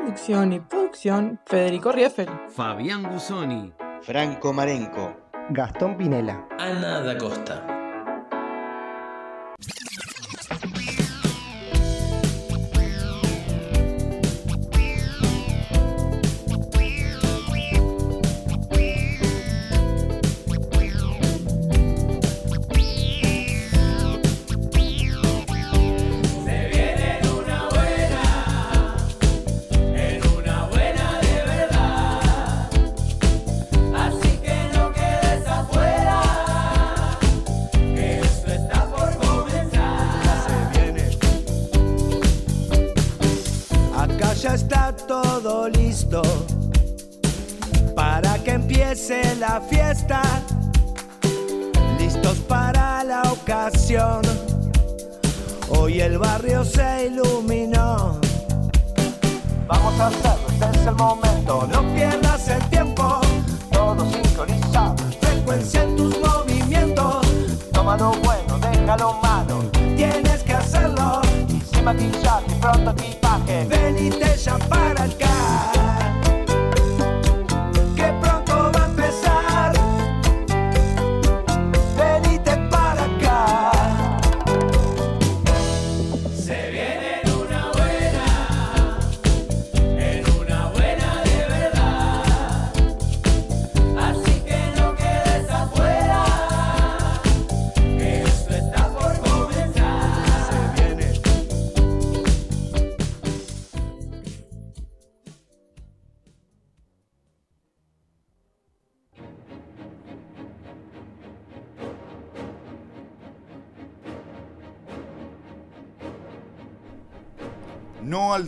[0.00, 2.30] Conducción y producción, Federico Rieffel.
[2.48, 3.70] Fabián Gusoni.
[4.00, 5.14] Franco Marenco.
[5.50, 6.48] Gastón Pinela.
[6.58, 7.79] Ana da Costa.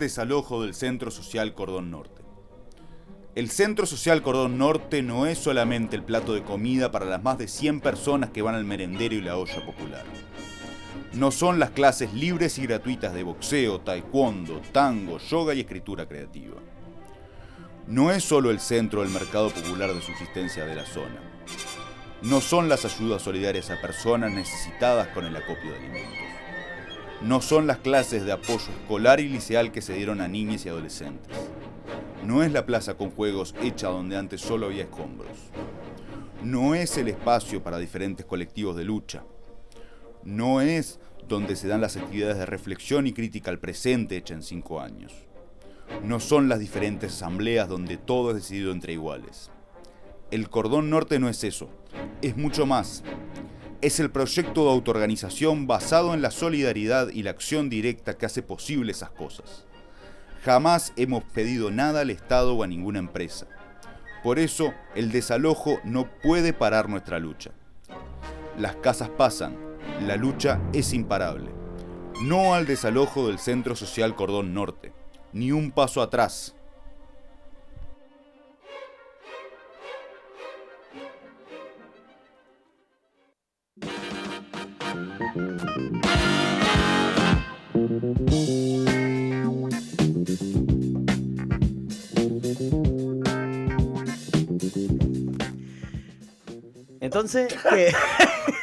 [0.03, 2.21] Desalojo del Centro Social Cordón Norte.
[3.35, 7.39] El Centro Social Cordón Norte no es solamente el plato de comida para las más
[7.39, 10.03] de 100 personas que van al merendero y la olla popular.
[11.13, 16.57] No son las clases libres y gratuitas de boxeo, taekwondo, tango, yoga y escritura creativa.
[17.87, 21.21] No es solo el centro del mercado popular de subsistencia de la zona.
[22.21, 26.32] No son las ayudas solidarias a personas necesitadas con el acopio de alimentos
[27.23, 30.69] no son las clases de apoyo escolar y liceal que se dieron a niñas y
[30.69, 31.37] adolescentes.
[32.25, 35.31] No es la plaza con juegos hecha donde antes solo había escombros.
[36.43, 39.23] No es el espacio para diferentes colectivos de lucha.
[40.23, 44.43] No es donde se dan las actividades de reflexión y crítica al presente hecha en
[44.43, 45.13] cinco años.
[46.03, 49.49] No son las diferentes asambleas donde todo es decidido entre iguales.
[50.29, 51.69] El cordón norte no es eso,
[52.21, 53.03] es mucho más
[53.83, 58.41] es el proyecto de autoorganización basado en la solidaridad y la acción directa que hace
[58.41, 59.65] posible esas cosas.
[60.45, 63.45] Jamás hemos pedido nada al Estado o a ninguna empresa.
[64.23, 67.51] Por eso, el desalojo no puede parar nuestra lucha.
[68.57, 69.57] Las casas pasan,
[70.07, 71.51] la lucha es imparable.
[72.21, 74.93] No al desalojo del Centro Social Cordón Norte,
[75.33, 76.55] ni un paso atrás.
[97.13, 97.93] Entonces, ¿qué?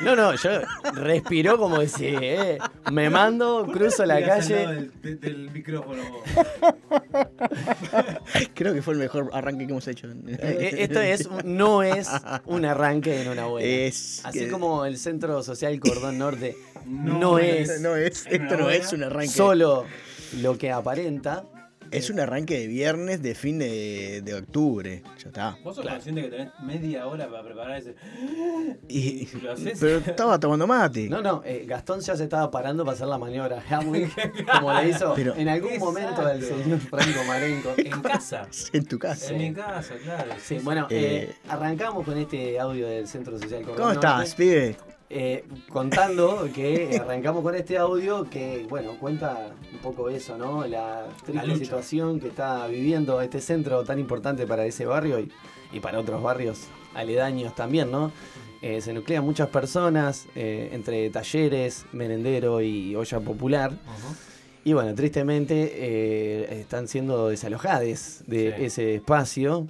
[0.01, 0.51] No, no, yo
[0.95, 2.59] respiró como decir, eh,
[2.91, 4.91] me mando, cruzo la calle.
[5.03, 6.01] Del, del micrófono.
[8.55, 10.09] Creo que fue el mejor arranque que hemos hecho.
[10.27, 12.09] Eh, Esto es, no es
[12.47, 13.67] un arranque en una buena.
[13.69, 16.57] Es Así que- como el Centro Social Cordón Norte
[16.87, 19.29] no, No es, es- no es- esto no es un arranque.
[19.29, 19.85] Solo
[20.41, 21.45] lo que aparenta.
[21.91, 25.03] Es un arranque de viernes de fin de, de octubre.
[25.19, 25.59] Ya está.
[25.65, 27.95] Vos sos consciente que tenés media hora para preparar ese.
[28.89, 29.79] Y- ¿Lo haces?
[29.81, 31.09] pero estaba tomando mate.
[31.09, 33.63] No, no, eh, Gastón ya se estaba parando para hacer la maniobra
[34.61, 36.63] como le hizo Pero- en algún momento el Exacto.
[36.63, 37.75] señor Franco Marenco.
[37.77, 38.49] En casa.
[38.73, 39.33] En tu casa.
[39.33, 40.33] En mi casa, claro.
[40.43, 44.77] Sí, bueno, Eh, eh, arrancamos con este audio del Centro Social Cordón ¿Cómo estás, pibe?
[45.13, 50.65] Eh, contando que arrancamos con este audio que, bueno, cuenta un poco eso, ¿no?
[50.67, 55.31] La triste situación que está viviendo este centro tan importante para ese barrio y,
[55.73, 58.13] y para otros barrios aledaños también, ¿no?
[58.63, 63.73] Eh, se nuclean muchas personas eh, entre talleres, merendero y olla popular.
[64.63, 68.65] Y bueno, tristemente están siendo desalojadas de Sí.
[68.65, 69.67] ese espacio,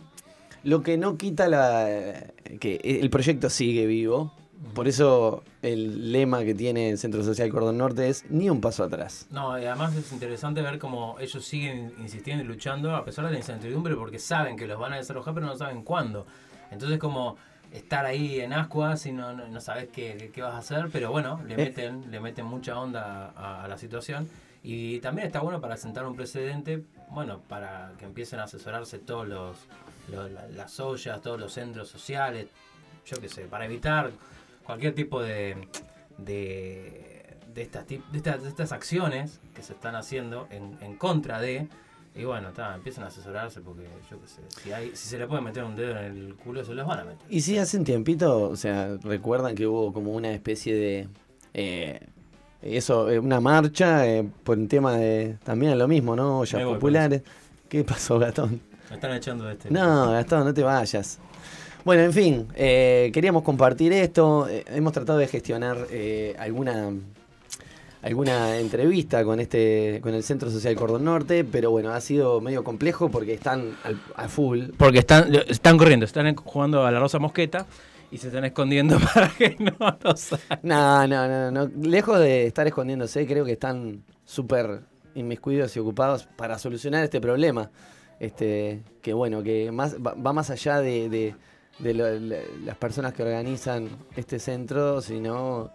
[0.65, 2.25] lo que no quita la,
[2.59, 4.33] que el proyecto sigue vivo.
[4.75, 8.85] Por eso el lema que tiene el Centro Social Cordón Norte es ni un paso
[8.85, 9.27] atrás.
[9.31, 13.33] No, y además es interesante ver cómo ellos siguen insistiendo y luchando a pesar de
[13.33, 16.27] la incertidumbre porque saben que los van a desalojar pero no saben cuándo.
[16.71, 17.37] Entonces como
[17.73, 21.11] estar ahí en ascuas y no, no, no sabes qué, qué- vas a hacer, pero
[21.11, 21.57] bueno, le Eh.
[21.57, 24.29] meten, le meten mucha onda a, a la situación.
[24.62, 29.27] Y también está bueno para sentar un precedente, bueno, para que empiecen a asesorarse todos
[29.27, 29.57] los,
[30.11, 32.49] los- la- las ollas, todos los centros sociales,
[33.07, 34.11] yo qué sé, para evitar
[34.71, 35.57] cualquier tipo de,
[36.19, 41.41] de, de estas, de, estas, de estas acciones que se están haciendo en, en contra
[41.41, 41.69] de.
[42.15, 45.27] Y bueno, ta, empiezan a asesorarse porque yo qué sé, si, hay, si se le
[45.27, 47.27] puede meter un dedo en el culo, se los van a meter.
[47.29, 51.09] Y sí, hace un tiempito, o sea, recuerdan que hubo como una especie de...
[51.55, 52.01] eh,
[52.63, 55.39] eso, eh, una marcha eh, por un tema de...
[55.45, 56.41] También lo mismo, ¿no?
[56.41, 57.23] Ollas populares.
[57.69, 58.61] ¿Qué pasó, Gastón?
[58.89, 59.71] Me están echando de este.
[59.71, 61.21] No, Gastón, no te vayas.
[61.85, 64.49] Bueno, en fin, eh, queríamos compartir esto.
[64.49, 66.91] eh, hemos tratado de gestionar eh, alguna
[68.03, 72.65] alguna entrevista con este con el Centro Social Cordón Norte, pero bueno, ha sido medio
[72.65, 74.69] complejo porque están al- a full.
[74.77, 77.67] Porque están, están corriendo, están jugando a la Rosa Mosqueta
[78.11, 80.31] y se están escondiendo para que no los
[80.62, 81.71] No, no, no, no.
[81.83, 84.81] Lejos de estar escondiéndose, creo que están súper
[85.15, 87.71] inmiscuidos y ocupados para solucionar este problema.
[88.19, 91.35] Este, que bueno, que más va, va más allá de, de-
[91.82, 95.71] de lo- la- las personas que organizan este centro, sino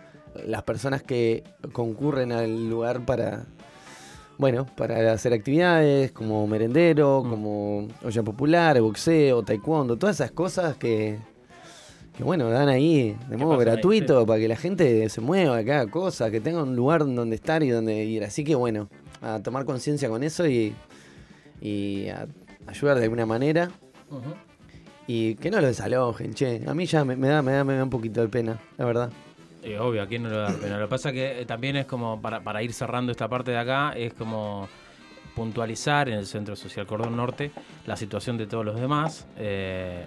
[0.46, 3.46] las personas que concurren al lugar para,
[4.38, 11.18] bueno, para hacer actividades como merendero, como olla popular, boxeo, taekwondo, todas esas cosas que,
[12.18, 13.60] que bueno, dan ahí de modo ahí?
[13.66, 17.36] gratuito para que la gente se mueva, que haga cosas, que tenga un lugar donde
[17.36, 18.24] estar y donde ir.
[18.26, 18.90] Así que bueno,
[19.22, 20.76] a tomar conciencia con eso y,
[21.62, 22.28] y a
[22.68, 23.72] ayudar de alguna manera.
[25.08, 26.64] Y que no lo desalojen, che.
[26.68, 29.12] A mí ya me, da, me, da, me da un poquito de pena, la verdad.
[29.80, 30.78] Obvio, a quién no le da pena.
[30.78, 33.58] Lo que pasa que eh, también es como, para, para ir cerrando esta parte de
[33.58, 34.68] acá, es como
[35.36, 37.52] puntualizar en el Centro Social Cordón Norte
[37.86, 39.28] la situación de todos los demás.
[39.38, 40.06] eh,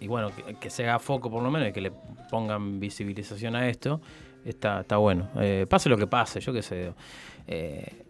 [0.00, 1.92] y bueno, que, que se haga foco por lo menos y que le
[2.30, 4.00] pongan visibilización a esto,
[4.44, 5.28] está, está bueno.
[5.40, 6.92] Eh, pase lo que pase, yo qué sé.
[7.46, 8.04] eh,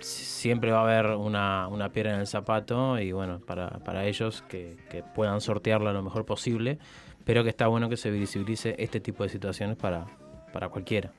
[0.00, 4.42] siempre va a haber una, una piedra en el zapato y bueno, para, para ellos
[4.48, 6.78] que, que puedan sortearlo lo mejor posible,
[7.24, 10.06] pero que está bueno que se visibilice este tipo de situaciones para,
[10.52, 11.12] para cualquiera.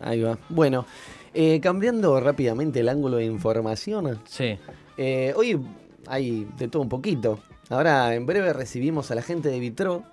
[0.00, 0.38] Ahí va.
[0.48, 0.86] Bueno,
[1.34, 4.20] eh, cambiando rápidamente el ángulo de información.
[4.24, 4.58] Sí.
[4.96, 5.60] Eh, hoy
[6.06, 7.40] hay de todo un poquito.
[7.68, 10.04] Ahora en breve recibimos a la gente de Vitro,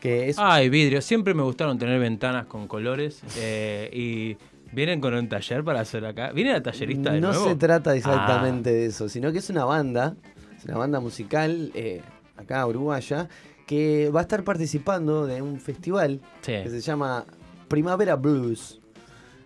[0.00, 0.36] que es...
[0.38, 4.36] Ay, vidrio, siempre me gustaron tener ventanas con colores eh, y
[4.72, 6.32] vienen con un taller para hacer acá.
[6.32, 7.48] ¿Viene la tallerista de no nuevo?
[7.48, 10.14] se trata Ah, exactamente de eso, sino que es una banda,
[10.56, 12.02] es una banda musical eh,
[12.36, 13.28] acá uruguaya,
[13.66, 16.52] que va a estar participando de un festival Sí.
[16.62, 17.24] que se llama
[17.68, 18.80] Primavera Blues,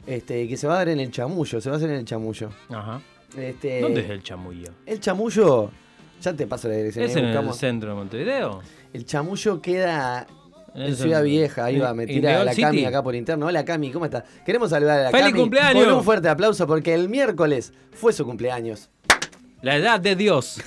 [0.06, 2.04] este, que se va a dar en el Chamullo, se va a hacer en el
[2.04, 2.50] Chamullo.
[2.68, 3.00] Ajá.
[3.36, 4.72] Este, ¿Dónde es el chamullo?
[4.86, 5.70] El Chamullo,
[6.20, 7.04] ya te paso la dirección.
[7.04, 8.60] ¿Es en el centro de Montevideo?
[8.92, 10.26] El Chamullo queda
[10.74, 11.22] En Ciudad.
[11.22, 12.62] Vieja, ahí ¿En- va, me tira la City?
[12.62, 13.46] Cami acá por interno.
[13.46, 14.24] Hola Cami, ¿cómo estás?
[14.44, 15.84] Queremos saludar a la ¡Feliz Cami cumpleaños!
[15.84, 18.90] con un fuerte aplauso porque el miércoles fue su cumpleaños.
[19.62, 20.60] La edad de Dios.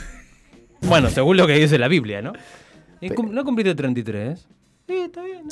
[0.82, 2.34] Bueno, según lo que dice la Biblia, ¿no?
[3.02, 4.48] ¿No cumpliste 33?
[4.88, 5.44] Sí, está bien.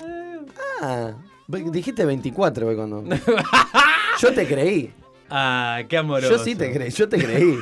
[0.82, 1.14] Ah,
[1.48, 3.04] dijiste 24 ve, cuando.
[4.22, 4.94] Yo te creí.
[5.30, 6.36] Ah, qué amoroso.
[6.36, 7.58] Yo sí te creí, yo te creí.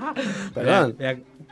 [0.54, 0.94] Perdón.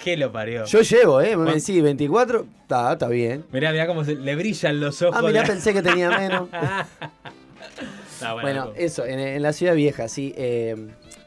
[0.03, 0.65] ¿Qué lo parió?
[0.65, 1.37] Yo llevo, ¿eh?
[1.37, 3.45] Me ¿Cuán- decís 24, está, está bien.
[3.53, 5.17] Mirá, mirá cómo se- le brillan los ojos.
[5.19, 6.49] Ah, mirá, pensé que tenía menos.
[8.25, 8.75] Ah, Bueno, loco.
[8.77, 10.33] eso, en, en la ciudad vieja, sí.
[10.37, 10.77] Eh,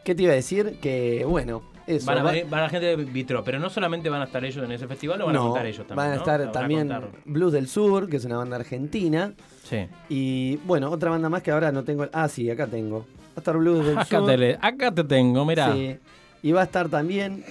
[0.05, 0.77] ¿Qué te iba a decir?
[0.81, 2.05] Que, bueno, eso.
[2.05, 4.43] Van a, va- venir- van a gente de Vitro, pero no solamente van a estar
[4.45, 5.95] ellos en ese festival, lo van a no, contar ellos también.
[5.97, 6.19] Van a ¿no?
[6.21, 6.93] estar van a también.
[7.25, 9.33] Blues del Sur, que es una banda argentina.
[9.63, 9.87] Sí.
[10.07, 12.07] Y bueno, otra banda más que ahora no tengo.
[12.13, 12.99] Ah, sí, acá tengo.
[12.99, 13.05] Va
[13.35, 14.27] a estar Blues del Acá Sur.
[14.27, 15.73] te, le- acá te tengo, mirá.
[15.73, 15.97] Sí.
[16.43, 17.43] Y va a estar también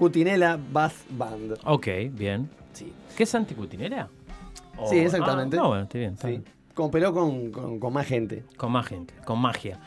[0.00, 1.58] Cutinela Bass Band.
[1.66, 2.48] Ok, bien.
[2.72, 2.90] Sí.
[3.14, 4.08] ¿Qué es anticutinera?
[4.78, 5.58] O- Sí, exactamente.
[5.58, 6.14] Ah, no, bueno, está bien.
[6.14, 6.30] está Sí.
[6.38, 6.44] bien.
[6.72, 8.42] Con, pero con, con, con más gente.
[8.56, 9.78] Con más gente, con magia.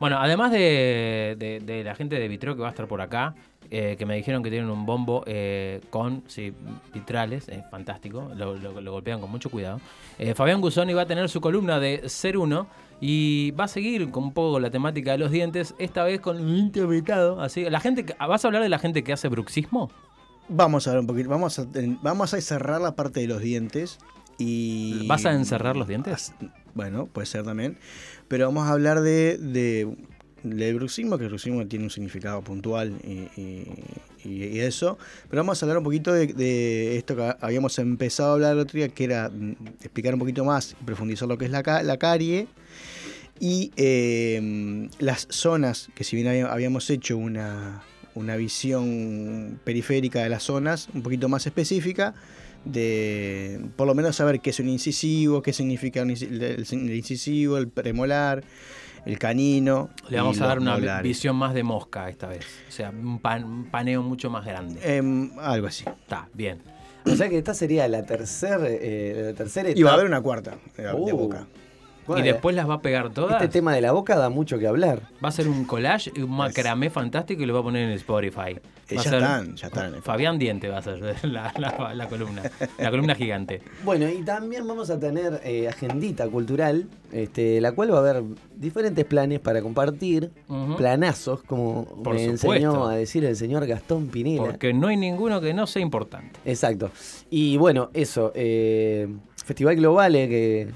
[0.00, 3.34] Bueno, además de, de- de la gente de Vitreo que va a estar por acá,
[3.70, 6.54] eh, que me dijeron que tienen un bombo eh, con sí,
[6.94, 9.80] vitrales, es fantástico, lo, lo- lo golpean con mucho cuidado.
[10.18, 12.68] Eh, Fabián Gusoni va a tener su columna de Ser Uno
[13.00, 16.40] y va a seguir con un poco la temática de los dientes, esta vez con
[16.40, 17.40] un interpretado.
[17.40, 19.90] Así, la gente, ¿Vas a hablar de la gente que hace bruxismo?
[20.48, 21.28] Vamos a ver un poquito.
[21.28, 21.66] Vamos a,
[22.02, 23.98] vamos a cerrar la parte de los dientes.
[24.38, 25.06] Y.
[25.06, 26.32] ¿Vas a encerrar los dientes?
[26.74, 27.76] Bueno, puede ser también.
[28.28, 29.94] Pero vamos a hablar de, de,
[30.42, 33.28] del bruxismo, que el bruxismo tiene un significado puntual y,
[34.24, 34.98] y- eso.
[35.30, 38.58] Pero vamos a hablar un poquito de, de esto que habíamos empezado a hablar el
[38.60, 41.96] otro día, que era mm, explicar un poquito más, profundizar lo que es la, la
[41.98, 42.46] carie.
[43.40, 47.82] Y eh, las zonas, que si bien había- habíamos hecho una,
[48.14, 52.14] una visión periférica de las zonas, un poquito más específica,
[52.64, 57.68] de por lo menos saber qué es un incisivo, qué significa un el, incisivo, el
[57.68, 58.42] premolar,
[59.06, 59.90] el canino.
[60.08, 61.02] Le vamos a dar una molares.
[61.04, 62.44] visión más de mosca esta vez.
[62.68, 64.80] O sea, un, pan- un paneo mucho más grande.
[64.82, 65.84] Em, algo así.
[65.88, 66.58] Está, bien.
[67.06, 69.94] O sea que esta sería la tercera la tercera Y va a etapa.
[69.94, 71.16] haber una cuarta de, de Uh.
[71.16, 71.46] boca.
[72.16, 73.42] Y después las va a pegar todas.
[73.42, 75.02] Este tema de la boca da mucho que hablar.
[75.22, 78.58] Va a ser un collage, un macramé fantástico y lo va a poner en Spotify.
[78.90, 80.02] Eh, ya ser- están, ya están.
[80.02, 82.42] Fabián Diente va a ser la, la- la columna.
[82.78, 83.60] La columna gigante.
[83.84, 88.22] Bueno, y también vamos a tener eh, agendita cultural, este, la cual va a haber
[88.56, 90.30] diferentes planes para compartir,
[90.76, 92.46] planazos, como Por me supuesto.
[92.52, 94.42] enseñó a decir el señor Gastón Pinela.
[94.42, 96.38] Porque no hay ninguno que no sea importante.
[96.44, 96.90] Exacto.
[97.30, 99.08] Y bueno, eso, eh,
[99.44, 100.68] Festival Globale que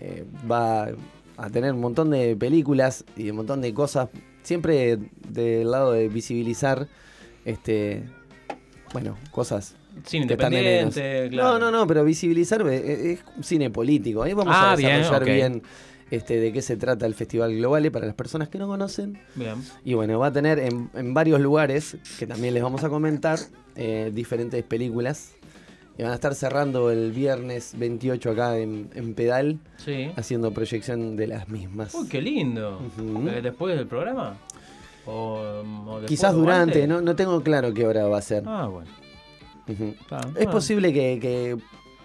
[0.00, 0.88] eh, va
[1.36, 4.08] a tener un montón de películas y un montón de cosas,
[4.42, 6.88] siempre del lado de visibilizar,
[7.44, 8.04] este,
[8.92, 9.74] bueno, cosas.
[10.04, 11.58] Cine independiente, claro.
[11.58, 14.22] No, no, no, pero visibilizar eh, es, un cine político.
[14.22, 15.62] Ahí vamos Ah, a bien, desarrollar bien,
[16.10, 19.18] este, de qué se trata el Festival Globale para las personas que no conocen.
[19.34, 19.56] Bien.
[19.84, 23.38] Y bueno, va a tener en, en varios lugares, que también les vamos a comentar,
[23.74, 25.32] eh, diferentes películas.
[25.98, 30.10] Y van a estar cerrando el viernes 28 acá en, en Pedal, Sí.
[30.16, 31.92] haciendo proyección de las mismas.
[31.94, 32.80] Uy, qué lindo.
[33.28, 34.36] Eh, ¿Después del programa?
[35.06, 38.44] ¿O, o después Quizás o durante, no, no tengo claro qué hora va a ser.
[38.46, 38.88] Ah, bueno.
[39.66, 40.50] Está, Es bueno.
[40.52, 41.56] posible que, que-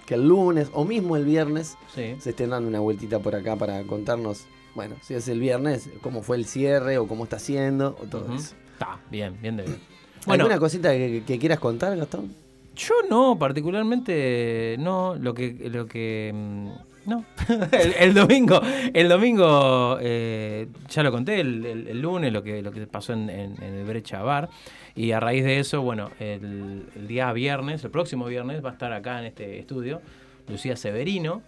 [0.06, 2.16] que el lunes o mismo el viernes Sí.
[2.20, 6.22] se estén dando una vueltita por acá para contarnos, bueno, si es el viernes, cómo
[6.24, 8.54] fue el cierre o cómo está haciendo o todo eso.
[8.74, 9.78] Está, bien, bien de bien.
[10.26, 12.34] Bueno, ¿Alguna cosita que, que quieras contar, Gastón?
[12.76, 16.70] Yo no, particularmente no, lo que, lo que mm,
[17.10, 17.26] no.
[18.00, 18.62] el, domingo,
[18.94, 23.84] el domingo eh, ya lo conté, el, lunes lo que, lo que pasó en, el
[23.86, 24.50] Brecha Bar.
[24.96, 28.74] Y a raíz de eso, bueno, el, el día viernes, el próximo viernes, va a
[28.74, 30.02] estar acá en este estudio
[30.48, 31.42] Lucía Severino.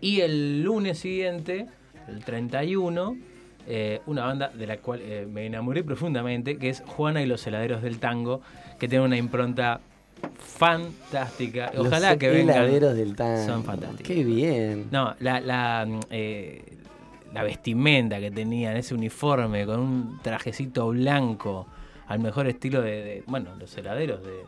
[0.00, 1.66] Y el lunes siguiente,
[2.08, 3.16] el 31,
[3.66, 7.46] eh, una banda de la cual eh, me enamoré profundamente, que es Juana y los
[7.46, 8.40] heladeros del tango,
[8.78, 9.80] que tiene una impronta
[10.38, 11.70] fantástica.
[11.76, 12.56] Ojalá Los que vengan.
[12.56, 13.44] heladeros del tango.
[13.46, 14.06] Son fantásticos.
[14.06, 14.86] Qué bien.
[14.90, 16.64] No, la, la, mm, eh,
[17.32, 21.66] la vestimenta que tenían, ese uniforme con un trajecito blanco,
[22.08, 24.44] al mejor estilo de, de, bueno, los heladeros de,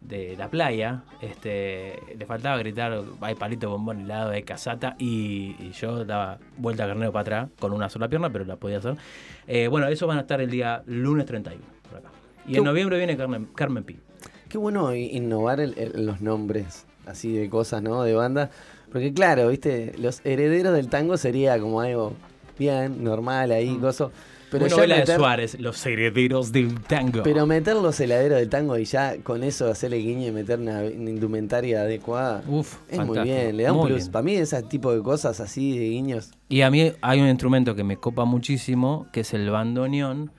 [0.00, 1.02] de la playa.
[1.20, 6.86] Este, le faltaba gritar, hay palito, bombón, helado, de casata, y, y yo daba vuelta
[6.86, 8.96] carnero para atrás con una sola pierna, pero la podía hacer.
[9.46, 12.10] Eh, bueno, eso van a estar el día lunes 31 por acá.
[12.46, 13.98] Y en noviembre viene Carmen, Carmen Pi.
[14.52, 18.02] Qué bueno innovar el- el- los nombres así de cosas, ¿no?
[18.02, 18.50] De banda.
[18.92, 22.12] Porque claro, viste, los herederos del tango sería como algo
[22.58, 24.12] bien, normal ahí, coso.
[24.50, 27.22] Pero Una ya novela de Suárez, Los herederos del tango.
[27.22, 30.80] Pero meter los heladeros del tango y ya con eso hacerle guiño y meter una,
[30.80, 32.42] una indumentaria adecuada.
[32.46, 34.00] Uf, es muy bien, le da un Muy plus.
[34.02, 34.12] bien.
[34.12, 36.32] Para mí ese tipo de cosas así de guiños.
[36.50, 40.30] Y a mí hay un instrumento que me copa muchísimo, que es el bandoneón,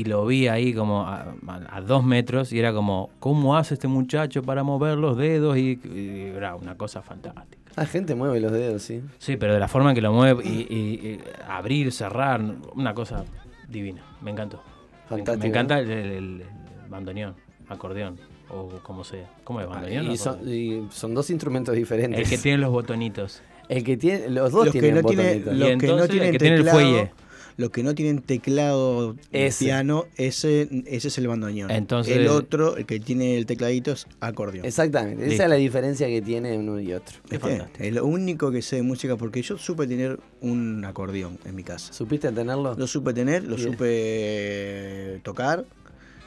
[0.00, 1.34] y lo vi ahí como a,
[1.70, 5.56] a- dos metros, y era como, ¿cómo hace este muchacho para mover los dedos?
[5.56, 7.72] Y, y era una cosa fantástica.
[7.76, 9.02] La gente mueve los dedos, sí.
[9.18, 12.40] Sí, pero de la forma en que lo mueve, y, y- y abrir, cerrar,
[12.74, 13.24] una cosa
[13.68, 14.02] divina.
[14.22, 14.62] Me encantó.
[15.08, 16.42] Fantástico, Me encanta el, el- el
[16.88, 17.34] bandoneón,
[17.68, 18.18] acordeón,
[18.50, 19.28] o como sea.
[19.44, 20.08] ¿Cómo es bandoneón?
[20.08, 22.20] o Y son, y son dos instrumentos diferentes.
[22.20, 23.42] El que tiene los botonitos.
[23.68, 25.54] El que tiene, los dos Los que tienen no tienen, botonitos.
[25.54, 27.10] Y los que entonces, no el tienen que tiene el fuelle.
[27.56, 29.64] Los que no tienen teclado Ese.
[29.64, 31.70] piano, ese, ese es el bandoneón.
[31.70, 34.66] Entonces- el otro, el que tiene el tecladito es acordeón.
[34.66, 37.16] Exactamente, esa es la diferencia que tiene uno y otro.
[37.28, 37.82] Fantástico.
[37.82, 41.62] Es lo único que sé de música porque yo supe tener un acordeón en mi
[41.62, 41.92] casa.
[41.92, 42.74] ¿Supiste tenerlo?
[42.74, 43.72] Lo supe tener, lo Bien.
[43.72, 45.64] supe tocar.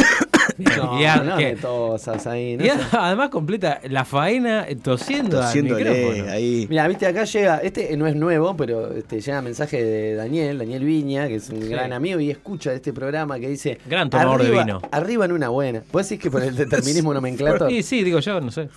[0.78, 2.58] No, Y a- no que- tosas ahí.
[2.58, 6.32] No y a- además completa la faena tosiendo al Tosiéndole micrófono.
[6.32, 6.68] ahí.
[6.70, 10.84] Mira, viste, acá llega, este no es nuevo, pero este, llega mensaje de Daniel, Daniel
[10.84, 11.68] Viña, que es un Sí.
[11.70, 13.78] gran amigo y escucha este programa que dice...
[13.88, 14.82] Gran tomador de arriba, vino.
[14.92, 15.82] Arriba en una buena.
[15.92, 17.70] ¿Vos decís que por el determinismo nomenclator?
[17.74, 18.70] Sí, sí, digo yo, no sé.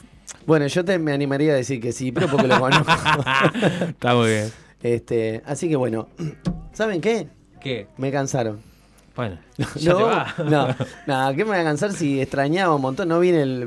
[0.47, 2.91] Bueno, yo te, me animaría a decir que sí, pero porque lo conozco.
[3.89, 4.51] Está muy bien.
[4.83, 6.09] este, así que bueno,
[6.73, 7.29] ¿saben qué?
[7.61, 7.87] ¿Qué?
[7.97, 8.61] Me cansaron.
[9.17, 9.39] Bueno,
[9.77, 10.35] ya no, te va.
[10.45, 10.69] no,
[11.07, 13.09] no, ¿qué me voy a cansar si extrañaba un montón?
[13.09, 13.61] No vine el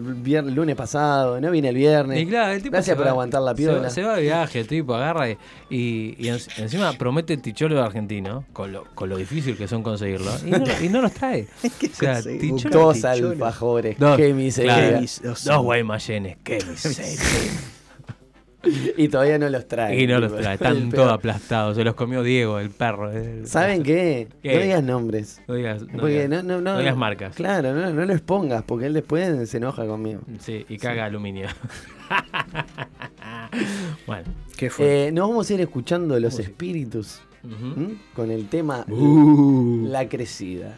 [0.53, 2.21] lunes pasado, no vine el viernes.
[2.21, 3.89] Y claro, el tipo Gracias por va- aguantar la piola.
[3.89, 5.37] Se, va de viaje, el tipo agarra y,
[5.71, 10.31] y, y en- encima promete ticholo argentino, con lo, con lo difícil que son conseguirlo,
[10.45, 11.47] y no, lo- y no los trae.
[11.63, 13.29] O sea, ticholo- Dos ticholo.
[13.31, 14.75] alfajores, Dos, qué miseria.
[14.75, 17.19] claro, mis- dos- dos guaymayenes, qué miseria.
[18.98, 20.02] Y todavía no los trae.
[20.02, 21.78] Y no los trae, están todos aplastados.
[21.78, 23.12] Se los comió Diego, el perro.
[23.12, 24.28] el- ¿Saben qué?
[24.43, 24.56] ¿Qué?
[24.56, 25.41] No digas nombres.
[25.48, 27.36] No digas, no Porque digas- no, no, no, no digas marcas.
[27.36, 30.22] Claro, no, no lo expongas, porque él después se enoja conmigo.
[30.39, 31.48] Sí, y caga aluminio.
[34.08, 34.24] bueno,
[34.58, 35.08] ¿Qué fue?
[35.08, 37.22] Eh, nos vamos a ir escuchando los espíritus
[38.15, 39.86] con el tema Uh.
[39.88, 40.78] La Crecida.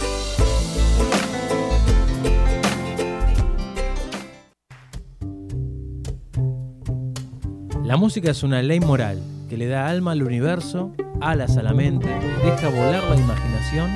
[7.91, 11.73] La música es una ley moral que le da alma al universo, alas a la
[11.73, 12.07] mente,
[12.41, 13.91] deja volar la imaginación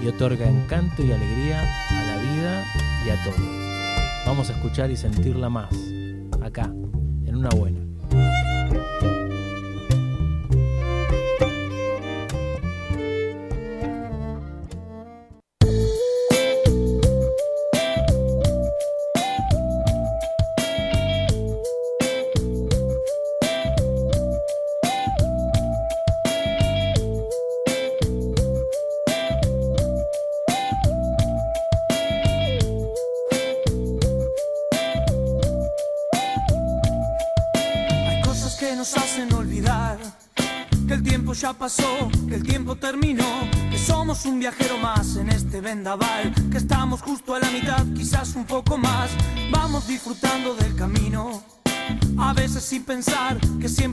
[0.00, 2.64] y otorga encanto y alegría a la vida
[3.04, 3.44] y a todo.
[4.26, 5.74] Vamos a escuchar y sentirla más,
[6.40, 6.72] acá,
[7.26, 7.91] en una buena.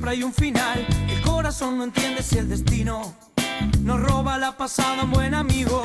[0.10, 3.14] Hay un final, el corazón no entiende si el destino
[3.84, 5.84] nos roba la pasada un buen amigo.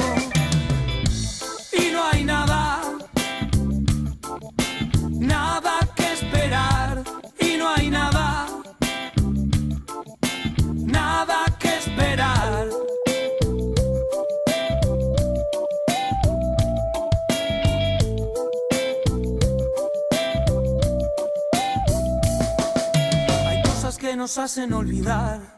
[24.38, 25.55] Hacen olvidar.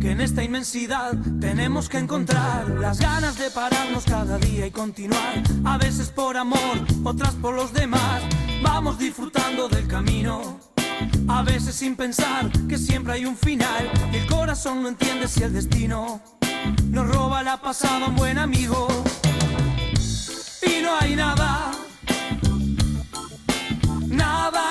[0.00, 5.42] Que en esta inmensidad tenemos que encontrar las ganas de pararnos cada día y continuar.
[5.64, 8.22] A veces por amor, otras por los demás.
[8.62, 10.58] Vamos disfrutando del camino.
[11.28, 13.90] A veces sin pensar que siempre hay un final.
[14.12, 16.20] Y el corazón no entiende si el destino
[16.90, 18.88] nos roba la pasada un buen amigo.
[20.62, 21.70] Y no hay nada,
[24.08, 24.65] nada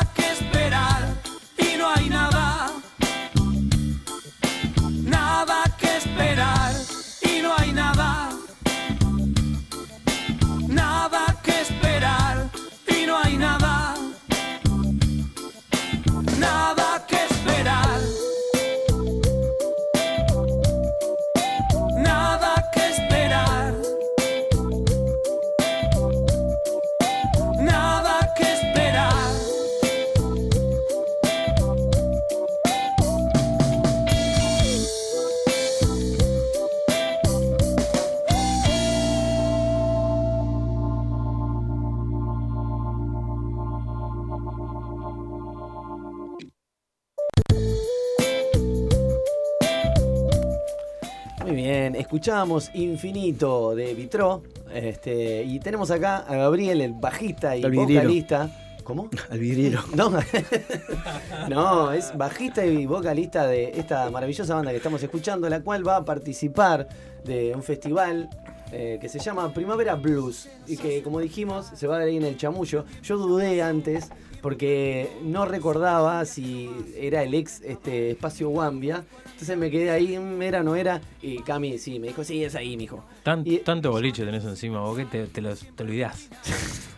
[52.15, 54.41] escuchábamos Infinito de Vitró.
[54.73, 58.49] Este, y tenemos acá a Gabriel, el bajista y vocalista.
[58.85, 59.09] ¿Cómo?
[59.29, 59.81] Al vidriero.
[59.95, 60.09] No,
[61.49, 65.97] no, es bajista y vocalista de esta maravillosa banda que estamos escuchando, la cual va
[65.97, 66.87] a participar
[67.25, 68.29] de un festival
[68.71, 72.15] eh, que se llama Primavera Blues y que, como dijimos, se va a dar ahí
[72.15, 72.85] en el Chamullo.
[73.03, 74.09] Yo dudé antes
[74.45, 79.03] porque no recordaba si era el ex este, espacio Wambia.
[79.31, 81.01] Entonces me quedé ahí, mm, era, no era.
[81.19, 83.03] Y Cami, sí, me dijo, sí, es ahí, mijo.
[83.23, 86.29] Tan- Y- Tanto boliche tenés encima, vos que te, te, los- te olvidás.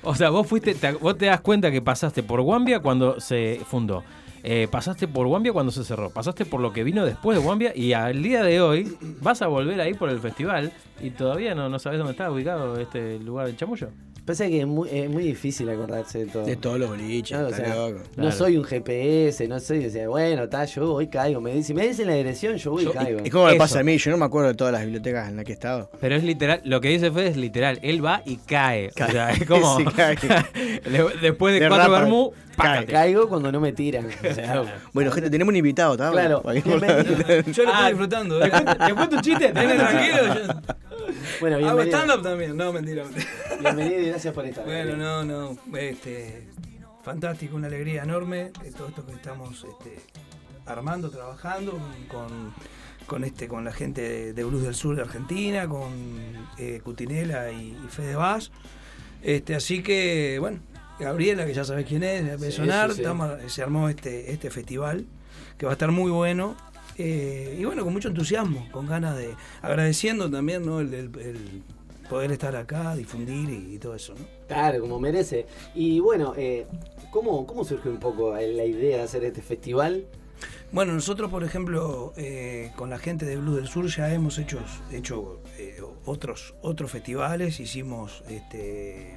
[0.03, 3.61] O sea, vos fuiste, te, vos te das cuenta que pasaste por Wambia cuando se
[3.65, 4.03] fundó.
[4.43, 6.09] Eh, pasaste por Wambia cuando se cerró.
[6.09, 9.47] Pasaste por lo que vino después de Wambia y al día de hoy vas a
[9.47, 13.47] volver ahí por el festival y todavía no, no sabes dónde está ubicado este lugar
[13.47, 13.87] del chamullo.
[14.27, 16.43] Pasa que es muy, es muy difícil acordarse de todo.
[16.45, 17.99] De todos los boliches, No, o sea, loco.
[17.99, 18.31] no Claro.
[18.33, 21.39] soy un GPS, no soy, o sea, bueno, está, yo voy caigo.
[21.39, 23.21] Me dicen, me dicen la dirección, yo voy y caigo.
[23.23, 25.37] Es como me pasa a mí, yo no me acuerdo de todas las bibliotecas en
[25.37, 25.89] las que he estado.
[26.01, 27.79] Pero es literal, lo que dice Fede es literal.
[27.81, 28.89] Él va y cae.
[28.89, 29.77] O sea, es como.
[29.77, 30.15] Sí, cae.
[31.21, 32.01] Después de, De cuatro cae.
[32.57, 32.91] Pácate.
[32.91, 34.05] Caigo cuando no me tiran.
[34.07, 36.11] O sea, Bueno, gente, tenemos un invitado, ¿está?
[36.11, 36.43] Claro.
[36.53, 37.01] Yo lo Ah,
[37.39, 38.39] estoy disfrutando.
[38.39, 39.47] ¿Te cuento, te cuento un chiste?
[39.47, 40.19] ¿Te Dale, cuento un chiste?
[40.19, 40.53] tranquilo.
[40.53, 40.75] yo-
[41.39, 41.97] bueno, Hago bienvenido.
[41.97, 42.57] stand-up también.
[42.57, 43.03] No, mentira.
[43.03, 43.27] mentira.
[43.61, 44.65] Bienvenido y gracias por estar.
[44.65, 45.77] Bueno, no, no.
[45.77, 46.47] Este,
[47.03, 48.51] fantástico, una alegría enorme.
[48.63, 49.99] de todo esto que estamos este,
[50.65, 52.53] armando, trabajando con
[53.05, 55.93] con este, con la gente de, de Blues del Sur de Argentina, con
[56.57, 58.51] eh, Cutinela y, y Fede Vaz.
[59.23, 60.59] Este, así que, bueno,
[60.99, 63.01] Gabriela, que ya sabes quién es, de Sí, sonar, sí, sí.
[63.01, 65.05] estamos- se armó este, este festival
[65.57, 66.55] que va a estar muy bueno.
[66.97, 69.35] Eh, y bueno, con mucho entusiasmo, con ganas de.
[69.61, 70.79] agradeciendo también ¿no?
[70.79, 71.63] el, el- el
[72.09, 74.15] poder estar acá, difundir y, y todo eso.
[74.17, 74.25] ¿no?
[74.47, 75.45] Claro, como merece.
[75.75, 76.65] Y bueno, eh,
[77.11, 80.05] ¿cómo, ¿cómo surge un poco la idea de hacer este festival?
[80.71, 84.59] Bueno, nosotros, por ejemplo, eh, con la gente de Blues del Sur ya hemos hecho,
[84.91, 87.59] hecho eh, otros, otros festivales.
[87.59, 89.16] Hicimos este,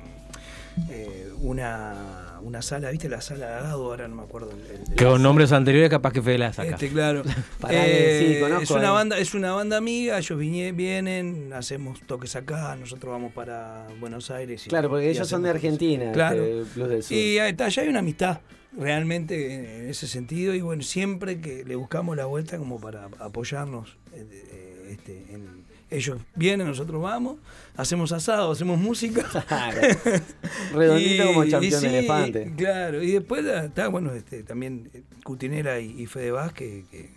[0.89, 3.09] eh, una, una sala, ¿viste?
[3.09, 4.51] La sala de Agado, ahora no me acuerdo.
[4.53, 6.71] el- el- Que con nombres anteriores capaz que Fede la saca.
[6.71, 7.23] Este, claro.
[7.71, 8.91] Eh, sí, conozco, es una eh.
[8.93, 14.67] banda, es una banda amiga, ellos vienen, hacemos toques acá, nosotros vamos para Buenos Aires.
[14.67, 16.43] y- Claro, porque y ellos son de Argentina, Claro.
[16.43, 17.17] este, Blues del Sur.
[17.17, 18.41] Y ahí está, ya hay una amistad
[18.77, 23.97] realmente en ese sentido y bueno, siempre que le buscamos la vuelta como para apoyarnos,
[24.15, 25.60] eh, eh, este, en-
[25.91, 27.39] ellos vienen, nosotros vamos,
[27.77, 29.27] hacemos asado, hacemos música.
[30.73, 32.53] Redondito como Y- y sí, elefante.
[32.57, 34.91] Claro, y después está, bueno, este, también
[35.25, 37.11] Cutinera y, y Fede Vaz, que, que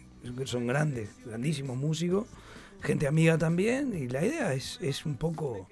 [0.48, 2.28] son grandes, grandísimos músicos,
[2.82, 5.68] gente amiga también, y la idea es, es un poco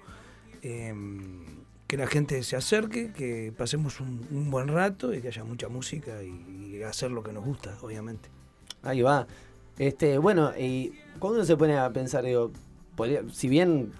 [0.62, 1.44] em,
[1.86, 5.68] que la gente se acerque, que pasemos un, un buen rato y que haya mucha
[5.68, 8.28] música y, y hacer lo que nos gusta, obviamente.
[8.82, 9.26] Ahí va.
[9.78, 12.52] Este, bueno, y cuando uno se pone a pensar, digo,
[13.02, 13.92] podría- si bien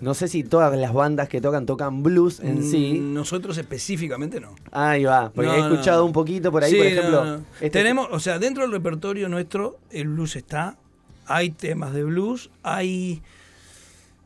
[0.00, 2.94] no sé si todas las bandas que tocan tocan blues en sí.
[2.98, 4.54] Mm, Nosotros específicamente no.
[4.72, 6.06] Ahí va, porque No, he escuchado no.
[6.06, 7.24] un poquito por ahí, Sí, por ejemplo.
[7.24, 7.34] no.
[7.60, 10.78] este- Tenemos, o sea, dentro del repertorio nuestro, el blues está.
[11.26, 13.20] Hay temas de blues, hay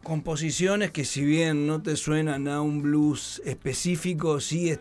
[0.02, 4.80] composiciones que si bien no te suenan a un blues específico, sí es-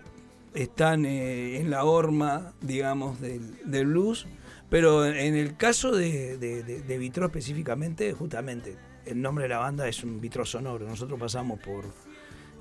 [0.54, 4.28] están eh, en la horma, digamos, del, del blues.
[4.69, 8.76] Pero en el caso de, de, de- de Vitró específicamente, justamente,
[9.10, 10.88] el nombre de la banda es un Vitró sonoro.
[10.88, 11.86] Nosotros pasamos por,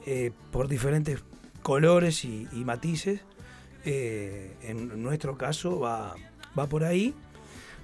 [0.07, 1.21] eh, por diferentes
[1.63, 3.21] colores y, matices.
[3.85, 6.15] Eh, en nuestro caso va,
[6.59, 7.15] va por ahí.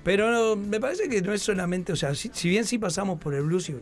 [0.03, 3.43] Pero me parece que no es solamente, o sea, si, bien sí pasamos por el
[3.43, 3.73] blues,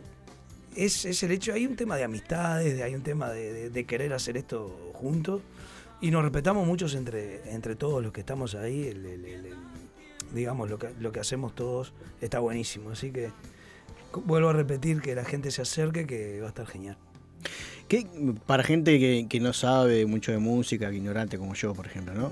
[0.75, 4.13] es, es el hecho, hay un tema de amistades, de- hay un tema de, querer
[4.13, 5.41] hacer esto juntos.
[6.01, 8.93] Y nos respetamos muchos entre, entre todos los que estamos ahí.
[10.33, 12.89] digamos, lo que, lo que hacemos todos está buenísimo.
[12.89, 13.31] Así que
[14.25, 16.97] vuelvo a repetir que la gente se acerque, que va a estar genial.
[17.87, 18.07] ¿Qué,
[18.45, 22.13] para gente que, que no sabe mucho de música, que ignorante como yo, por ejemplo,
[22.13, 22.31] ¿no?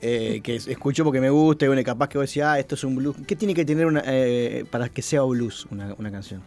[0.00, 2.74] Eh, que es- escucho porque me gusta y bueno, capaz que vos decís, ah, esto
[2.74, 3.16] es un blues.
[3.26, 6.40] ¿Qué tiene que tener una, eh, para que sea blues una, una canción?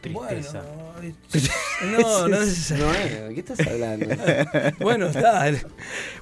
[0.00, 0.62] Tristeza.
[0.62, 2.92] Bueno, no, no es No,
[3.34, 4.06] ¿qué estás hablando?
[4.80, 5.50] bueno, está.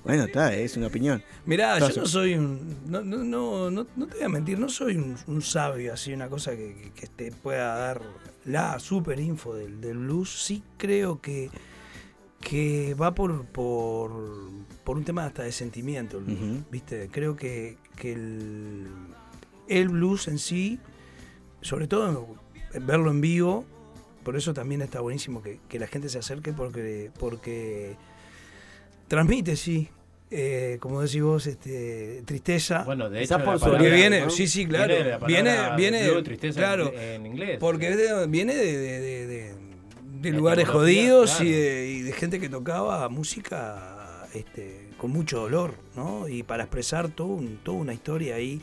[0.05, 1.23] Bueno, está, es una opinión.
[1.45, 2.79] Mirá, yo no soy un.
[2.87, 6.53] No, no, no, te voy a mentir, no soy un, un sabio, así, una cosa
[6.57, 8.03] que, te pueda dar
[8.45, 10.43] la super info del, del blues.
[10.43, 11.51] Sí creo que,
[12.41, 14.11] que va por, por,
[14.85, 16.65] por un tema hasta de sentimiento, el blues, Ujú.
[16.71, 17.09] ¿viste?
[17.12, 18.87] Creo que, que el,
[19.69, 20.79] el blues en sí,
[21.61, 22.46] sobre todo
[22.81, 23.65] verlo en vivo,
[24.25, 27.95] por eso también está buenísimo que, que la gente se acerque porque, porque
[29.09, 29.89] transmite, sí.
[30.31, 32.83] eh, como decís vos, este, tristeza.
[32.85, 34.31] Bueno, de hecho, porque palabra- viene, ¿no?
[34.31, 34.95] sí, sí, claro.
[35.27, 37.59] Viene Viene, tristeza claro, en, inglés.
[37.61, 37.97] porque
[38.29, 39.55] viene de, de- de- de-
[40.21, 41.45] de La lugares jodidos claro.
[41.45, 46.27] y, de, y de gente que tocaba música este, con mucho dolor, ¿no?
[46.27, 48.61] Y para expresar todo un- toda una historia ahí.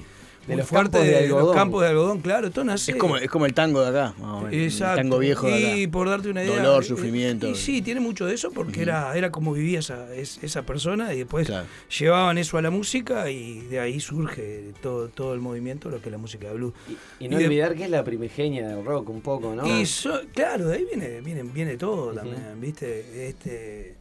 [0.48, 1.56] De los fuerte campos de los algodón.
[1.56, 2.92] campos de algodón, claro, esto nace.
[2.92, 4.54] Es como, es como el tango de acá, más o menos.
[4.54, 4.92] Exacto.
[4.92, 5.78] El tango viejo de acá.
[5.78, 6.58] Y por darte una idea.
[6.58, 7.48] Dolor, eh, sufrimiento.
[7.48, 11.14] Y sí, tiene mucho de eso porque era, era como vivía esa, es- esa persona
[11.14, 11.66] y después Claro.
[11.98, 16.10] llevaban eso a la música y de ahí surge todo, todo el movimiento, lo que
[16.10, 16.74] es la música de blues.
[17.20, 19.66] Y no Y de- olvidar que es la primigenia del rock un poco, ¿no?
[19.80, 23.28] Y so- claro, de ahí viene, viene, viene todo también, ¿viste?
[23.30, 23.96] Este,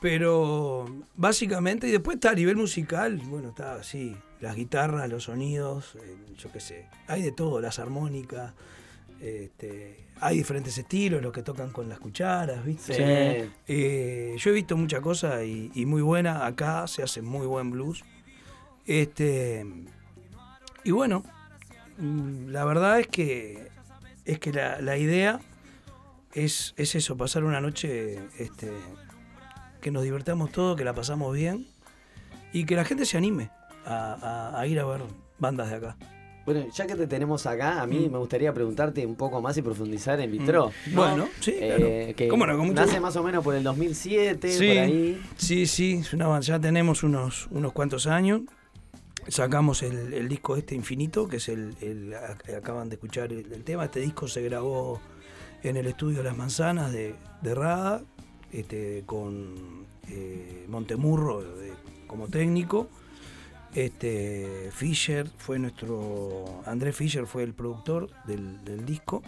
[0.00, 0.86] pero
[1.16, 6.16] básicamente, y después está a nivel musical, bueno, está así, las guitarras, los sonidos, eh,
[6.36, 8.52] yo qué sé, hay de todo, las armónicas,
[9.20, 12.94] este, hay diferentes estilos, los que tocan con las cucharas, ¿viste?
[12.94, 13.50] Sí.
[13.66, 17.70] Eh, yo he visto mucha cosa y, y muy buena, acá se hace muy buen
[17.70, 18.04] blues.
[18.86, 19.66] Este,
[20.84, 21.24] y bueno,
[21.98, 23.68] mm, la verdad es que
[24.24, 25.40] es que la, la idea
[26.32, 28.70] es, es eso, pasar una noche este,
[29.80, 31.66] que nos divertamos todos, que la pasamos bien
[32.52, 33.50] y que la gente se anime
[33.86, 34.14] a,
[34.56, 35.00] a- a ir a ver
[35.38, 35.96] bandas de acá.
[36.44, 38.12] Bueno, ya que te tenemos acá, a mí Mm.
[38.12, 40.70] me gustaría preguntarte un poco más y profundizar en Vitro.
[40.90, 40.94] Mm.
[40.94, 42.16] Bueno, sí, Eh, claro.
[42.16, 42.56] que ¿Cómo no?
[42.56, 43.02] Con mucho nace gusto.
[43.02, 45.22] más o menos por el 2007, Sí, por ahí.
[45.36, 48.42] sí, sí, es una banda, ya tenemos unos, unos cuantos años.
[49.28, 53.52] sacamos el, el disco este infinito, que es el, el- ac- acaban de escuchar el,
[53.52, 53.86] el tema.
[53.86, 55.00] Este disco se grabó
[55.64, 58.02] en el estudio Las Manzanas de, de Rada,
[58.52, 61.72] este, con eh, Montemurro de-
[62.06, 62.88] como técnico.
[63.76, 66.62] Este, Fisher fue nuestro.
[66.64, 69.22] Andrés Fisher fue el productor del, del disco.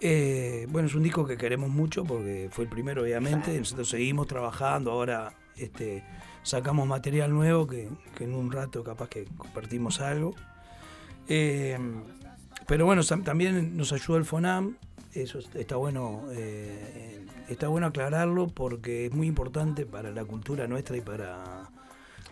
[0.00, 3.56] Eh, bueno, es un disco que queremos mucho porque fue el primero, obviamente.
[3.58, 4.90] Nosotros seguimos trabajando.
[4.92, 6.02] Ahora este,
[6.42, 10.34] sacamos material nuevo que, que en un rato capaz que compartimos algo.
[11.28, 11.76] Eh,
[12.66, 14.76] pero bueno, también nos ayuda el FONAM.
[15.12, 20.66] Eso es- está bueno, eh, está bueno aclararlo porque es muy importante para la cultura
[20.68, 21.70] nuestra y para,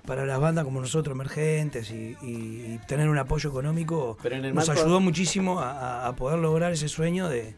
[0.06, 4.16] para las bandas como nosotros, emergentes, y, y- y tener un apoyo económico.
[4.22, 7.54] Pero en el nos marco- ayudó muchísimo a, poder lograr ese sueño de,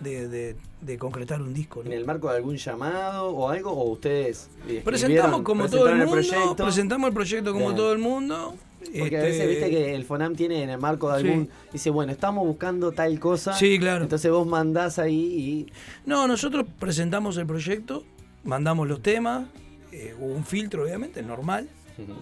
[0.00, 1.80] de- de- de concretar un disco.
[1.82, 1.90] ¿no?
[1.90, 3.72] ¿En el marco de algún llamado o algo?
[3.72, 4.48] ¿O ustedes
[4.84, 6.56] Presentamos como todo el mundo, proyecto?
[6.64, 7.76] presentamos el proyecto como Bien.
[7.76, 8.54] todo el mundo.
[8.78, 11.44] Porque a Este, veces viste que el FONAM tiene en el marco de algún.
[11.46, 11.50] Sí.
[11.72, 13.52] Dice, bueno, estamos buscando tal cosa.
[13.54, 14.04] Sí, claro.
[14.04, 15.72] Entonces vos mandás ahí y.
[16.06, 18.04] No, nosotros presentamos el proyecto,
[18.44, 19.46] mandamos los temas,
[19.90, 21.68] eh, hubo un filtro, obviamente, normal.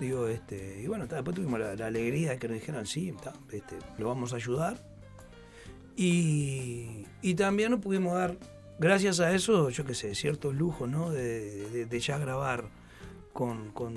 [0.00, 3.12] Digo, este, y bueno, ta, después tuvimos la, la alegría de que nos dijeran, sí,
[3.22, 4.82] ta, este, lo vamos a ayudar.
[5.96, 8.36] Y, y también nos pudimos dar,
[8.78, 11.10] gracias a eso, yo qué sé, ciertos lujos, ¿no?
[11.10, 12.64] De, de- de ya grabar
[13.32, 13.94] con, con,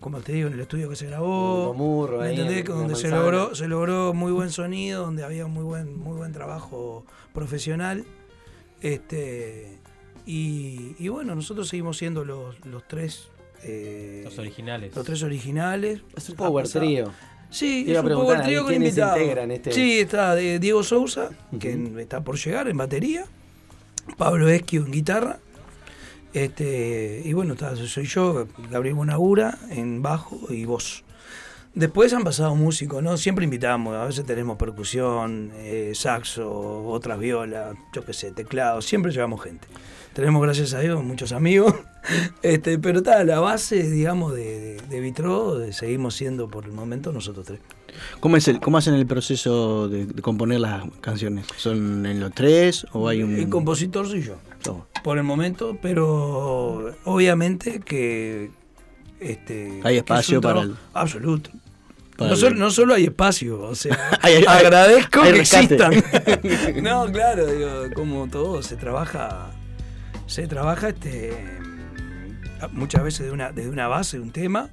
[0.00, 1.74] como te digo, en el estudio que se grabó.
[1.74, 2.60] Murro ¿me ahí, entendés?
[2.60, 6.32] en donde se logró, se logró muy buen sonido, donde había muy buen, muy buen
[6.32, 8.04] trabajo profesional.
[8.80, 9.78] Este,
[10.26, 13.28] y, y bueno, nosotros seguimos siendo los, los tres.
[13.64, 14.94] Eh, Los originales.
[14.94, 16.00] Los tres originales.
[16.16, 17.12] Es un power trío.
[17.50, 19.18] Sí, Te es un power ¿ahí con invitados.
[19.50, 19.72] este?
[19.72, 23.26] Sí, está de Diego Sousa, que está por llegar en batería.
[24.16, 25.38] Pablo Esquio en guitarra.
[26.32, 31.04] Este, y bueno, está, soy yo, Gabriel Bonagura en bajo y voz.
[31.74, 33.16] Después han pasado músicos, ¿no?
[33.16, 39.10] Siempre invitamos, a veces tenemos percusión, eh, saxo, otras violas, yo qué sé, teclado, siempre
[39.10, 39.68] llevamos gente.
[40.14, 41.74] Tenemos, gracias a Dios, muchos amigos,
[42.42, 45.00] este, pero está, la base, digamos, de, de,
[45.58, 47.60] de- seguimos siendo por el momento nosotros tres.
[48.20, 51.46] ¿Cómo, es el, ¿Cómo hacen el proceso de, componer las canciones?
[51.56, 53.36] ¿Son en los tres o hay un...?
[53.36, 54.36] El compositor soy yo,
[54.68, 54.86] Oh.
[55.02, 58.50] por el momento, pero obviamente que...
[59.18, 61.50] Este, Hay que espacio es para el- Absoluto.
[62.18, 65.92] no, solo, no solo hay espacio, o sea, Hay- agradezco hay que existan.
[66.82, 69.50] no, claro, digo, como todo, se trabaja,
[70.32, 71.30] se trabaja este
[72.72, 74.70] muchas veces de una, desde una base, de un tema,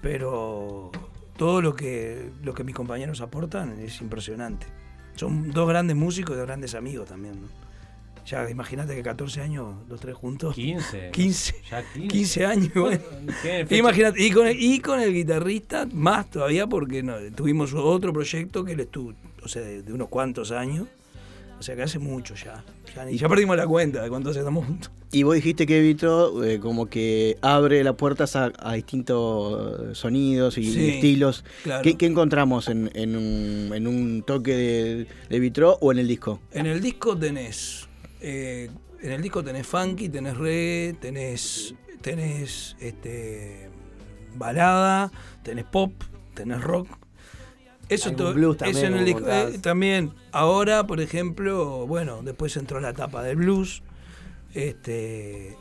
[0.00, 0.92] pero
[1.36, 4.68] todo lo que, lo que mis compañeros aportan es impresionante.
[5.16, 7.34] Son dos grandes músicos y dos grandes amigos también.
[7.42, 7.48] ¿no?
[8.26, 10.54] Ya imagínate que 14 años, los tres juntos.
[10.54, 11.10] 15.
[11.10, 11.54] 15.
[11.68, 12.08] Ya 15.
[12.08, 12.74] 15 años.
[12.74, 13.02] bueno.
[13.70, 18.64] Imagínate, y con, el, y con el guitarrista más todavía porque no, tuvimos otro proyecto
[18.64, 20.86] que él estuvo, o sea, de, de unos cuantos años.
[21.58, 22.64] O sea, que hace mucho ya.
[22.94, 24.90] Ya y ya perdimos la cuenta de cuántos estamos juntos.
[25.14, 30.56] Y vos dijiste que Vitro eh, como que abre las puertas a, a distintos sonidos
[30.58, 31.44] y Sí, estilos.
[31.64, 31.82] claro.
[31.82, 36.08] ¿Qué, qué encontramos en, en un, en un toque de, de Vitro o en el
[36.08, 36.40] disco?
[36.52, 37.88] En el disco tenés.
[38.20, 38.70] eh,
[39.02, 41.74] en el disco tenés funky, tenés reggae, tenés.
[42.00, 43.68] tenés este.
[44.36, 45.10] balada,
[45.42, 45.92] tenés pop,
[46.34, 46.88] tenés rock.
[47.94, 49.08] Eso también, en el
[49.54, 50.12] eh, también.
[50.32, 53.82] Ahora, por ejemplo, bueno, después entró la etapa del blues.
[54.54, 55.56] Este.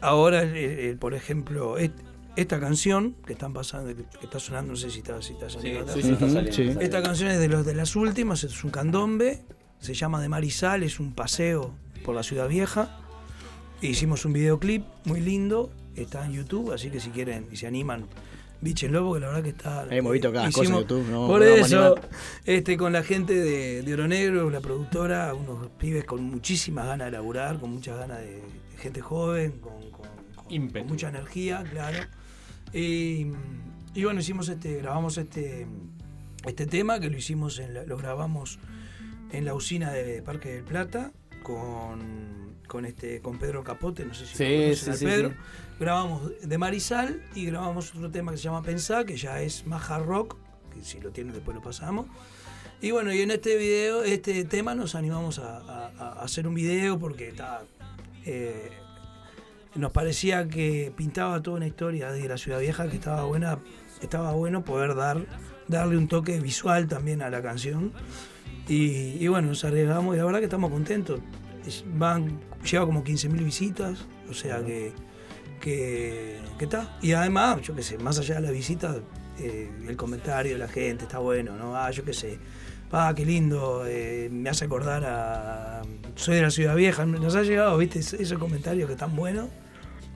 [0.00, 1.92] Ahora, eh, eh, por ejemplo, et-
[2.36, 5.48] esta canción que están pasando, que, que está sonando, no sé si está, si está
[5.48, 5.92] saliendo.
[5.94, 6.56] sí, sí, está Ujú, saliendo, sí.
[6.56, 6.80] saliendo.
[6.82, 9.42] Esta canción es de, los, de las últimas, es un candombe,
[9.78, 12.98] se llama De Marisal, es un paseo por la ciudad vieja.
[13.80, 18.06] Hicimos un videoclip muy lindo, está en YouTube, así que si quieren y se animan,
[18.64, 19.86] bíchenlo, porque la verdad que está...
[19.90, 21.94] Hemos visto cada cosa en hicimos- YouTube, no- por no eso,
[22.44, 27.06] este, con la gente de, de Oro Negro, la productora, unos pibes con muchísimas ganas
[27.08, 30.80] de laburar, con muchas ganas de, de gente joven, con, con- con- Ímpetu.
[30.86, 31.98] con mucha energía, claro.
[32.72, 33.28] Y,
[33.94, 35.66] y bueno, hicimos este, grabamos este,
[36.46, 38.58] este tema que lo hicimos, en la- lo grabamos
[39.30, 41.12] en la usina de Parque del Plata
[41.42, 45.30] con, con este con Pedro Capote, no sé si Sí, sí, sí, Pedro.
[45.30, 45.34] sí.
[45.80, 49.90] Grabamos de Marisal y grabamos otro tema que se llama Pensá, que ya es más
[49.90, 50.36] hard rock,
[50.72, 52.06] que si lo tienen después lo pasamos.
[52.80, 56.54] Y bueno, y en este video, este tema nos animamos a, a- a hacer un
[56.54, 57.32] video porque
[58.26, 58.70] eh,
[59.74, 63.58] nos parecía que pintaba toda una historia de la ciudad vieja que estaba buena,
[64.02, 65.26] estaba bueno poder dar,
[65.68, 67.92] darle un toque visual también a la canción.
[68.68, 71.20] Y, y bueno, nos arriesgamos y la verdad que estamos contentos.
[71.66, 74.92] Es- Van, lleva como 15.000 visitas, o sea que,
[75.60, 76.96] que, que está.
[77.02, 78.96] Y además, yo qué sé, más allá de la visita,
[79.38, 81.76] eh, el comentario de la gente está bueno, ¿no?
[81.76, 82.38] Ah, yo qué sé.
[82.92, 85.82] Ah, qué lindo, eh, me hace acordar a.
[86.14, 87.04] Soy de la ciudad vieja.
[87.06, 87.98] Nos ha llegado, ¿viste?
[88.00, 89.48] Ese- esos comentarios que están buenos.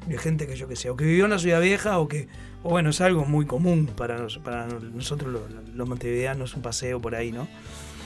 [0.06, 2.28] De gente que yo qué sé, o que vivió en la ciudad vieja, o que.
[2.62, 5.42] O bueno, es algo muy común para, nos- para nosotros los,
[5.74, 7.48] los montevideanos, un paseo por ahí, ¿no?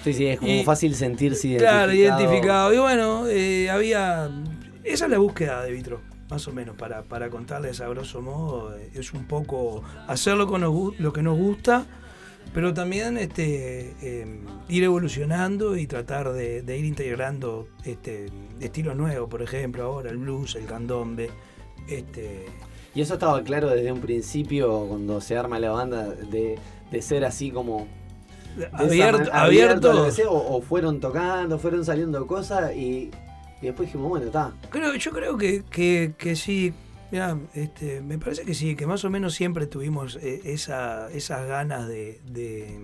[0.05, 1.77] Sí, sí, es como Y- fácil sentirse identificado.
[1.87, 2.75] Claro, identificado.
[2.75, 4.31] Y bueno, eh, había.
[4.85, 8.77] Esa es la búsqueda de Vitro, más o menos, para, para contarles a grosso modo.
[8.77, 11.87] eh, Es un poco hacer lo que nos, gu- lo que nos gusta,
[12.53, 18.27] pero también este, eh, ir evolucionando y tratar de, de ir integrando este,
[18.61, 21.31] estilos nuevos, por ejemplo, ahora el blues, el candombe.
[21.89, 22.47] Este,
[22.95, 26.59] Y eso estaba claro desde un principio, cuando se arma la banda, de,
[26.91, 27.87] de ser así como.
[28.59, 30.15] Esa abierto a lo que abiertos.
[30.15, 33.11] sea, o, o fueron tocando, fueron saliendo cosas y,
[33.61, 34.53] y después dijimos, bueno, está.
[34.71, 36.73] Creo, yo creo que, que, que sí.
[37.53, 41.87] Este, me parece que sí, que más o menos siempre tuvimos eh, esa, esas ganas
[41.87, 42.79] de, de,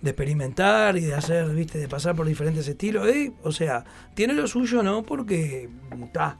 [0.00, 3.06] de experimentar y de hacer, viste, de pasar por diferentes estilos.
[3.08, 3.84] eh, O sea,
[4.14, 5.02] tiene lo suyo, ¿no?
[5.02, 5.68] Porque
[6.02, 6.38] está.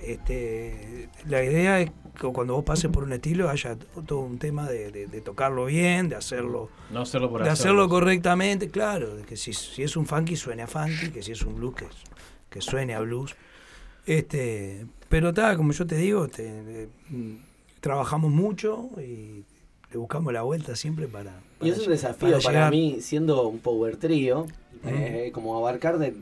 [0.00, 1.90] Este, la idea es
[2.20, 6.08] cuando vos pases por un estilo haya todo un tema de, de- de tocarlo bien,
[6.08, 7.82] de hacerlo No hacerlo por de hacerlo.
[7.82, 11.32] hacerlo correctamente, claro, de que si, si es un funky suene a funky, que si
[11.32, 11.86] es un blues que,
[12.50, 13.34] que suene a blues.
[14.06, 16.44] Este, pero tal, como yo te digo, te-
[16.84, 16.88] eh,
[17.80, 19.44] trabajamos mucho y
[19.90, 21.40] le buscamos la vuelta siempre para.
[21.60, 24.46] Y es un desafío para, mí, siendo un power trío,
[24.84, 26.14] eh, como abarcar de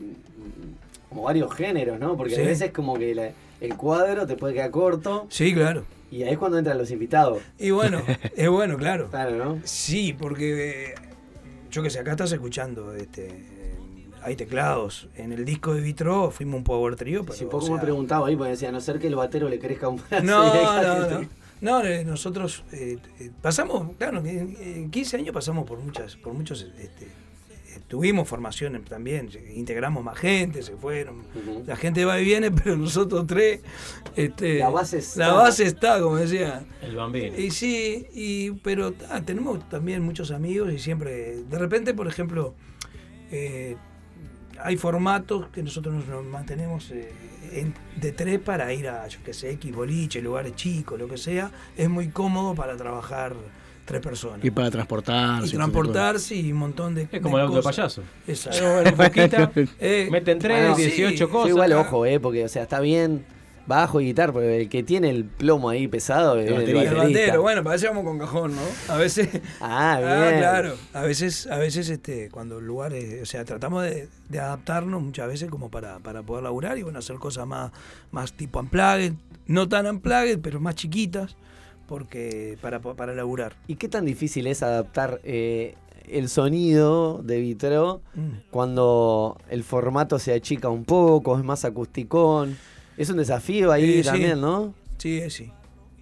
[1.09, 2.17] como varios géneros, ¿no?
[2.17, 2.41] Porque Sí.
[2.41, 3.31] a veces como que la-
[3.61, 5.27] el cuadro te puede quedar corto.
[5.29, 5.85] Sí, claro.
[6.11, 7.41] Y ahí es cuando entran los invitados.
[7.57, 8.01] Y bueno,
[8.35, 9.09] es bueno, claro.
[9.09, 9.59] Claro, ¿no?
[9.63, 10.95] Sí, porque eh,
[11.71, 13.75] yo que sé, acá estás escuchando, este,
[14.21, 15.07] hay teclados.
[15.15, 17.45] En el disco de Vitro fuimos un power trio, pero.
[17.45, 19.87] O poco me preguntaba ahí, porque decía, a no ser que el batero le crezca
[19.89, 20.23] un brazo.
[20.25, 21.27] No, no, no.
[21.61, 26.33] No, eh, nosotros eh, eh, pasamos, claro, en, en 15 años pasamos por muchas, por
[26.33, 27.07] muchos, este,
[27.87, 31.23] tuvimos formación también, integramos más gente, se fueron,
[31.65, 33.61] la gente va y viene, pero nosotros tres,
[34.15, 35.33] este, La base la está.
[35.33, 36.65] base está, como decía.
[36.81, 37.37] El bambino.
[37.37, 42.55] Y sí, y, pero ah, tenemos también muchos amigos y siempre, de repente, por ejemplo,
[43.31, 43.75] eh,
[44.61, 47.11] hay formatos que nosotros nos, nos mantenemos eh,
[47.51, 51.17] en- de tres para ir a, yo qué sé, X boliche, lugares chicos, lo que
[51.17, 51.51] sea.
[51.77, 53.35] Es muy cómodo para trabajar
[53.85, 54.43] tres personas.
[54.43, 55.47] Y para transportarse.
[55.47, 58.01] Y transportarse y un montón de Es como el auto de payaso.
[58.27, 58.59] Exacto.
[58.65, 61.49] Eh, bueno, poquita, Eh, meten tres, Bueno, 18 sí, cosas.
[61.49, 63.25] Igual, ojo, eh, porque, o sea, está bien
[63.67, 67.41] bajo y guitarra, porque el que tiene el plomo ahí pesado es el, El bandero,
[67.41, 68.61] bueno, para eso vamos con cajón, ¿no?
[68.93, 69.27] A veces.
[69.59, 70.39] Ah, bien.
[70.39, 70.75] claro.
[70.93, 75.01] A veces, a veces este, cuando el lugar es- o sea, tratamos de, de adaptarnos
[75.01, 77.71] muchas veces como para, para poder laburar y bueno, hacer cosas más,
[78.11, 79.13] más tipo unplugged,
[79.47, 81.35] no tan unplugged, pero más chiquitas,
[81.87, 83.55] porque para, para laburar.
[83.67, 85.75] ¿Y qué tan difícil es adaptar eh,
[86.07, 88.49] el sonido de Vitro Mm.
[88.51, 92.57] cuando el formato se achica un poco, es más acusticón?
[92.97, 94.09] Es un desafío ahí Eh, sí.
[94.09, 94.73] también, ¿no?
[94.97, 95.51] Sí, eh, sí.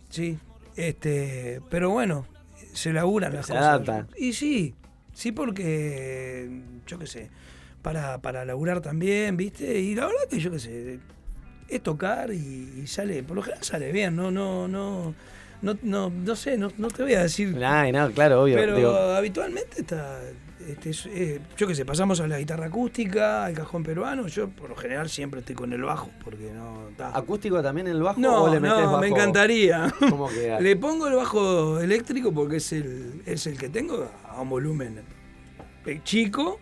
[0.09, 0.37] Sí.
[0.75, 2.25] Este, pero bueno,
[2.73, 3.67] se laburan las Se cosas.
[3.67, 4.07] adapta.
[4.17, 4.73] Y sí,
[5.13, 6.49] sí porque,
[6.87, 7.29] yo qué sé,
[7.81, 9.79] para, para laburar también, ¿viste?
[9.79, 10.99] Y la verdad que yo qué sé,
[11.67, 15.13] es tocar y, y sale, por lo general sale bien, no, no, no, no,
[15.81, 17.55] no, no sé, no, no te voy a decir.
[17.55, 18.55] Nah, no, claro, obvio.
[18.55, 20.19] Pero digo, habitualmente está,
[20.67, 24.49] este, es- eh, yo qué sé, pasamos a la guitarra acústica, al cajón peruano, yo
[24.49, 26.89] por lo general siempre estoy con el bajo, porque no...
[27.13, 28.99] ¿Acústico también el bajo No, o le metes no, bajo?
[28.99, 29.93] me encantaría.
[30.09, 30.59] ¿Cómo queda?
[30.61, 35.01] Le pongo el bajo eléctrico porque es el, es el que tengo a un volumen
[35.85, 36.59] eh, chico.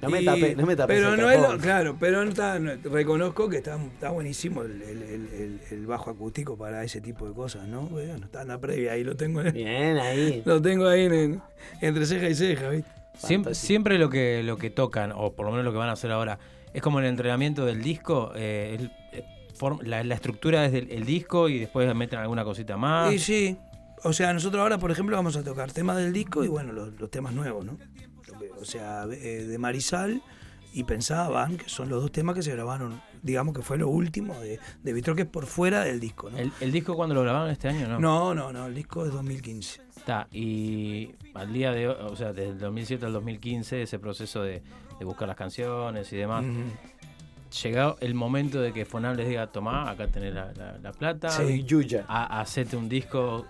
[0.00, 2.30] No me y- tape- no me tapes Pero el no es lo- claro, pero no
[2.30, 6.84] está, no- reconozco que está, está buenísimo el, el- el- el- el bajo acústico para
[6.84, 7.82] ese tipo de cosas, ¿no?
[7.82, 9.40] Bueno, está en la previa, ahí lo tengo.
[9.42, 10.42] en- Bien, ahí.
[10.46, 11.42] Lo tengo ahí en- en-
[11.80, 12.90] entre ceja y ceja, ¿viste?
[13.14, 15.92] Siempre, siempre lo que lo que tocan, o por lo menos lo que van a
[15.92, 16.38] hacer ahora,
[16.72, 18.30] es como el entrenamiento del disco.
[18.36, 19.24] eh, el- eh,
[19.58, 23.12] form- la, la estructura es del el disco y después meten alguna cosita más.
[23.12, 23.56] Y sí,
[24.04, 26.92] o sea, nosotros ahora, por ejemplo, vamos a tocar temas del disco y bueno, los,
[27.00, 27.76] los temas nuevos, ¿no?
[28.60, 30.22] O sea, eh, de Marisal
[30.74, 34.38] y Pensaban, que son los dos temas que se grabaron, digamos que fue lo último
[34.40, 36.36] de, de Vitro, que es por fuera del disco, ¿no?
[36.38, 37.98] ¿El, el disco cuando lo grabaron este año no?
[37.98, 39.80] No, no, no, el disco es 2015.
[39.96, 44.42] Está, y al día de hoy, o sea, desde el 2007 al 2015, ese proceso
[44.42, 44.62] de,
[44.98, 46.44] de buscar las canciones y demás.
[47.62, 51.30] Llegado el momento de que Fonal les diga, tomá, acá tenés la, la- la plata,
[51.30, 51.64] Sí.
[51.64, 52.04] Yuya.
[52.06, 53.46] a, hacete un disco.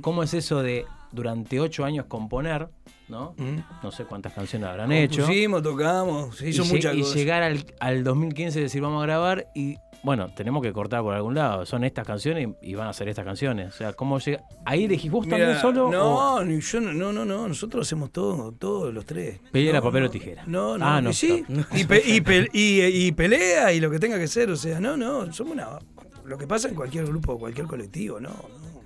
[0.00, 2.68] ¿Cómo es eso de durante ocho años componer,
[3.08, 3.34] ¿no?
[3.38, 3.58] Mm.
[3.82, 5.22] No sé cuántas canciones habrán hecho.
[5.22, 7.14] Compusimos, tocamos, se hizo y, muchas y cosas.
[7.14, 11.14] llegar al, al 2015 y decir vamos a grabar y bueno, tenemos que cortar por
[11.14, 11.64] algún lado.
[11.64, 13.68] Son estas canciones y, y van a ser estas canciones.
[13.72, 14.42] O sea, ¿cómo llega?
[14.66, 15.90] ¿Ahí elegís vos también solo?
[15.90, 19.40] No, o ni yo no, no, no, no, nosotros hacemos todo, todos los tres.
[19.52, 20.44] No, papel no, o tijera?
[20.46, 21.08] No, no, Ah, no.
[21.08, 21.42] y sí,
[21.74, 24.78] y, pe- y pe- y- y pelea y lo que tenga que ser, o sea,
[24.78, 25.78] no, no, somos una...
[26.26, 28.80] Lo que pasa en cualquier grupo, cualquier colectivo, no, no.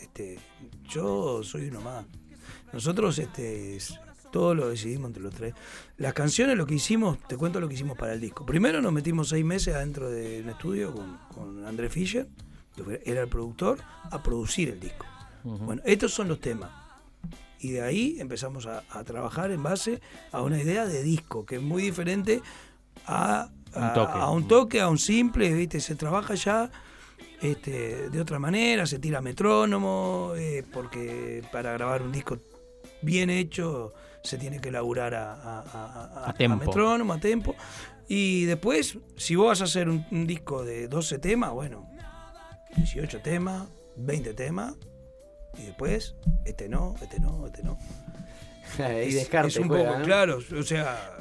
[0.00, 0.38] Este,
[0.92, 2.04] yo soy uno más.
[2.72, 3.98] Nosotros, este, es-
[4.30, 5.54] todo lo decidimos entre los tres.
[5.98, 8.46] Las canciones, lo que hicimos, te cuento lo que hicimos para el disco.
[8.46, 12.26] Primero nos metimos seis meses adentro de un estudio con, con André Fischer,
[12.74, 13.78] que era el productor,
[14.10, 15.04] a producir el disco.
[15.44, 16.70] Bueno, estos son los temas.
[17.58, 20.00] Y de ahí empezamos a, a trabajar en base
[20.32, 22.40] a una idea de disco, que es muy diferente
[23.06, 24.12] a, Un toque.
[24.18, 25.78] a un toque, a un simple, ¿viste?
[25.80, 26.70] Se trabaja ya
[27.42, 32.38] este, de otra manera, se tira metrónomo, eh, porque para grabar un disco
[33.02, 37.54] bien hecho se tiene que laburar a, a, a- a- metrónomo, a tempo.
[38.08, 41.88] Y después, si vos vas a hacer un, un disco de 12 temas, bueno,
[42.76, 44.74] 18 temas, 20 temas,
[45.58, 46.14] y después,
[46.44, 47.78] este no, este no, este no.
[48.78, 50.04] y Es- descarte es un juega, poco ¿no?
[50.04, 51.16] claro, o sea.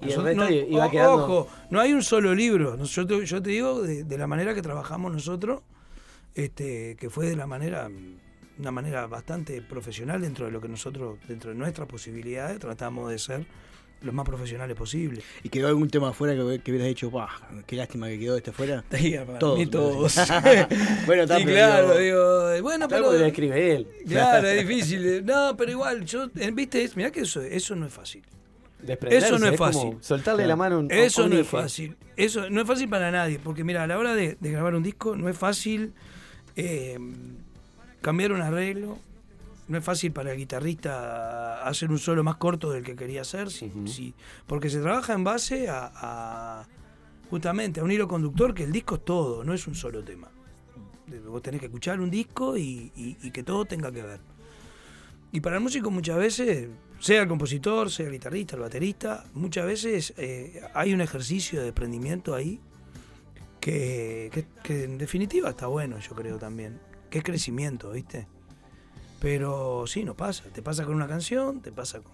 [0.00, 2.82] Y el nosotros resto no- iba o- quedando- Ojo, no hay un solo libro.
[2.84, 5.62] Yo te, yo te digo de, de la manera que trabajamos nosotros,
[6.34, 7.90] este, que fue de la manera,
[8.58, 13.18] una manera bastante profesional dentro de lo que nosotros, dentro de nuestras posibilidades, tratamos de
[13.18, 13.46] ser
[14.02, 15.20] lo más profesionales posible.
[15.42, 17.26] ¿Y quedó algún tema afuera que, que hubieras dicho, "Buah,
[17.66, 18.84] qué lástima que quedó este afuera?
[18.92, 19.58] Sí, todos.
[19.58, 20.16] mí todos.
[21.06, 23.88] bueno, está Sí, pero claro, digo, digo, bueno, pero lo escribe él.
[24.06, 25.04] Claro, es difícil.
[25.04, 28.22] eh, No, pero igual, yo, eh, viste, mirá que eso, eso no es fácil.
[29.10, 29.96] Eso no es fácil.
[30.00, 31.96] soltarle la mano a un- Eso un no es fácil.
[32.16, 33.38] Eso no es fácil para nadie.
[33.38, 35.92] Porque mira, a la hora de, de grabar un disco no es fácil
[36.56, 36.98] eh,
[38.00, 38.98] cambiar un arreglo.
[39.68, 43.50] No es fácil para el guitarrista hacer un solo más corto del que quería hacer.
[43.50, 44.14] sí, sí,
[44.46, 46.66] porque se trabaja en base a, a-
[47.28, 50.28] justamente a un hilo conductor que el disco es todo, no es un solo tema.
[51.26, 54.20] Vos tenés que escuchar un disco y, y- y que todo tenga que ver.
[55.32, 56.68] Y para el músico muchas veces,
[57.00, 61.66] sea el compositor, sea el guitarrista, el baterista, muchas veces eh, hay un ejercicio de
[61.66, 62.60] desprendimiento ahí
[63.60, 66.80] que, que- que en definitiva está bueno, yo creo también.
[67.10, 68.26] Que es crecimiento, ¿viste?
[69.20, 70.44] Pero sí, no pasa.
[70.52, 72.12] Te pasa con una canción, te pasa con...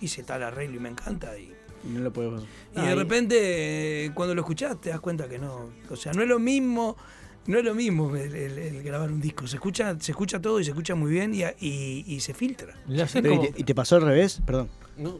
[0.00, 1.52] Hice tal arreglo y me encanta y...
[1.84, 2.44] No lo podemos
[2.76, 5.70] Y de repente, eh, cuando lo escuchás, te das cuenta que no.
[5.88, 6.96] O sea, no es lo mismo.
[7.50, 9.46] No es lo mismo el, el- el grabar un disco.
[9.46, 12.74] Se escucha, se escucha todo y se escucha muy bien y, y- y se filtra.
[13.12, 14.40] Pero, ¿y, te, y te pasó al revés?
[14.46, 14.68] Perdón.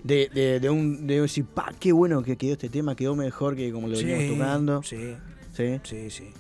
[0.05, 3.57] De, de, de un de decir, pa, qué bueno que quedó este tema, quedó mejor
[3.57, 4.83] que como lo Sí, veníamos tocando.
[4.83, 5.17] Sí.
[5.57, 5.81] Sí.
[5.85, 6.31] Sí, sí.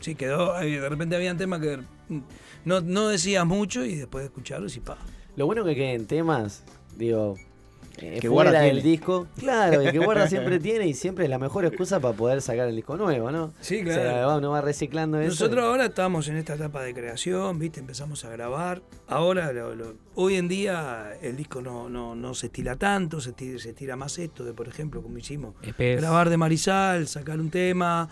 [0.00, 0.60] Sí, quedó.
[0.60, 1.78] eh, De repente habían temas que
[2.08, 2.18] mm,
[2.64, 4.98] no, no decías mucho y después de escucharlos y pa.
[5.36, 6.62] Lo bueno que queden temas,
[6.96, 7.36] digo,
[8.00, 8.82] eh, Que guarda tiene.
[8.82, 9.26] disco.
[9.38, 12.68] Claro, y que guarda siempre tiene y siempre es la mejor excusa para poder sacar
[12.68, 13.52] el disco nuevo, ¿no?
[13.60, 14.02] Sí, O claro.
[14.02, 15.28] sea, va- uno va reciclando eso.
[15.30, 17.80] Nosotros ahora estamos en esta etapa de creación, ¿viste?
[17.80, 18.82] Empezamos a grabar.
[19.08, 23.30] Ahora, lo- lo- hoy en día, el disco no, no, no se estila tanto, se
[23.30, 27.50] estira, se estira más esto de, por ejemplo, como hicimos, grabar de Marisal, sacar un
[27.50, 28.08] tema,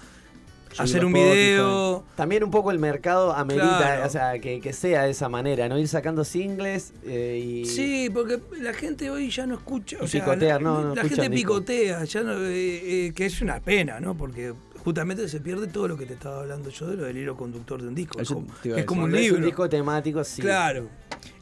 [0.79, 1.39] hacer un Spotify.
[1.39, 2.05] video.
[2.17, 4.07] También un poco el mercado amerita, Claro.
[4.07, 5.79] o sea, que, que sea de esa manera, ¿no?
[5.79, 7.65] Ir sacando singles eh, y...
[7.67, 9.99] Sí, porque la gente hoy ya no escucha.
[10.01, 13.41] O sea, picotear, la, no, no la gente picotea, ya no, eh, eh, que es
[13.41, 14.17] una pena, ¿no?
[14.17, 14.53] Porque
[14.87, 17.83] justamente se pierde todo lo que te estaba hablando yo de lo del hilo conductor
[17.83, 18.21] de un disco.
[18.21, 19.39] Es Eso como, es un Cuando es libro.
[19.39, 20.43] un disco temático, sí.
[20.43, 20.89] Claro.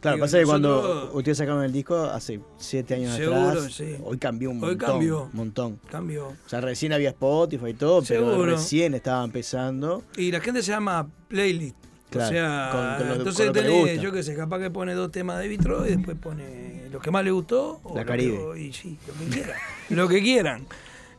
[0.01, 3.97] Claro, Digo, pasa que cuando ustedes sacaron el disco hace siete años Seguro, atrás, sí.
[4.03, 4.89] hoy cambió un Hoy montón.
[4.89, 5.29] cambió.
[5.35, 5.81] montón.
[5.91, 6.29] Cambió.
[6.29, 10.03] O sea, recién había Spotify y todo, pero recién estaba empezando.
[10.17, 11.77] Y la gente se llama playlist.
[12.09, 14.03] Claro, o sea, con- con lo- entonces con lo que le tenés, gusta.
[14.03, 17.11] yo qué sé, capaz que pone dos temas de vitro y después pone lo que
[17.11, 17.81] más le gustó.
[17.83, 18.39] o La Caribe.
[18.55, 19.57] que- y sí, lo que quieran.
[19.91, 20.67] lo que quieran.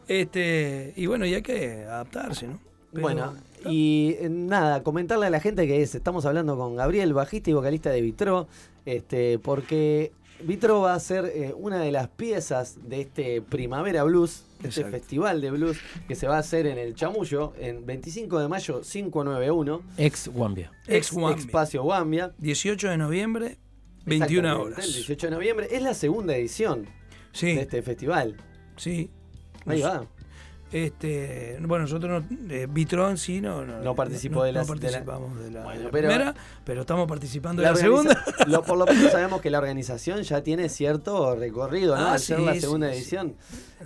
[0.07, 2.59] Este, y bueno, y hay que adaptarse, ¿no?
[2.91, 3.33] Pero- Bueno,
[3.65, 7.53] y eh, nada, comentarle a la gente que es- estamos hablando con Gabriel, bajista y
[7.53, 8.47] vocalista de Vitro,
[8.85, 10.11] este, porque
[10.43, 14.91] Vitro va a ser eh, una de las piezas de este Primavera Blues, este Exacto.
[14.91, 15.77] festival de blues
[16.07, 19.81] que se va a hacer en el Chamullo en 25 de mayo 591.
[19.97, 20.71] Ex Wambia.
[20.87, 21.41] Ex Wambia.
[21.45, 22.33] Espacio Wambia.
[22.37, 23.57] 18 de noviembre,
[24.05, 24.85] 21 Exactamente, horas.
[24.87, 25.67] El 18 de noviembre.
[25.71, 26.85] Es la segunda edición
[27.33, 27.47] Sí.
[27.55, 28.35] de este festival.
[28.77, 29.09] Sí.
[29.65, 30.05] Ahí Nos- va.
[30.71, 34.79] Este, bueno, nosotros no, eh, Vitron sí no, no, No participó de las- no de
[34.81, 36.35] la- participamos de la, Bueno, de la pero- primera,
[36.65, 38.23] pero estamos participando de La segunda.
[38.47, 42.07] lo- por lo menos sabemos que la organización ya tiene cierto recorrido, ¿no?
[42.07, 42.95] Ah, Al ser sí, la sí, segunda sí.
[42.97, 43.35] edición.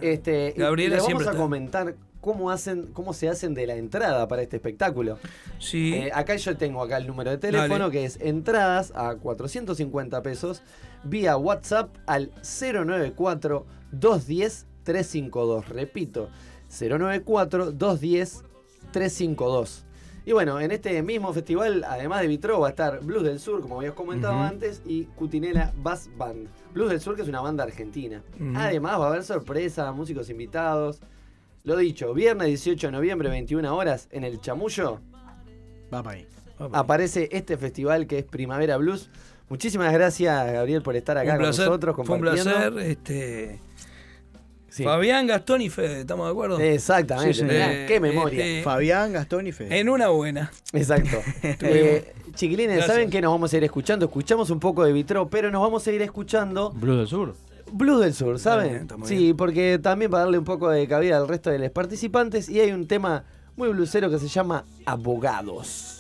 [0.01, 1.37] Este, y Gabriela le vamos a está.
[1.37, 5.19] comentar cómo hacen, cómo se hacen de la entrada para este espectáculo.
[5.59, 5.93] Sí.
[5.93, 7.91] Eh, acá yo tengo acá el número de teléfono Dale.
[7.91, 10.63] que es entradas a 450 pesos
[11.03, 15.69] vía WhatsApp al 094 210 352.
[15.69, 16.29] Repito,
[16.69, 18.43] 094 210
[18.91, 19.85] 352.
[20.25, 23.61] Y bueno, en este mismo festival, además de Vitro, va a estar Blues del Sur,
[23.61, 26.47] como habías comentado antes, y Cutinela Bass Band.
[26.73, 28.23] Blues del Sur, que es una banda argentina.
[28.55, 31.01] Además, va a haber sorpresa, músicos invitados.
[31.63, 35.01] Lo dicho, viernes 18 de noviembre, 21 horas, en el Chamullo,
[35.93, 36.27] Va para ahí.
[36.71, 39.09] aparece este festival que es Primavera Blues.
[39.49, 42.77] Muchísimas gracias, Gabriel, por estar acá un con placer, nosotros fue un placer.
[42.79, 43.59] Este,
[44.69, 44.83] Sí.
[44.83, 46.59] Fabián, Gastón y Fede, ¿estamos de acuerdo?
[46.59, 48.39] Exactamente, Sí, eh, qué memoria.
[48.45, 49.79] este, Fabián, Gastón y Fede.
[49.79, 50.51] en una buena.
[50.73, 51.17] Exacto.
[51.61, 52.95] Eh, chiquilines, Gracias.
[52.95, 54.05] ¿saben qué nos vamos a ir escuchando?
[54.05, 57.35] Escuchamos un poco de Vitro, pero nos vamos a ir escuchando Blues del Sur.
[57.71, 58.87] Blues del Sur, bien, ¿saben?
[59.03, 62.59] Sí, porque también para darle un poco de cabida al resto de los participantes y
[62.59, 65.95] hay un tema muy blusero que se llama Abogados.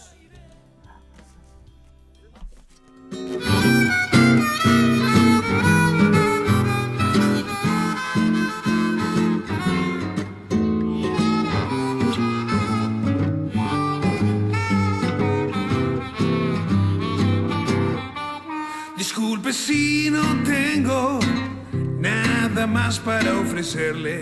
[19.51, 21.19] Si no tengo
[21.99, 24.21] nada más para ofrecerle.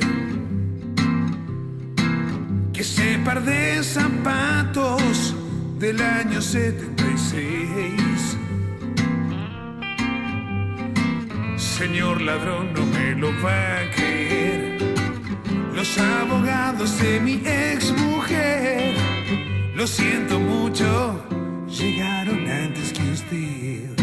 [2.71, 5.35] Que ese par de zapatos
[5.79, 8.37] del año 76.
[11.57, 14.77] Señor ladrón, no me lo va a creer.
[15.75, 18.95] Los abogados de mi ex mujer,
[19.75, 21.21] lo siento mucho,
[21.67, 23.96] llegaron antes que usted.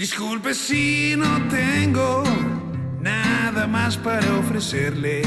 [0.00, 2.22] Disculpe si no tengo
[3.02, 5.20] nada más para ofrecerle.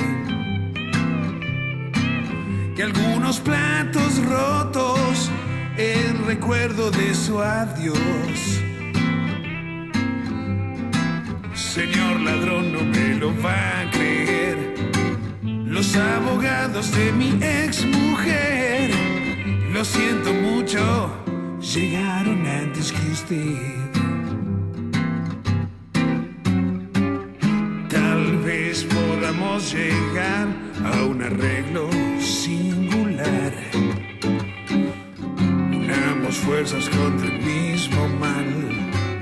[2.76, 5.30] Que algunos platos rotos,
[5.78, 8.62] el recuerdo de su adiós.
[11.54, 14.74] Señor ladrón, no me lo va a creer.
[15.44, 18.90] Los abogados de mi ex mujer,
[19.72, 21.12] lo siento mucho,
[21.62, 23.93] llegaron antes que usted.
[29.72, 30.48] Llegar
[30.84, 33.54] a un arreglo singular.
[35.72, 38.46] Unamos fuerzas contra el mismo mal.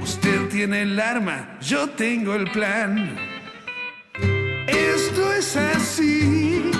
[0.02, 3.16] Usted tiene el arma, yo tengo el plan.
[4.68, 6.72] Esto es así.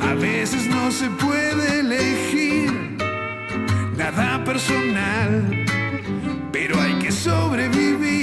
[0.00, 2.72] A veces no se puede elegir
[3.96, 5.66] nada personal,
[6.52, 8.19] pero hay que sobrevivir.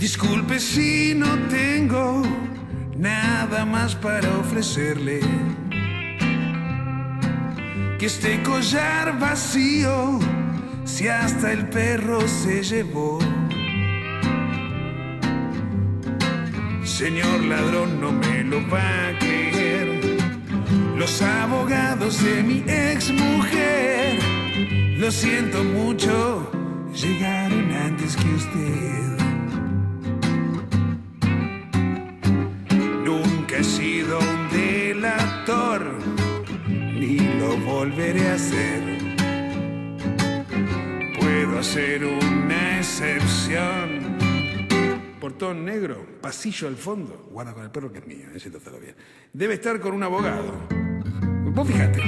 [0.00, 2.22] Disculpe si no tengo
[2.96, 5.20] nada más para ofrecerle.
[7.98, 10.18] Que este collar vacío,
[10.86, 13.18] si hasta el perro se llevó.
[16.82, 20.00] Señor ladrón, no me lo va a creer.
[20.96, 24.18] Los abogados de mi ex mujer,
[24.96, 26.50] lo siento mucho,
[26.94, 29.19] llegaron antes que usted.
[33.60, 35.98] He sido un delator,
[36.94, 38.98] ni lo volveré a hacer.
[41.18, 44.16] Puedo hacer una excepción.
[45.20, 47.28] Portón negro, pasillo al fondo.
[47.30, 48.96] Guarda con el perro que es mío, ese todo bien.
[49.34, 50.54] Debe estar con un abogado.
[51.52, 52.00] Vos fíjate.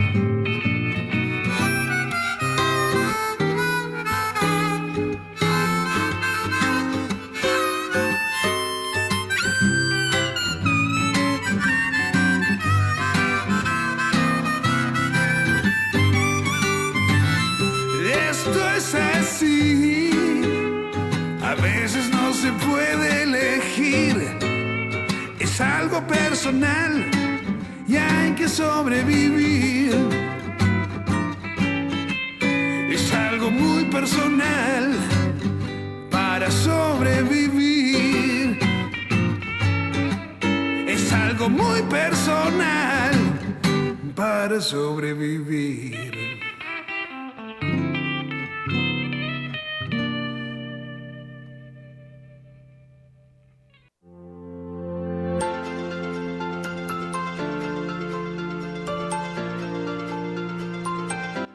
[25.53, 27.11] Es algo personal
[27.87, 29.93] y hay que sobrevivir.
[32.91, 34.97] Es algo muy personal
[36.11, 37.39] para sobrevivir.
[40.89, 43.13] Es algo muy personal
[44.17, 46.32] para sobrevivir.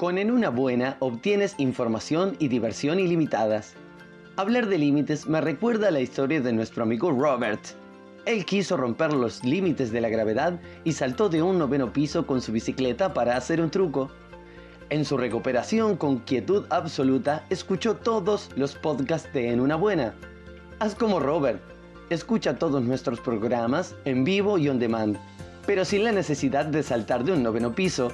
[0.07, 3.73] Con En una buena obtienes información y diversión ilimitadas.
[4.37, 7.59] Hablar de límites me recuerda a la historia de nuestro amigo Robert.
[8.25, 12.41] Él quiso romper los límites de la gravedad y saltó de un noveno piso con
[12.41, 14.09] su bicicleta para hacer un truco.
[14.89, 20.13] En su recuperación con quietud absoluta, escuchó todos los podcasts de En una buena.
[20.79, 21.59] Haz como Robert.
[22.09, 25.17] Escucha todos nuestros programas en vivo y on demand,
[25.65, 28.13] pero sin la necesidad de saltar de un noveno piso.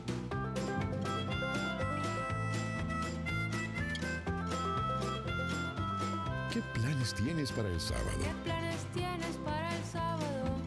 [6.51, 8.17] ¿Qué planes tienes para el sábado?
[8.21, 10.57] ¿Qué planes tienes para el sábado?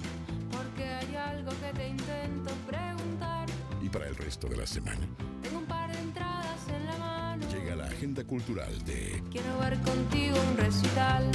[0.51, 3.47] Porque hay algo que te intento preguntar.
[3.83, 5.07] ¿Y para el resto de la semana?
[5.43, 7.47] Tengo un par de entradas en la mano.
[7.51, 11.31] Llega la agenda cultural de Quiero ver contigo un recital.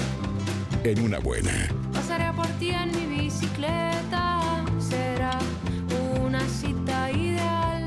[0.83, 1.67] En una buena.
[1.93, 4.65] Pasaré por ti en mi bicicleta.
[4.79, 5.37] Será
[6.23, 7.85] una cita ideal.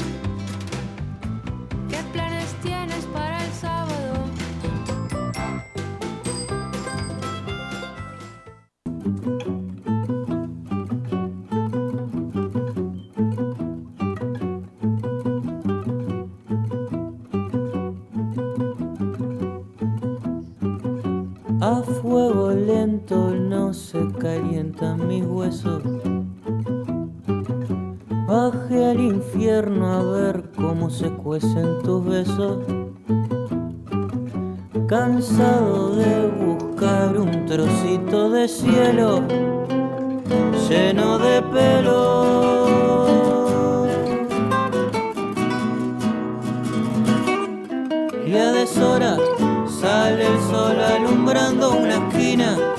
[1.88, 3.91] ¿Qué planes tienes para el sábado?
[23.72, 25.82] Se calientan mis huesos.
[28.26, 32.58] Bajé al infierno a ver cómo se cuecen tus besos.
[34.86, 39.22] Cansado de buscar un trocito de cielo
[40.68, 42.32] lleno de pelo.
[48.26, 49.16] Y a deshora
[49.66, 52.71] sale el sol alumbrando una esquina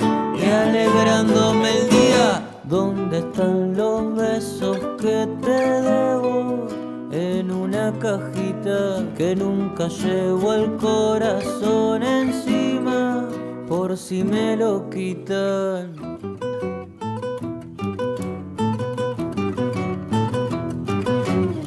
[0.64, 2.42] alegrándome el día.
[2.64, 6.66] ¿Dónde están los besos que te debo?
[7.10, 13.28] En una cajita que nunca llevo el corazón encima
[13.68, 15.92] por si me lo quitan.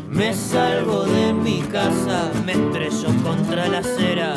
[0.09, 4.33] Me salgo de mi casa, me estrello contra la acera.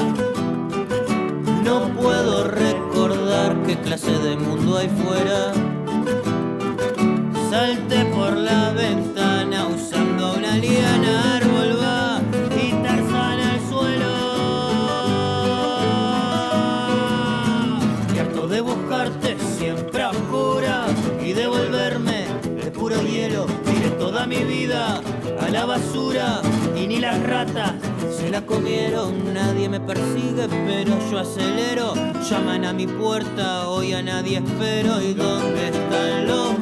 [1.65, 2.40] No puedo
[3.71, 5.53] qué clase de mundo hay fuera.
[7.51, 12.21] Salté por la ventana usando una liana, árbol va
[12.61, 14.13] y Tarzán al suelo.
[18.13, 20.91] Y harto de buscarte siempre a oscuras
[21.25, 22.27] y de volverme
[22.65, 23.47] de puro hielo.
[23.67, 25.01] Tiré toda mi vida
[25.41, 26.43] a la basura
[26.77, 27.75] y ni las ratas
[28.21, 29.33] se la comieron.
[29.33, 31.95] Nadie me persigue, pero yo acelero.
[32.29, 35.01] Llaman a mi puerta, hoy a nadie espero.
[35.01, 36.61] ¿Y dónde están los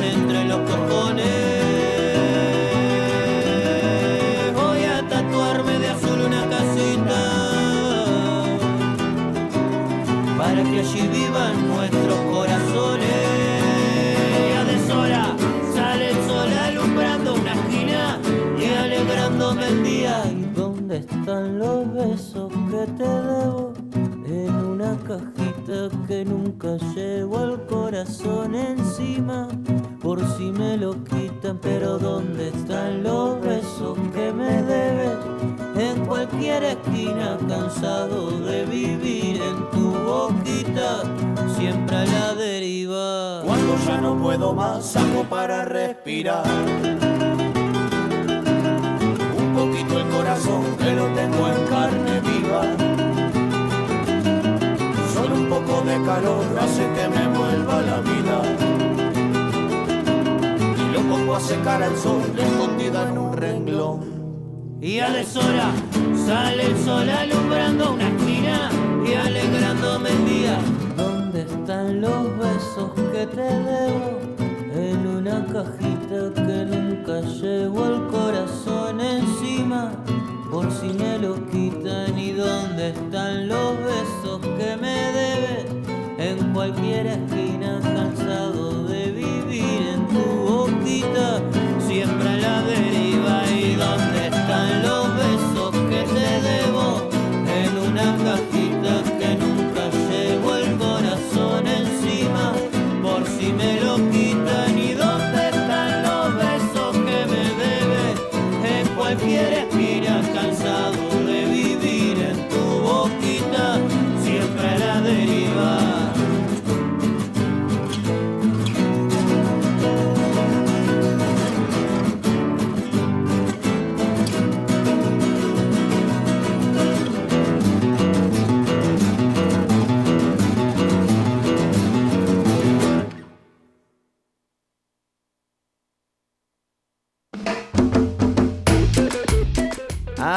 [0.00, 1.37] entre los cojones.
[26.08, 29.46] Que nunca llevo el corazón encima.
[30.00, 35.18] Por si me lo quitan, pero ¿dónde están los besos que me debes?
[35.76, 41.02] En cualquier esquina, cansado de vivir en tu boquita,
[41.58, 43.42] siempre a la deriva.
[43.44, 46.46] Cuando ya no puedo más, salgo para respirar.
[49.36, 52.37] Un poquito el corazón que lo tengo en carne viva.
[56.60, 58.42] Hace que me vuelva la vida.
[60.76, 64.78] Y lo pongo a secar al sol, escondida en un renglón.
[64.80, 65.72] Y a deshora
[66.26, 68.70] Sale el sol alumbrando una esquina
[69.06, 70.58] y alegrándome el día.
[70.96, 74.20] ¿Dónde están los besos que te debo?
[74.74, 79.92] En una cajita que nunca llevo el corazón encima.
[80.50, 85.87] Por si me lo quitan y dónde están los besos que me debes.
[86.18, 91.57] En cualquier esquina cansado de vivir en tu boquita.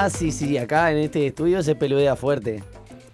[0.04, 2.64] Ah, sí, sí, acá en este estudio se peludea fuerte.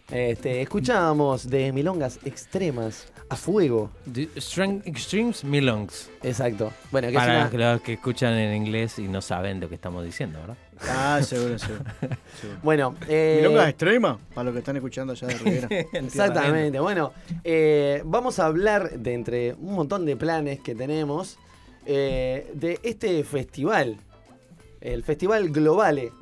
[0.10, 3.90] Este, escuchábamos de milongas extremas a fuego.
[4.10, 6.10] The Strength Extremes Milongs.
[6.24, 6.72] Exacto.
[6.92, 9.76] Bueno, que es Para una- los que escuchan en inglés y no saben lo que
[9.76, 10.56] estamos diciendo, ¿verdad?
[10.90, 11.84] Ah, seguro, seguro.
[12.40, 12.60] seguro.
[12.64, 15.68] Bueno, eh, Milongas extrema, para los que están escuchando allá de Rivera.
[15.92, 16.80] Exactamente.
[16.80, 17.12] Bueno,
[17.44, 21.38] eh, vamos a hablar de entre un montón de planes que tenemos
[21.86, 23.98] eh, de este festival,
[24.80, 26.14] el Festival Globale,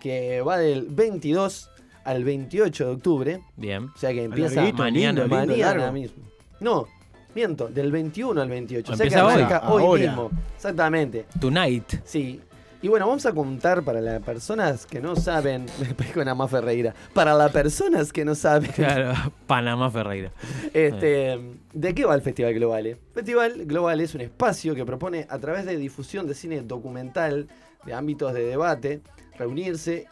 [0.00, 1.70] que va del 22
[2.04, 3.40] al 28 de octubre.
[3.56, 3.84] Bien.
[3.94, 5.92] O sea que empieza larguito, mañana, lindo, lindo, mañana largo.
[5.92, 6.22] mismo.
[6.60, 6.86] No,
[7.34, 8.92] miento, del 21 al 28.
[8.92, 9.32] O sea que Empieza hoy.
[9.34, 10.02] arranca hoy Ahora.
[10.02, 10.30] mismo.
[10.56, 11.26] Exactamente.
[11.40, 11.84] Tonight.
[12.04, 12.40] Sí.
[12.82, 16.48] Y bueno, vamos a contar para las personas que no saben, me pego en Amá
[16.48, 19.12] Ferreira, para las personas que no saben, Claro,
[19.46, 20.32] Panamá Ferreira.
[20.72, 21.38] este,
[21.74, 22.86] ¿de qué va el Festival Global?
[22.86, 27.48] El Festival Global es un espacio que propone a través de difusión de cine documental,
[27.84, 29.02] de ámbitos de debate,
[29.40, 30.06] reunirse,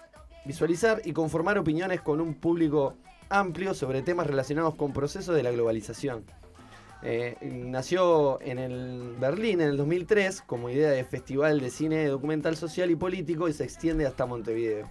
[0.45, 2.95] visualizar y conformar opiniones con un público
[3.29, 6.25] amplio sobre temas relacionados con procesos de la globalización.
[7.03, 12.57] Eh, nació en el Berlín en el 2003 como idea de festival de cine documental
[12.57, 14.89] social y político y se extiende hasta Montevideo.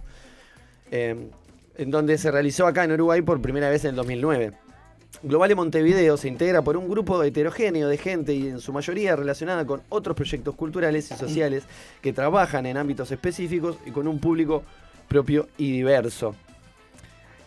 [0.90, 1.30] Eh,
[1.74, 4.52] en donde se realizó acá en Uruguay por primera vez en el 2009.
[5.22, 9.16] Global de Montevideo se integra por un grupo heterogéneo de gente y en su mayoría
[9.16, 11.64] relacionada con otros proyectos culturales y sociales
[12.00, 14.62] que trabajan en ámbitos específicos y con un público
[15.08, 16.36] propio y diverso.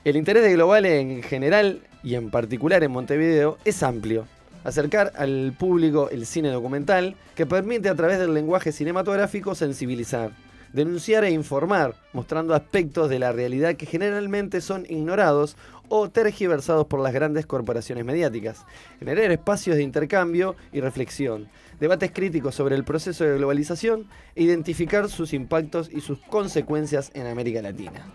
[0.04, 4.28] El interés de Global en general y en particular en Montevideo es amplio.
[4.64, 10.32] Acercar al público el cine documental que permite a través del lenguaje cinematográfico sensibilizar,
[10.74, 15.56] denunciar e informar, mostrando aspectos de la realidad que generalmente son ignorados
[15.94, 18.66] o tergiversados por las grandes corporaciones mediáticas.
[19.00, 21.50] Generar espacios de intercambio y reflexión,
[21.82, 27.28] debates críticos sobre el proceso de globalización e identificar sus impactos y sus consecuencias en
[27.28, 28.06] América Latina.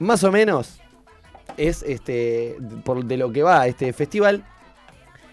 [0.00, 0.80] Más o menos
[1.56, 4.44] es este por de lo que va este festival.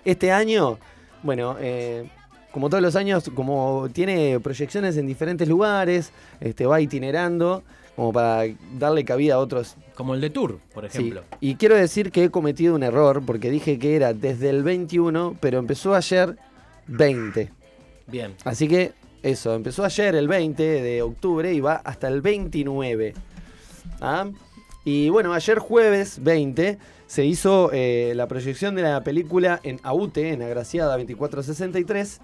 [0.05, 0.80] Este año,
[1.24, 2.10] bueno, eh,
[2.53, 7.64] como todos los años, como tiene proyecciones en diferentes lugares, este, va itinerando
[8.00, 8.45] como para
[8.78, 9.76] darle cabida a otros.
[9.93, 11.24] Como el de Tour, por Sí, ejemplo.
[11.41, 15.36] Y quiero decir que he cometido un error porque dije que era desde el 21,
[15.41, 16.38] pero empezó ayer
[16.88, 17.52] 20.
[18.08, 18.36] Bien.
[18.45, 23.16] Así que eso, empezó ayer el 20 de octubre y va hasta el 29.
[24.00, 24.30] ¿Ah?
[24.86, 30.32] Y bueno, ayer jueves 20 se hizo eh, la proyección de la película en AUTE,
[30.32, 32.22] en Agraciada 2463,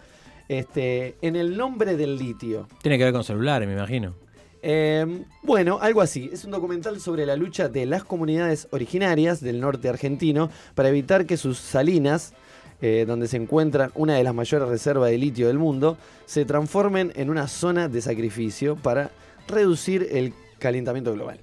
[0.47, 2.65] este, en el nombre del litio.
[2.81, 4.13] Tiene que ver con celulares, me imagino.
[4.67, 5.05] Eh,
[5.43, 6.27] bueno, algo así.
[6.33, 11.27] Es un documental sobre la lucha de las comunidades originarias del norte argentino para evitar
[11.27, 12.33] que sus salinas,
[12.81, 17.11] eh, donde se encuentran una de las mayores reservas de litio del mundo, se transformen
[17.15, 19.11] en una zona de sacrificio para
[19.47, 21.39] reducir el calentamiento global.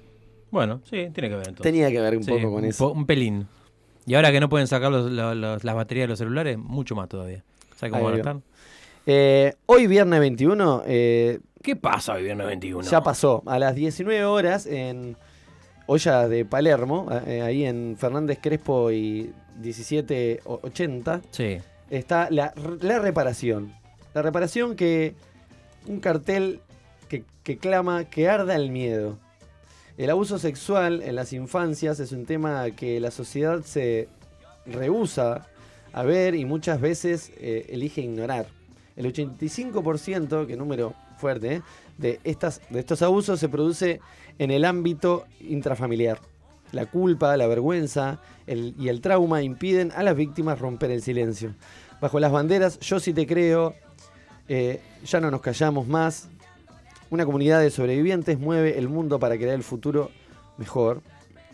[0.51, 1.63] Bueno, sí, tiene que ver entonces.
[1.63, 2.89] Tenía que ver un Sí, poco con un eso.
[2.89, 3.47] po- un pelín.
[4.05, 6.93] Y ahora que no pueden sacar los- los- los- las baterías de los celulares, mucho
[6.93, 7.41] más todavía.
[7.77, 8.37] ¿Sabes cómo van a estar?
[9.05, 10.83] Eh, hoy viernes 21...
[10.85, 12.87] eh, ¿Qué pasa hoy viernes 21?
[12.89, 13.41] Ya pasó.
[13.45, 15.15] A las 19 horas en
[15.87, 21.57] Olla de Palermo, eh, ahí en Fernández Crespo y 1780, Sí.
[21.89, 23.73] está la, la reparación.
[24.13, 25.15] La reparación que...
[25.87, 26.61] Un cartel
[27.09, 29.17] que, que clama que arda el miedo.
[29.97, 34.07] El abuso sexual en las infancias es un tema que la sociedad se
[34.65, 35.47] rehúsa
[35.91, 38.47] a ver y muchas veces eh, elige ignorar.
[38.95, 40.93] El 85%, que número
[41.23, 41.61] fuerte, ¿eh?
[41.97, 44.01] de, estas, de estos abusos se produce
[44.39, 46.19] en el ámbito intrafamiliar.
[46.73, 51.53] La culpa, la vergüenza el- y el trauma impiden a las víctimas romper el silencio.
[52.01, 53.73] Bajo las banderas, yo sí te creo,
[54.49, 56.27] eh, ya no nos callamos más.
[57.09, 60.11] Una comunidad de sobrevivientes mueve el mundo para crear el futuro
[60.57, 61.01] mejor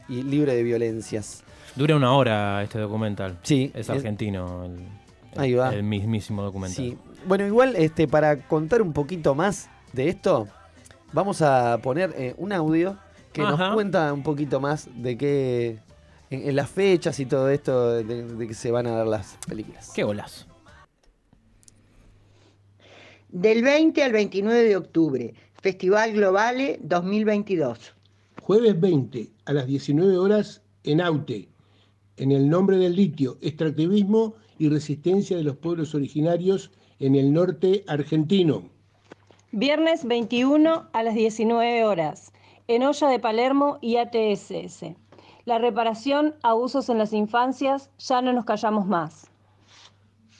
[0.08, 1.44] y libre de violencias.
[1.76, 3.38] Dura una hora este documental.
[3.44, 3.72] Sí.
[3.76, 4.72] Es argentino el,
[5.34, 5.72] el- Ahí va.
[5.76, 6.76] el mismísimo documental.
[6.84, 6.98] Sí.
[7.26, 10.48] Bueno, igual este, para contar un poquito más de esto,
[11.14, 12.98] vamos a poner eh, un audio
[13.34, 13.68] que Ajá.
[13.68, 15.80] nos cuenta un poquito más de qué.
[16.32, 19.38] En, en las fechas y todo esto de, de que se van a dar las
[19.48, 19.92] películas.
[19.96, 20.46] Qué golazo.
[23.30, 27.96] Del 20 al 29 de octubre, Festival Globale 2022.
[28.42, 31.50] Jueves 20 a las 19 horas en Aute,
[32.18, 37.84] en el nombre del litio, extractivismo y resistencia de los pueblos originarios en el norte
[37.88, 38.64] argentino.
[39.52, 42.34] Viernes 21 a las 19 horas,
[42.68, 44.96] en Olla de Palermo y ATSS.
[45.46, 49.32] La reparación, abusos en las infancias, ya no nos callamos más.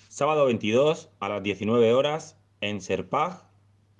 [0.10, 3.42] Sábado 22 a las 19 horas en Serpag,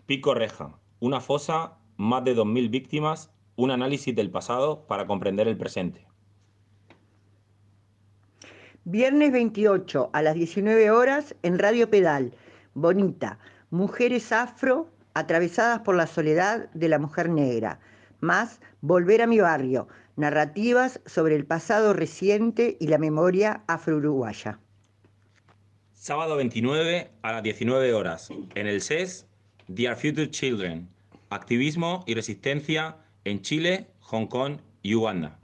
[0.06, 0.78] Pico Reja.
[1.00, 6.06] Una fosa, más de 2.000 víctimas, un análisis del pasado para comprender el presente.
[8.84, 12.34] Viernes 28 a las 19 horas en Radio Pedal.
[12.74, 13.40] Bonita.
[13.72, 17.80] Mujeres afro atravesadas por la soledad de la mujer negra.
[18.20, 19.88] Más Volver a mi barrio.
[20.16, 24.60] Narrativas sobre el pasado reciente y la memoria afro-uruguaya.
[25.94, 29.28] Sábado 29 a las 19 horas en el CES,
[29.68, 30.90] Dear Future Children.
[31.30, 35.38] Activismo y resistencia en Chile, Hong Kong y Uganda.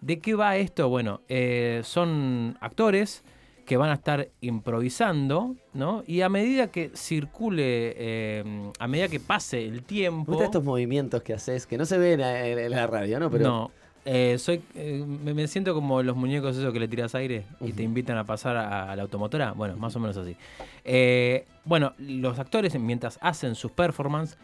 [0.02, 0.90] ¿De qué va esto?
[0.90, 3.24] Bueno, eh, son actores
[3.66, 6.04] que van a estar improvisando, ¿no?
[6.06, 8.44] Y a medida que circule, eh,
[8.78, 10.34] a medida que pase el Me tiempo...
[10.34, 13.32] gustan estos movimientos que haces, que no se ven en, en la radio, ¿no?
[13.32, 13.72] Pero No,
[14.06, 17.82] eh, soy, eh, me, siento como los muñecos esos que le tiras aire y te
[17.82, 19.52] invitan a pasar a, a la automotora.
[19.54, 20.38] Bueno, más o menos así.
[20.84, 24.38] Eh, bueno, los actores mientras hacen sus performances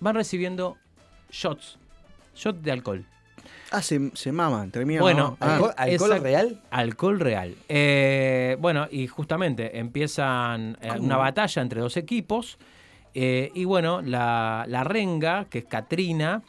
[0.00, 0.78] van recibiendo
[1.30, 1.78] shots,
[2.34, 3.04] shots de alcohol.
[3.70, 5.70] Ah, se, se maman, termina Bueno, mamando.
[5.70, 7.54] eh, exact- Alcohol real.
[8.60, 11.04] Bueno, y justamente empiezan ¿Cómo?
[11.04, 12.58] una batalla entre dos equipos.
[13.12, 16.42] y bueno, la, la renga, que es Katrina,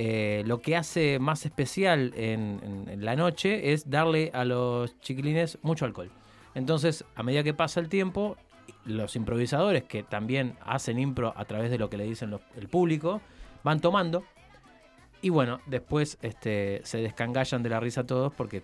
[0.00, 5.86] eh, lo que hace más especial en, la noche es darle a los chiquilines mucho
[5.86, 6.12] alcohol.
[6.54, 8.36] Entonces, a medida que pasa el tiempo,
[8.84, 13.20] los improvisadores, que también hacen impro a través de lo que le dicen el público,
[13.64, 14.22] van tomando
[15.20, 18.62] y bueno, después este, se descangallan de la risa todos porque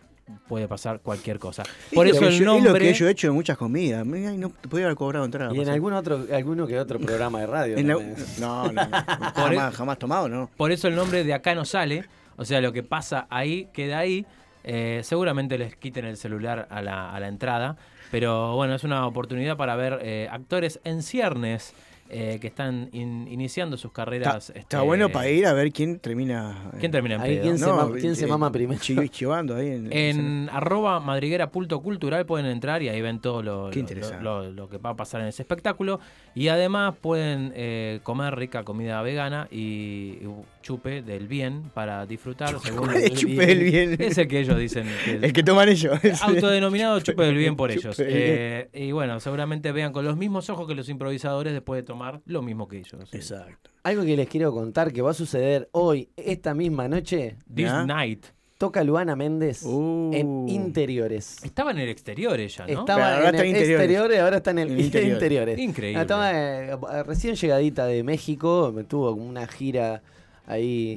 [0.48, 1.62] puede pasar cualquier cosa.
[1.92, 2.84] Por Es eso lo que el yo- Es lo nombre.
[2.86, 4.04] que yo he hecho en muchas comidas.
[4.06, 5.54] No te podía haber cobrado entrada.
[5.54, 7.76] Y en algún otro, alguno que otro programa de radio.
[7.76, 7.82] La-.
[8.40, 8.90] No, no, no.
[9.34, 10.50] Por e- jamás, jamás tomado, ¿no?
[10.56, 12.04] Por eso el nombre de acá no sale.
[12.36, 14.26] O sea, lo que pasa ahí queda ahí.
[14.66, 17.76] Eh, seguramente les quiten el celular a la, a la entrada.
[18.10, 21.74] Pero bueno, es una oportunidad para ver eh, actores en ciernes.
[22.14, 24.50] Eh, que están in- iniciando sus carreras.
[24.50, 26.70] está este, bueno para ir a ver quién termina.
[26.78, 27.42] ¿Quién termina en ahí, pedo?
[27.42, 28.80] ¿quién se, No, ma- quién se eh, mama primero?
[28.80, 29.92] Chi- Chivando ahí en.
[29.92, 34.22] En arroba madriguera punto cultural pueden entrar y ahí ven todo lo, Qué lo- interesante.
[34.24, 36.00] lo- lo que va a pasar en ese espectáculo.
[36.34, 40.18] Y además pueden eh, comer rica comida vegana y
[40.62, 42.58] chupe del bien para disfrutar.
[42.60, 43.96] según ¿Cuál es chupe del bien?
[44.00, 44.86] Es el que ellos dicen.
[45.04, 45.98] que- El que toman ellos.
[46.22, 47.96] Autodenominado chupe del bien por Chupe ellos.
[48.00, 52.03] Eh, y bueno, seguramente vean con los mismos ojos que los improvisadores después de tomar
[52.26, 53.12] lo mismo que ellos.
[53.12, 53.70] Exacto.
[53.82, 57.36] Algo que les quiero contar que va a suceder hoy, esta misma noche.
[57.54, 57.84] This ¿Ya?
[57.86, 58.24] night.
[58.56, 60.10] Toca Luana Méndez Uh.
[60.14, 61.42] en interiores.
[61.44, 62.80] Estaba en el exterior ella, ¿no?
[62.80, 64.20] Estaba ahora en está el en interiores.
[64.20, 65.12] ahora está en el interiores.
[65.14, 65.58] interiores.
[65.58, 66.00] Increíble.
[66.00, 70.02] Estaba eh, recién llegadita de México, tuvo como una gira
[70.46, 70.96] ahí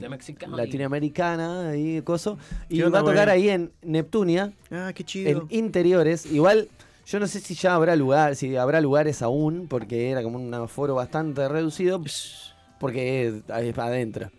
[0.78, 2.38] latinoamericana, ahí coso,
[2.70, 5.30] y ¿Qué va a tocar ahí en Neptunia, Ah, qué chido.
[5.30, 6.26] en interiores.
[6.32, 6.70] Igual
[7.08, 10.54] yo no sé si ya habrá lugar, si habrá lugares aún, porque era como un
[10.54, 12.02] aforo bastante reducido,
[12.80, 13.34] porque es,
[13.66, 14.30] es adentro.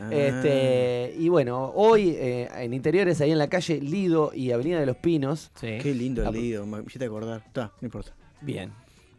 [0.00, 0.08] Ah.
[0.10, 4.86] Este, y bueno, hoy eh, en interiores, ahí en la calle Lido y Avenida de
[4.86, 5.50] los Pinos.
[5.60, 7.42] Qué lindo Ah, el Lido, me hiciste acordar.
[7.46, 8.12] Está, no importa.
[8.40, 8.72] Bien.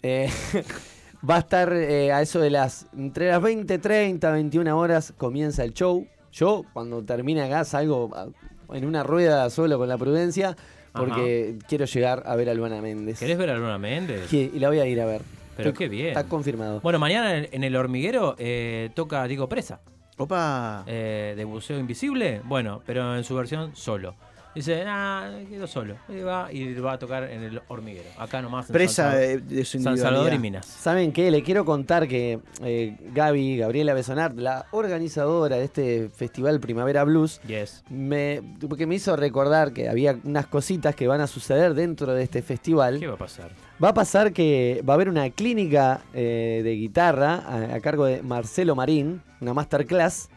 [0.03, 0.29] Eh,
[1.29, 2.87] va a estar eh, a eso de las.
[2.97, 6.05] Entre las 20, 30, 21 horas comienza el show.
[6.31, 8.27] Yo, cuando termine acá, salgo a-
[8.75, 10.57] en una rueda solo con la prudencia
[10.95, 13.19] porque quiero llegar a ver a Luana Méndez.
[13.19, 14.27] ¿Querés ver a Luna Méndez?
[14.29, 15.21] Sí, y la voy a ir a ver.
[15.57, 16.07] Pero Estoy- qué bien.
[16.09, 16.81] Está confirmado.
[16.81, 19.79] Bueno, mañana en, en el hormiguero eh, toca Diego Presa.
[20.17, 20.83] Opa.
[20.87, 22.41] Eh, de Buceo Invisible.
[22.45, 24.15] Bueno, pero en su versión solo.
[24.55, 25.95] Dice, ah, quedo solo.
[26.07, 28.07] Y va, y va a tocar en el hormiguero.
[28.17, 28.69] Acá nomás.
[28.69, 30.39] en Presa San de, su San Salvador y.
[30.39, 30.65] Minas.
[30.65, 31.29] ¿Saben qué?
[31.29, 37.41] Le quiero contar que eh, Gaby, Gabriela Besonar, la organizadora de este festival Primavera Blues,
[37.47, 37.83] Yes.
[37.89, 42.23] me, porque me hizo recordar que había unas cositas que van a suceder dentro de
[42.23, 42.99] este festival.
[42.99, 43.51] ¿Qué va a pasar?
[43.83, 48.05] Va a pasar que va a haber una clínica eh, de guitarra a, a cargo
[48.05, 50.29] de Marcelo Marín, una masterclass.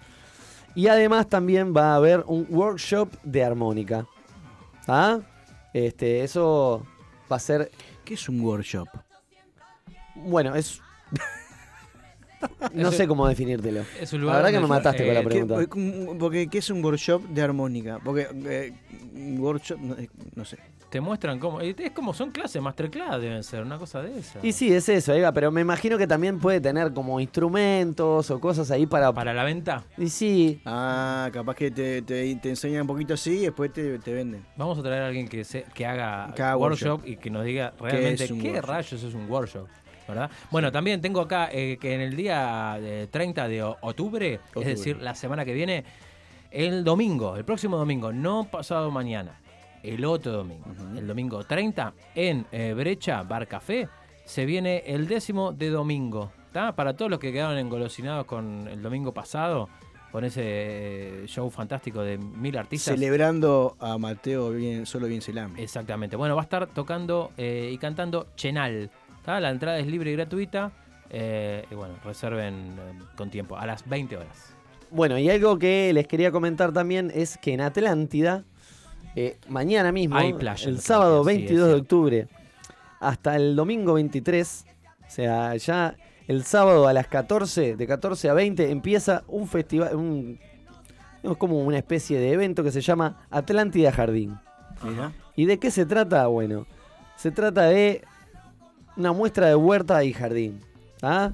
[0.78, 4.06] Y además también va a haber un workshop de armónica.
[4.86, 5.18] ¿Ah?
[5.74, 6.86] Este, eso
[7.30, 7.72] va a ser.
[8.05, 8.86] ¿Qué es un workshop?
[10.14, 10.80] Bueno, es.
[12.74, 13.84] no sé cómo definírtelo.
[14.00, 15.55] es un la lugar verdad que me mataste con la eh, ¿Qué, pregunta.
[15.56, 17.98] porque, porque, ¿qué es un workshop de armónica?
[18.05, 18.72] Porque eh,
[19.16, 20.59] un workshop, no, eh, no sé.
[20.90, 21.60] Te muestran cómo.
[21.60, 24.39] Es como son clases, masterclass deben ser, una cosa de esa.
[24.43, 28.40] Y sí, es eso, Eva, pero me imagino que también puede tener como instrumentos o
[28.40, 29.12] cosas ahí para.
[29.12, 29.85] Para la venta.
[29.98, 30.62] Y sí.
[30.65, 34.47] Ah, capaz que te, te, te enseñan un poquito así y después te, te venden.
[34.56, 37.09] Vamos a traer a alguien que, se, que haga haga workshop, workshop.
[37.09, 39.69] y que nos diga ¿Qué realmente qué rayos es un workshop.
[40.09, 40.31] ¿verdad?
[40.51, 44.40] Bueno, también tengo acá eh, que en el día de 30 de Octubre.
[44.56, 45.85] es decir, la semana que viene,
[46.51, 49.39] el domingo, el próximo domingo, no pasado mañana,
[49.82, 50.64] el otro domingo,
[50.96, 53.88] el domingo 30, en eh, Brecha Bar Café,
[54.24, 56.32] se viene el décimo de domingo.
[56.52, 56.74] ¿tá?
[56.74, 59.68] Para todos los que quedaron engolosinados con el domingo pasado,
[60.10, 62.94] con ese eh, show fantástico de mil artistas.
[62.94, 65.62] Celebrando a Mateo bien, solo bien Selame.
[65.62, 66.16] Exactamente.
[66.16, 68.90] Bueno, va a estar tocando eh, y cantando Chenal.
[69.24, 69.38] ¿tá?
[69.40, 70.72] La entrada es libre y gratuita.
[71.10, 74.55] eh, y bueno, reserven eh, con tiempo, a las 20 horas.
[74.90, 78.44] Bueno, y algo que les quería comentar también es que en Atlántida,
[79.19, 82.28] eh, mañana mismo, Hay playa en el sábado sí, es 22 de octubre,
[83.01, 84.66] hasta el domingo 23,
[85.07, 85.97] o sea, ya
[86.27, 90.39] el sábado a las 14, de 14 a 20, empieza un festival, un,
[91.23, 94.39] es como una especie de evento que se llama Atlántida Jardín.
[95.35, 96.27] ¿Y de qué se trata?
[96.28, 96.66] Bueno,
[97.16, 98.03] se trata de
[98.97, 100.61] una muestra de huerta y jardín.
[101.03, 101.32] ¿ah?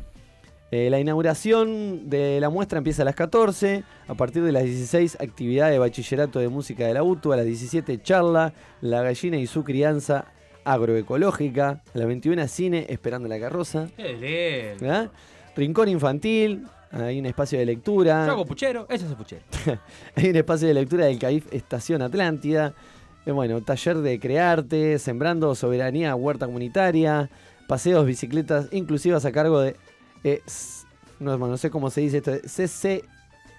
[0.75, 5.19] Eh, la inauguración de la muestra empieza a las 14, a partir de las 16
[5.21, 9.47] actividad de bachillerato de música de la UTU, a las 17 charla, la gallina y
[9.47, 10.25] su crianza
[10.65, 14.93] agroecológica, a las 21 cine esperando la carroza, ¡Qué lindo!
[14.93, 15.13] ¿ah?
[15.55, 18.27] rincón infantil, hay un espacio de lectura.
[18.27, 19.43] Yo hago puchero, ese es puchero.
[20.17, 22.75] Hay un espacio de lectura del CAIF Estación Atlántida.
[23.27, 27.31] Eh, bueno, taller de crearte, sembrando soberanía, huerta comunitaria,
[27.69, 29.77] paseos, bicicletas inclusivas a cargo de.
[30.25, 30.43] Eh,
[31.21, 32.33] no, no sé cómo se dice esto.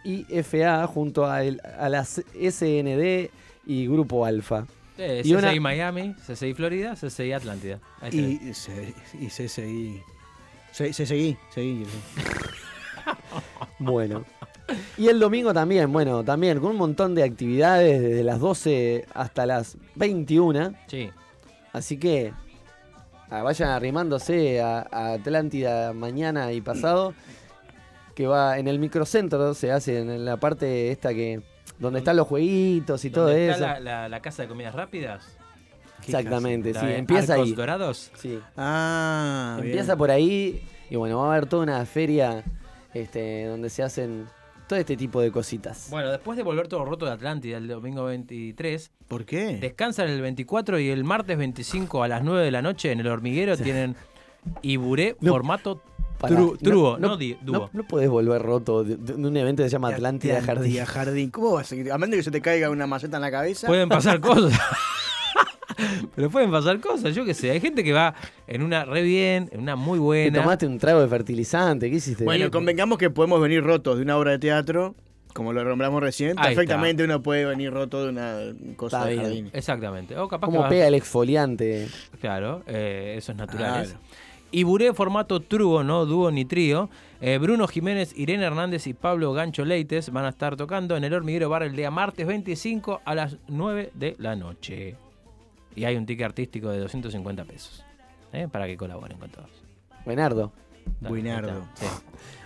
[0.04, 3.30] CCIFA junto a, el- a la SND
[3.66, 4.66] y Grupo Alfa.
[4.98, 7.80] Eh, Y CCI una- Miami, CCI Florida, CCI Atlántida.
[8.12, 8.94] Y, y se
[9.50, 11.86] seguí, seguí.
[13.80, 14.26] Bueno.
[14.98, 19.46] Y el domingo también, bueno, también con un montón de actividades desde las 12 hasta
[19.46, 20.74] las 21.
[20.88, 21.10] Sí.
[21.72, 22.34] Así que
[23.30, 27.14] ah, vayan arrimándose a, a Atlántida mañana y pasado,
[28.16, 31.42] que va en el microcentro, se hace en la parte esta que
[31.80, 33.54] donde están los jueguitos y todo ¿Dónde eso.
[33.66, 35.38] está la, la- la casa de comidas rápidas?
[36.06, 37.54] Exactamente, sí, empieza Arcos ahí.
[37.56, 38.12] Dorados?
[38.16, 38.40] Sí.
[38.56, 42.44] Ah, Empieza por ahí Y bueno, va a haber toda una feria
[42.94, 44.28] este, donde se hacen
[44.68, 45.88] todo este tipo de cositas.
[45.90, 48.92] Bueno, después de volver todo roto de Atlántida el domingo 23.
[49.08, 49.58] ¿Por qué?
[49.58, 53.08] Descansan el 24 y el martes 25 a las 9 de la noche en el
[53.08, 53.96] hormiguero tienen
[54.62, 55.32] Iburé No.
[55.34, 55.82] formato
[56.20, 57.70] tru- truo, no, no, dúo.
[57.74, 60.50] no podés volver roto de, de un evento que se llama Atlántida Jardín.
[60.52, 61.30] Atlántida Jardín.
[61.32, 63.68] ¿Cómo vas a A menos que se te caiga una maceta en la cabeza.
[63.68, 64.58] Pueden pasar cosas.
[66.16, 67.52] Pero pueden pasar cosas, yo qué sé.
[67.52, 68.14] Hay gente que va
[68.48, 70.42] en una re bien, en una muy Te buena.
[70.42, 72.24] tomaste un trago de fertilizante, ¿qué hiciste?
[72.24, 74.96] Bueno, convengamos que podemos venir rotos de una obra de teatro,
[75.34, 76.40] como lo nombramos recién.
[76.40, 78.38] Ahí Perfectamente uno puede venir roto de una
[78.78, 79.24] cosa Está de bien.
[79.26, 79.50] jardín.
[79.54, 80.18] Exactamente.
[80.18, 81.88] O capaz que ¿Cómo vas- pega el exfoliante?
[82.22, 83.90] Claro, eh, esos naturales.
[83.90, 84.02] Claro.
[84.52, 86.90] Iburé formato truo, no dúo ni trío.
[87.20, 91.14] Eh, Bruno Jiménez, Irene Hernández y Pablo Gancho Leites van a estar tocando en el
[91.14, 94.96] Hormiguero Bar el día martes 25 a las 9 de la noche.
[95.76, 97.84] Y hay un ticket artístico de 250 pesos.
[98.34, 98.48] ¿eh?
[98.52, 99.50] Para que colaboren con todos.
[100.06, 100.52] Buenardo.
[101.00, 101.68] Dale, Buenardo.
[101.76, 101.86] sí.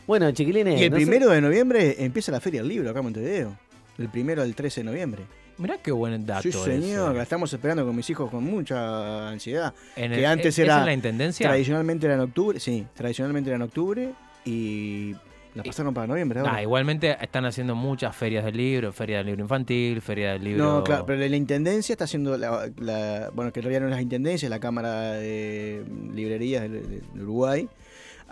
[0.07, 0.79] Bueno, chiquilines.
[0.79, 3.57] Y el no sé- primero de noviembre empieza la Feria del Libro acá en Montevideo.
[3.97, 5.23] El primero al 13 de noviembre.
[5.57, 6.41] Mirá qué buen dato.
[6.43, 7.17] Sí, señor, ese.
[7.17, 9.73] la estamos esperando con mis hijos con mucha ansiedad.
[9.97, 10.79] En que el- antes ¿es era.
[10.79, 11.47] en la intendencia?
[11.49, 14.13] Tradicionalmente era en octubre, sí, tradicionalmente era en octubre
[14.45, 15.13] y
[15.55, 16.53] la pasaron para noviembre ahora.
[16.55, 20.63] Ah, igualmente están haciendo muchas ferias del libro, feria del libro infantil, feria del libro...
[20.63, 24.01] No, claro, pero la intendencia está haciendo, la, la- bueno, que realidad no es la
[24.01, 27.67] intendencia, la Cámara de Librerías de, de- de Uruguay.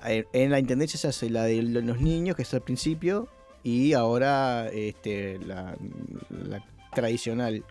[0.06, 3.28] En, en la intendencia se hace la de los niños, que es al principio,
[3.64, 5.76] y ahora este, la,
[6.30, 6.64] la
[6.94, 7.64] tradicional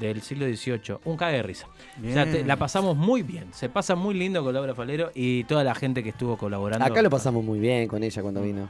[0.00, 1.66] del siglo XVIII, un cague de risa.
[2.02, 5.44] O sea, te- la pasamos muy bien, se pasa muy lindo con Laura Falero y
[5.44, 6.84] toda la gente que estuvo colaborando.
[6.84, 8.68] Acá lo pasamos muy bien con ella cuando vino.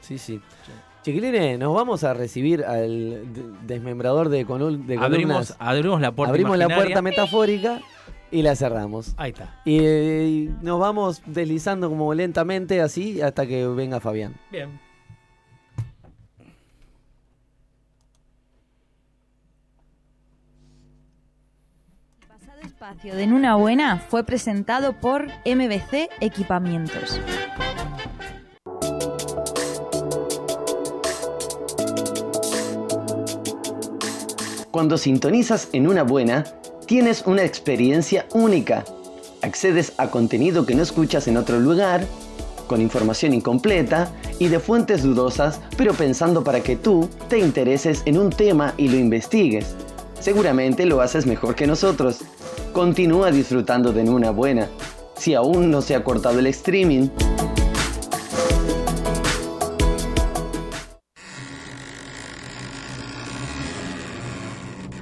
[0.00, 0.40] Sí, sí.
[1.02, 5.56] Chiquilines, nos vamos a recibir al de- desmembrador de, Abrimos- columnas.
[5.58, 7.80] abrimos la puerta Abrimos la puerta metafórica
[8.32, 9.14] y la cerramos.
[9.16, 9.60] Ahí está.
[9.64, 14.34] Y, y nos vamos deslizando como lentamente así hasta que venga Fabián.
[14.50, 14.78] Bien.
[22.90, 27.20] Espacio de En Una Buena fue presentado por MBC Equipamientos.
[34.72, 36.44] Cuando sintonizas en una buena,
[36.86, 38.84] tienes una experiencia única.
[39.42, 42.04] Accedes a contenido que no escuchas en otro lugar,
[42.66, 44.10] con información incompleta
[44.40, 48.88] y de fuentes dudosas, pero pensando para que tú te intereses en un tema y
[48.88, 49.76] lo investigues.
[50.18, 52.24] Seguramente lo haces mejor que nosotros.
[52.72, 54.68] Continúa disfrutando de una buena.
[55.16, 57.08] Si aún no se ha cortado el streaming,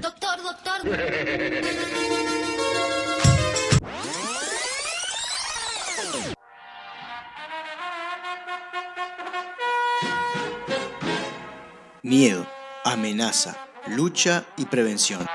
[0.01, 0.81] Doctor, doctor.
[12.03, 12.47] Miedo,
[12.85, 15.27] amenaza, lucha y prevención.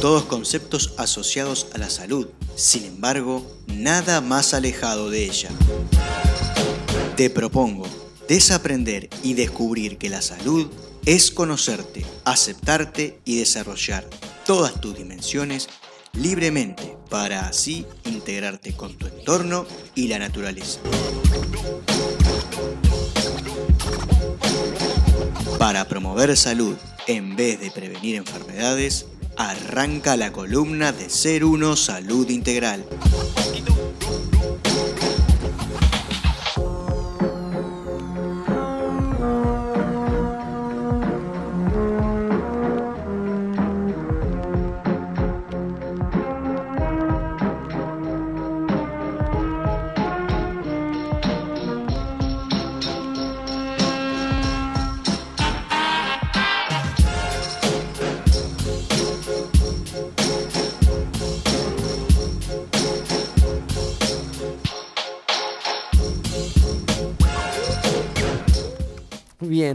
[0.00, 5.50] Todos conceptos asociados a la salud, sin embargo, nada más alejado de ella.
[7.16, 7.84] Te propongo
[8.28, 10.70] desaprender y descubrir que la salud
[11.04, 14.08] es conocerte, aceptarte y desarrollar
[14.46, 15.68] todas tus dimensiones
[16.12, 19.66] libremente para así integrarte con tu entorno
[19.96, 20.78] y la naturaleza.
[25.58, 26.76] Para promover salud
[27.08, 29.06] en vez de prevenir enfermedades,
[29.38, 32.84] arranca la columna de Ser Uno Salud Integral.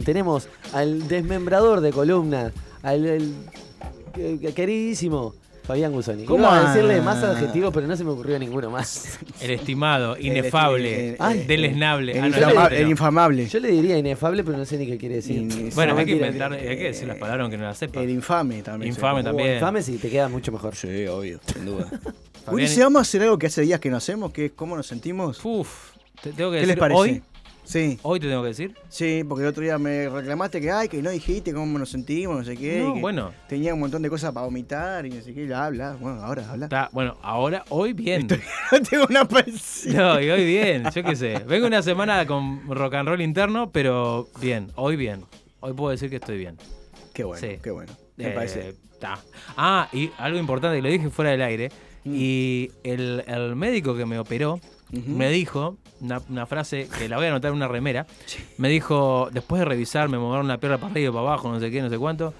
[0.03, 2.51] Tenemos al desmembrador de columna,
[2.81, 3.34] al, el-
[4.17, 6.25] eh, queridísimo Fabián Gusoni.
[6.25, 6.73] ¿Cómo Iba a anda?
[6.73, 9.17] decirle más adjetivos, pero no se me ocurrió ninguno más.
[9.41, 11.15] El estimado, inefable,
[11.47, 12.17] deleznable.
[12.19, 13.47] El, Ah, el infamable.
[13.47, 15.41] Yo le diría inefable, pero no sé ni qué quiere decir.
[15.73, 18.01] Bueno, No, hay que inventar, hay que decir las palabras aunque no las sepa.
[18.01, 18.89] El infame también.
[18.93, 19.53] Infame se- también.
[19.53, 20.75] Infame sí, te queda mucho mejor.
[20.75, 21.85] Sí, obvio, sin duda.
[22.45, 24.75] Fabián- Ulises, vamos a hacer algo que hace días que no hacemos, que es cómo
[24.75, 25.39] nos sentimos.
[25.45, 26.99] Uf, te tengo que ¿Qué decir les parece?
[26.99, 27.21] hoy.
[27.64, 27.98] Sí.
[28.03, 28.76] Hoy te tengo que decir.
[28.90, 32.38] Sí, porque el otro día me reclamaste que, ay, que no dijiste cómo nos sentimos,
[32.38, 32.80] no sé qué.
[32.81, 33.31] No, y que bueno.
[33.48, 35.48] Tenía un montón de cosas para vomitar y no sé qué.
[35.48, 35.95] Ya habla.
[35.99, 36.65] Bueno, ahora habla.
[36.65, 38.27] Está, bueno, ahora, hoy bien.
[38.72, 40.14] No tengo una parecida.
[40.15, 41.40] No, y hoy bien, yo qué sé.
[41.48, 45.23] Vengo una semana con rock and roll interno, pero bien, hoy bien.
[45.61, 46.57] Hoy puedo decir que estoy bien.
[47.14, 47.60] Qué bueno, Sí.
[47.64, 47.94] qué bueno.
[48.18, 48.76] Me Eh, parece.
[48.99, 49.19] ta.
[49.56, 51.69] Ah, y algo importante que lo dije fuera del aire.
[52.03, 52.14] Mm.
[52.15, 54.60] Y el, el médico que me operó
[54.91, 58.05] me dijo una, una frase que la voy a anotar en una remera.
[58.57, 61.71] Me dijo, después de revisarme, mover una pierna para arriba y para abajo, no sé
[61.71, 62.34] qué, no sé cuánto.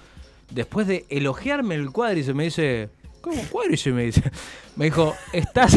[0.50, 2.88] Después de elogiarme el cuádriceps, me dice,
[3.20, 3.94] ¿cómo cuádriceps?
[3.96, 4.22] Me dice.
[4.76, 5.76] Me dijo, estás,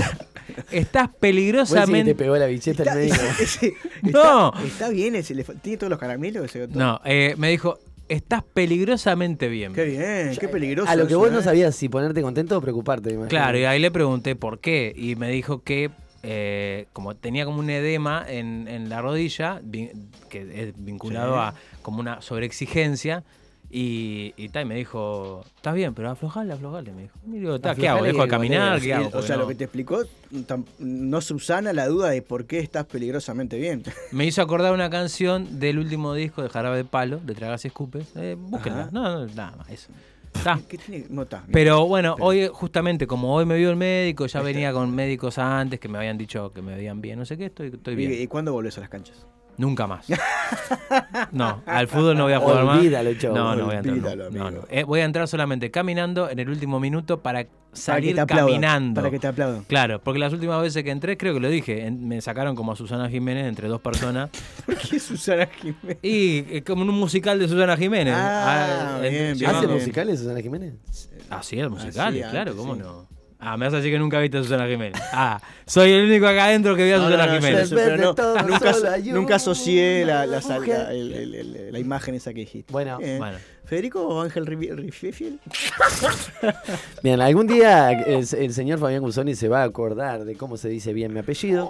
[0.72, 2.14] estás peligrosamente.
[2.14, 3.16] te pegó la bicheta el médico.
[3.40, 3.74] Ese-
[4.04, 4.48] No.
[4.54, 6.46] Está, está bien, ese, tiene todos los caramelos.
[6.46, 6.68] Ese?
[6.68, 9.74] No, eh, me dijo, estás peligrosamente bien.
[9.74, 10.90] Qué bien, qué peligroso.
[10.92, 11.44] A lo que eso, vos no ¿eh?
[11.44, 13.28] sabías si ponerte contento o preocuparte, me.
[13.28, 14.94] Claro, y ahí le pregunté por qué.
[14.96, 15.92] Y me dijo que
[16.30, 19.62] eh, como tenía como un edema en, en la rodilla,
[20.30, 21.40] que es vinculado Sí.
[21.40, 23.24] a como una sobreexigencia.
[23.70, 26.94] Y, y, ta, y me dijo, estás bien, pero aflojale, aflojale.
[26.94, 28.02] Me dijo, Y digo, "Ta, ¿qué hago?
[28.04, 28.80] ¿Dejo de caminar?
[28.80, 29.10] ¿Qué hago?
[29.18, 30.04] o sea, no- lo que te explicó
[30.80, 33.84] no subsana la duda de por qué estás peligrosamente bien.
[34.14, 37.68] Me hizo acordar una canción del último disco de Jarabe de Palo, de Tragas y
[37.68, 38.08] Escupes.
[38.16, 38.90] Eh, búsquenla.
[38.94, 39.90] No, no, nada más, eso.
[40.44, 40.60] Ta.
[40.68, 41.06] ¿Qué tiene?
[41.10, 41.44] No está.
[41.52, 45.80] Pero bueno, hoy justamente como hoy me vio el médico, ya venía con médicos antes
[45.80, 48.12] que me habían dicho que me veían bien, no sé qué, estoy, estoy bien.
[48.12, 49.26] ¿Y, y cuándo volvés a las canchas?
[49.58, 50.06] Nunca más.
[51.32, 52.80] No, al fútbol no voy a jugar más.
[53.20, 54.18] Chavo, No, no voy a entrar.
[54.32, 54.52] no.
[54.52, 54.60] No.
[54.70, 59.02] Eh, voy a entrar solamente caminando en el último minuto para salir aplaudan, caminando.
[59.02, 59.64] Para que te aplaudan.
[59.64, 62.72] Claro, porque las últimas veces que entré, creo que lo dije, en- me sacaron como
[62.72, 64.30] a Susana Jiménez entre dos personas.
[64.66, 65.98] ¿Por qué Susana Jiménez?
[66.02, 68.14] Y eh, como en un musical de Susana Jiménez.
[68.16, 69.80] Ah, en- bien, bien, ¿Hace bien.
[69.80, 70.74] musicales Susana Jiménez?
[71.30, 72.82] Así es, musicales, Así, claro, antes, ¿cómo sí.
[72.82, 73.07] no?
[73.40, 75.00] Ah, me vas a decir que nunca viste a Susana Jiménez.
[75.14, 77.72] Ah, soy el único acá adentro que vio a No, Susana no, no, Jiménez.
[79.14, 82.74] nunca, asocié la, la, la- el- el- el- la imagen esa que dijiste.
[82.74, 85.40] Bueno, Eh, Bueno, ¿Federico Ángel Rivi- Rififiel?
[87.04, 90.70] Bien, algún día el, el señor Fabián Gusoni se va a acordar de cómo se
[90.70, 91.70] dice bien mi apellido.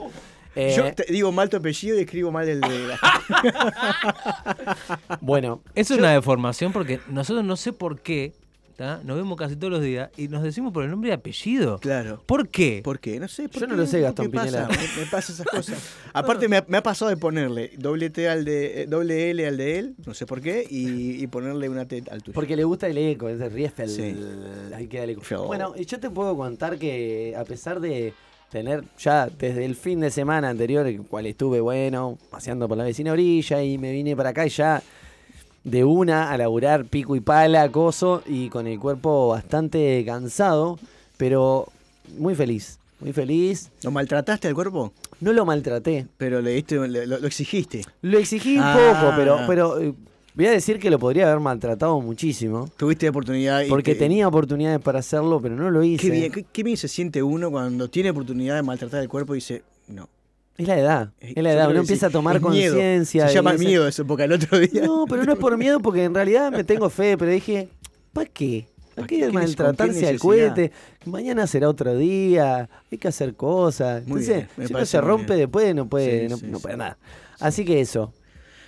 [0.56, 3.00] Eh, Yo te digo mal tu apellido y escribo mal el de la...
[5.22, 8.34] bueno, eso es una deformación porque nosotros no sé por qué,
[8.78, 9.02] ¿tá?
[9.04, 11.80] nos vemos casi todos los días y nos decimos por el nombre y apellido.
[11.80, 12.24] Claro.
[12.26, 12.82] ¿Por qué?
[12.84, 13.20] ¿Por qué?
[13.20, 13.50] No sé.
[13.50, 14.32] ¿por Yo no lo sé, Gastón.
[14.32, 14.68] Pinela.
[14.70, 15.78] Me, me pasa esas cosas.
[16.14, 19.46] Aparte, me ha, me ha pasado de ponerle doble T al de, eh, doble L
[19.46, 22.34] al de él, no sé por qué, y, y ponerle una T al tuyo.
[22.34, 23.90] porque le gusta el eco, es de Riefel.
[23.90, 24.16] Sí.
[24.74, 25.22] Ahí queda el eco.
[25.22, 25.46] Feo.
[25.46, 28.14] Bueno, y yo te puedo contar que a pesar de
[28.52, 32.86] tener ya desde el fin de semana anterior, el cual estuve bueno, paseando por la
[32.86, 34.82] vecina orilla y me vine para acá y ya
[35.70, 40.80] de una a laburar pico y pala, coso, y con el cuerpo bastante cansado,
[41.18, 41.68] pero
[42.18, 43.70] muy feliz, muy feliz.
[43.84, 44.94] ¿Lo maltrataste al cuerpo?
[45.20, 46.08] No lo maltraté.
[46.18, 47.84] Pero le diste, le- lo, lo exigiste.
[48.02, 48.78] Lo exigí un Ah.
[49.02, 49.94] poco, pero, pero eh,
[50.36, 52.70] voy a decir que lo podría haber maltratado muchísimo.
[52.78, 53.62] Tuviste oportunidad.
[53.64, 56.04] y Porque te- tenía oportunidades para hacerlo, pero no lo hice.
[56.04, 59.34] Qué bien, qué, qué bien se siente uno cuando tiene oportunidad de maltratar el cuerpo
[59.36, 60.08] y dice, no.
[60.58, 61.12] Es la edad.
[61.20, 61.66] Es la edad.
[61.70, 61.80] Uno sí.
[61.82, 63.28] empieza a tomar conciencia.
[63.28, 64.84] Se llama miedo eso, porque el otro día.
[64.86, 67.70] No, pero no es por miedo, porque en realidad me tengo fe, pero dije,
[68.14, 68.66] ¿para qué?
[68.96, 69.26] ¿Para ¿Pa' qué qué?
[69.28, 70.72] ¿Qué maltratarse al cohete?
[71.06, 74.08] Mañana será otro día, hay que hacer cosas.
[74.08, 75.40] Muy Entonces, bien, me si uno se rompe bien.
[75.40, 76.64] después, no puede, Sí, no, sí, no sí.
[76.64, 76.98] puede nada.
[77.40, 78.12] Así que eso,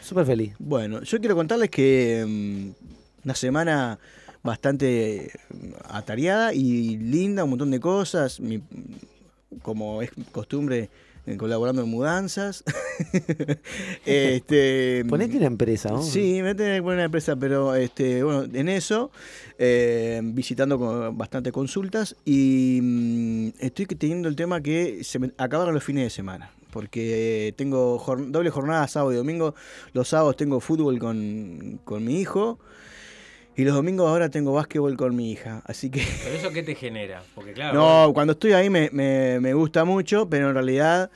[0.03, 0.53] súper feliz.
[0.59, 3.97] Bueno, yo quiero contarles que mm, una semana
[4.43, 5.31] bastante
[5.89, 8.39] atareada y linda, un montón de cosas.
[8.39, 8.61] Mi-
[9.63, 10.89] como es costumbre, eh,
[11.37, 12.63] colaborando en mudanzas.
[14.05, 16.01] este, Ponete una empresa, ¿no?
[16.01, 19.11] Sí, me tengo que poner una empresa, pero este, bueno, en eso,
[19.57, 25.73] eh, visitando con bastante consultas y mm, estoy teniendo el tema que se me acabaron
[25.73, 26.51] los fines de semana.
[26.71, 29.55] Porque tengo jor- doble jornada sábado y domingo.
[29.93, 32.59] Los sábados tengo fútbol con, con mi hijo.
[33.59, 35.61] Y los domingos ahora tengo básquetbol con mi hija.
[35.65, 37.21] Así que ¿Pero eso qué te genera?
[37.35, 37.77] Porque claro.
[38.07, 41.11] no, cuando estoy ahí me, me- me gusta mucho, pero en realidad,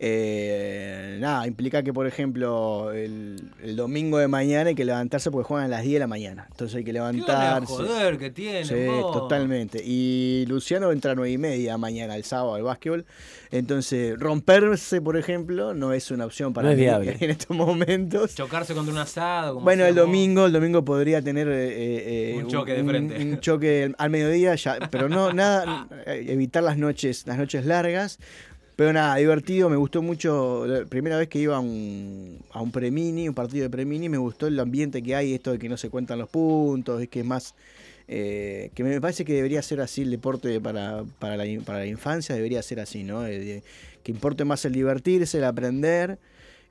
[0.00, 5.46] eh, nada, implica que, por ejemplo, el, el domingo de mañana hay que levantarse porque
[5.46, 6.46] juegan a las 10 de la mañana.
[6.50, 7.66] Entonces hay que ¿Qué levantarse.
[7.66, 9.12] joder que tiene, Sí, vos?
[9.12, 9.82] totalmente.
[9.84, 13.06] Y Luciano entra a 9 y media mañana, el sábado, al básquetbol.
[13.50, 16.84] Entonces, romperse, por ejemplo, no es una opción para No mí
[17.20, 18.34] en estos momentos.
[18.34, 19.54] Chocarse contra un asado.
[19.54, 23.16] como Bueno, el domingo, el domingo podría tener eh, eh, Un choque de frente.
[23.22, 28.18] un choque al mediodía, ya, pero no nada, eh, evitar las noches, las noches largas.
[28.78, 30.64] Pero nada, divertido, me gustó mucho.
[30.64, 34.18] La primera vez que iba a un, a un premini, un partido de premini, me
[34.18, 37.18] gustó el ambiente que hay, esto de que no se cuentan los puntos, es que
[37.18, 37.56] es más.
[38.06, 42.62] eh, que me parece que debería ser así el deporte para, para, la, infancia, debería
[42.62, 43.26] ser así, ¿no?
[43.26, 43.64] Eh,
[44.04, 46.20] que importe más el divertirse, el aprender,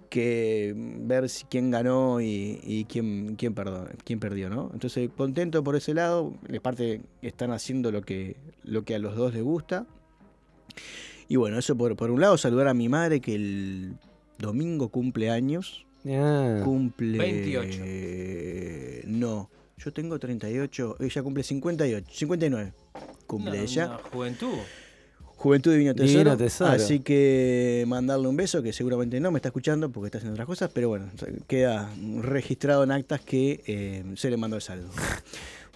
[0.09, 4.69] que ver si quién ganó y, y quién, quién, perdó, quién perdió, ¿no?
[4.73, 6.33] Entonces, contento por ese lado.
[6.47, 9.85] De parte, están haciendo lo que, lo que a los dos les gusta.
[11.27, 13.93] Y bueno, eso por, por un lado, saludar a mi madre que el
[14.39, 15.85] domingo cumple años.
[16.07, 16.61] Ah.
[16.63, 17.17] Cumple.
[17.17, 17.79] 28.
[17.83, 20.97] eh, no, yo tengo 38.
[20.99, 22.73] Ella cumple 58, 59.
[23.25, 23.85] Cumple Una- ella.
[23.87, 24.53] una juventud.
[25.35, 26.17] Juventud Divino Tesoro.
[26.19, 26.71] Divino Tesoro.
[26.71, 30.47] Así que mandarle un beso, que seguramente no me está escuchando porque está haciendo otras
[30.47, 31.09] cosas, pero bueno,
[31.45, 31.91] queda
[32.21, 34.89] registrado en actas que eh, se le mandó el saludo.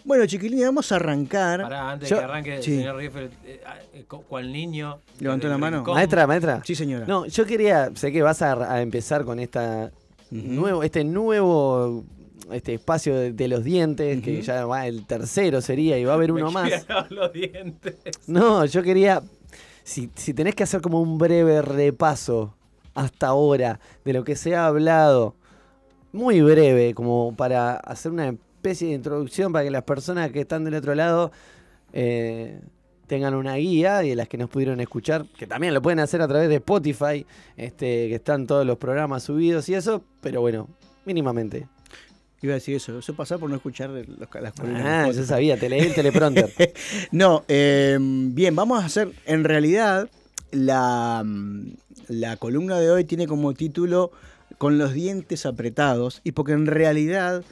[0.03, 1.61] Bueno, chiquilines, vamos a arrancar.
[1.61, 2.77] Pará, antes Yo- de que arranque el Sí.
[2.77, 4.99] señor Riffel, eh, ah, eh, cu- cual niño.
[5.19, 5.77] ¿Levantó la mano?
[5.77, 5.93] rincón.
[5.95, 6.61] Maestra, maestra.
[6.65, 7.05] Sí, señora.
[7.05, 9.91] No, yo quería, sé que vas a, a empezar con esta
[10.31, 12.03] nuevo, este nuevo
[12.51, 14.41] este espacio de, de los dientes, que Ujú.
[14.41, 16.69] ya va el tercero sería y va a haber Me uno más.
[17.09, 17.95] los dientes.
[18.27, 19.21] No, yo quería,
[19.83, 22.55] si, si tenés que hacer como un breve repaso
[22.95, 25.35] hasta ahora de lo que se ha hablado,
[26.11, 30.63] muy breve, como para hacer una especie de introducción para que las personas que están
[30.63, 31.31] del otro lado
[31.93, 32.59] eh,
[33.07, 36.27] tengan una guía y las que nos pudieron escuchar, que también lo pueden hacer a
[36.27, 37.25] través de Spotify,
[37.57, 40.69] este, que están todos los programas subidos y eso, pero bueno,
[41.05, 41.67] mínimamente.
[42.43, 44.83] Iba a decir eso, eso pasa por no escuchar los, las columnas.
[44.85, 46.53] Ah, yo sabía, te leí el teleprompter.
[47.11, 50.07] no, eh, bien, vamos a hacer, en realidad,
[50.51, 51.25] la,
[52.07, 54.11] la columna de hoy tiene como título
[54.57, 57.43] Con los dientes apretados, y porque en realidad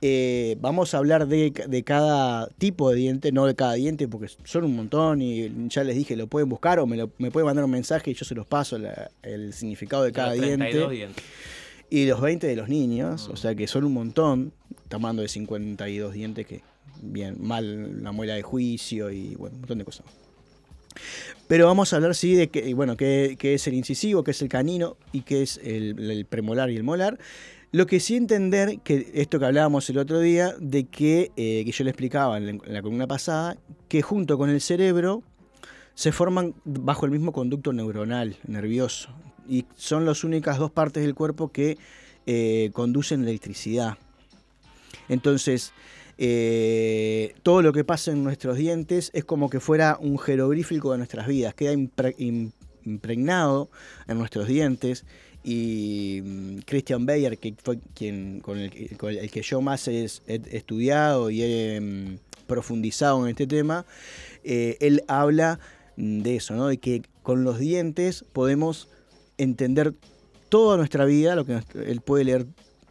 [0.00, 4.28] eh, vamos a hablar de, de cada tipo de diente, no de cada diente, porque
[4.44, 7.46] son un montón y ya les dije, lo pueden buscar o me, lo, me pueden
[7.46, 10.72] mandar un mensaje y yo se los paso la- el significado de cada Los 32
[10.72, 10.94] diente.
[10.96, 11.24] dientes.
[11.90, 14.52] Y los 20 de los niños, o sea que son un montón.
[14.90, 16.60] Hablando de 52 dientes que,
[17.02, 20.04] bien, mal la muela de juicio y bueno, un montón de cosas.
[21.46, 24.42] Pero vamos a hablar, sí, de que, bueno, qué, qué es el incisivo, qué es
[24.42, 27.18] el canino y qué es el, el premolar y el molar.
[27.70, 31.70] Lo que sí entender, que esto que hablábamos el otro día, de que, eh, que
[31.72, 33.58] yo le explicaba en la, columna pasada,
[33.88, 35.22] que junto con el cerebro
[35.94, 39.10] se forman bajo el mismo conducto neuronal, nervioso.
[39.46, 41.76] Y son las únicas dos partes del cuerpo que
[42.26, 43.98] eh, conducen electricidad.
[45.10, 45.72] Entonces,
[46.16, 50.98] eh, todo lo que pasa en nuestros dientes es como que fuera un jeroglífico de
[50.98, 52.52] nuestras vidas, queda impre- im-
[52.84, 53.70] impregnado
[54.06, 55.04] en nuestros dientes.
[55.50, 60.04] Y mm, Christian Bayer, que fue quien con el, con el que yo más he,
[60.04, 63.86] estudiado y he mm, profundizado en este tema,
[64.44, 65.58] eh, él habla
[65.96, 66.66] de eso, ¿no?
[66.66, 68.90] de que con los dientes podemos
[69.38, 69.94] entender
[70.50, 72.44] toda nuestra vida, lo que él puede leer,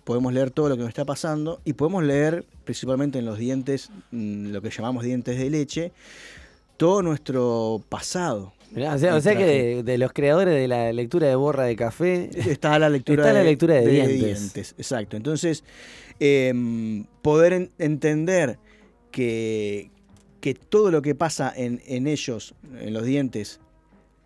[0.04, 3.92] podemos leer todo lo que nos está pasando y podemos leer principalmente en los dientes,
[4.10, 5.92] mm, lo que llamamos dientes de leche,
[6.76, 8.57] todo nuestro pasado.
[8.72, 11.64] Mirá, o sea, o sea que de, de los creadores de la lectura de borra
[11.64, 14.76] de café está la lectura, está la de, lectura de, dientes.
[14.78, 15.16] Exacto.
[15.18, 15.64] Entonces,
[16.20, 18.60] em, poder en- entender
[19.12, 19.90] que,
[20.42, 23.60] que todo lo que pasa en, en ellos, en los dientes,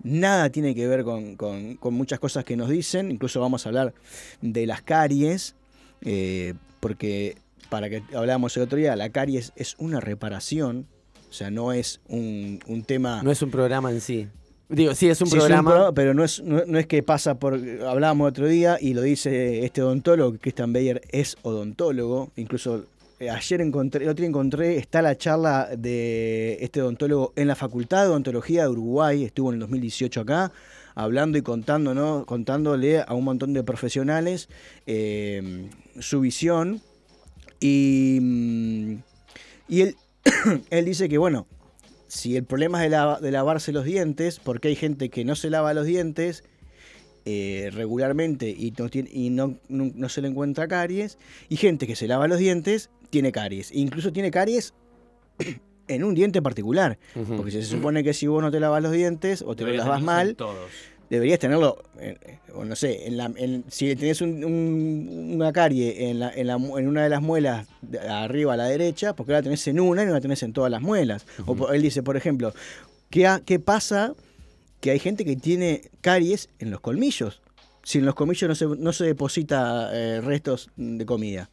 [0.03, 3.11] nada tiene que ver con, con- con muchas cosas que nos dicen.
[3.11, 3.93] Incluso vamos a hablar
[4.41, 5.55] de las caries,
[6.01, 7.35] eh, porque
[7.69, 10.87] para que hablábamos el otro día, la caries es una reparación.
[11.31, 13.23] O sea, no es un, un tema.
[13.23, 14.27] No es un programa en sí.
[14.69, 15.71] Digo, sí, es un Sí, programa.
[15.73, 17.55] pro- pero no es, no, no es que pasa por.
[17.55, 22.85] Hablábamos otro día y lo dice este odontólogo, Christian Bayer es odontólogo, incluso
[23.19, 27.55] eh, ayer encontré, el otro día encontré, está la charla de este odontólogo en la
[27.55, 30.51] Facultad de Odontología de Uruguay, estuvo en el 2018 acá,
[30.95, 32.25] hablando y contando, ¿no?
[32.25, 34.47] contándole a un montón de profesionales
[34.85, 36.81] eh, su visión.
[37.59, 38.93] Y, mm,
[39.69, 39.95] y él,
[40.69, 41.47] él dice que, bueno,
[42.07, 45.35] si el problema es de, lava- de lavarse los dientes, porque hay gente que no
[45.35, 46.43] se lava los dientes
[47.25, 51.17] eh, regularmente y, no, tiene- y no, no- no se le encuentra caries,
[51.49, 53.71] y gente que se lava los dientes tiene caries.
[53.71, 54.73] E incluso tiene caries
[55.87, 56.97] en un diente particular.
[57.37, 60.01] Porque se supone que si vos no te lavas los dientes o te los lavas
[60.05, 60.71] mal, todos.
[61.11, 65.51] Deberías tenerlo, eh, eh, o no sé, en la, en- si tenés un- un- una
[65.53, 69.13] carie en, la, en, la en una de las muelas de arriba a la derecha,
[69.15, 71.25] porque la tenés en una y no la tenés en todas las muelas.
[71.45, 72.53] O él dice, por ejemplo,
[73.09, 74.13] ¿qué, ha- ¿qué pasa?
[74.79, 77.41] Que hay gente que tiene caries en los colmillos.
[77.83, 81.49] Si en los colmillos no se, no se deposita eh, restos de comida.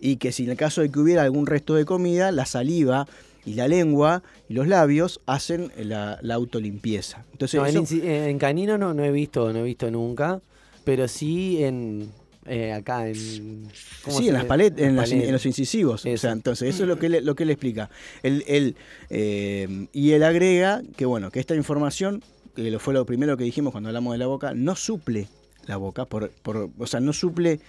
[0.00, 3.06] Y que si en el caso de que hubiera algún resto de comida, la saliva
[3.46, 7.24] y la lengua y los labios hacen la, la autolimpieza.
[7.32, 10.40] Entonces, No, en, eso- inci- en canino no, no he visto, no he visto nunca,
[10.84, 12.10] pero sí en
[12.46, 13.68] eh, acá en
[14.02, 16.04] ¿cómo Sí, en las le- paletas, en, las- en los incisivos.
[16.04, 17.88] O sea, entonces, eso es lo que él, lo que él explica.
[18.22, 18.76] Él, él,
[19.08, 22.22] eh, y él agrega que, bueno, que esta información,
[22.54, 25.28] que lo fue lo primero que dijimos cuando hablamos de la boca, no suple
[25.66, 27.60] la boca, por, por, o sea, no suple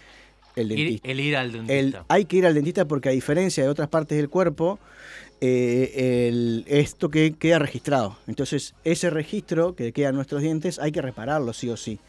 [0.55, 1.09] el Ir- dentista.
[1.11, 2.05] el ir al El- dentista.
[2.07, 4.79] hay que ir al dentista porque a diferencia de otras partes del cuerpo,
[5.41, 8.17] eh, el- esto que queda registrado.
[8.27, 11.99] Entonces, ese registro que queda en nuestros dientes hay que repararlo sí o sí.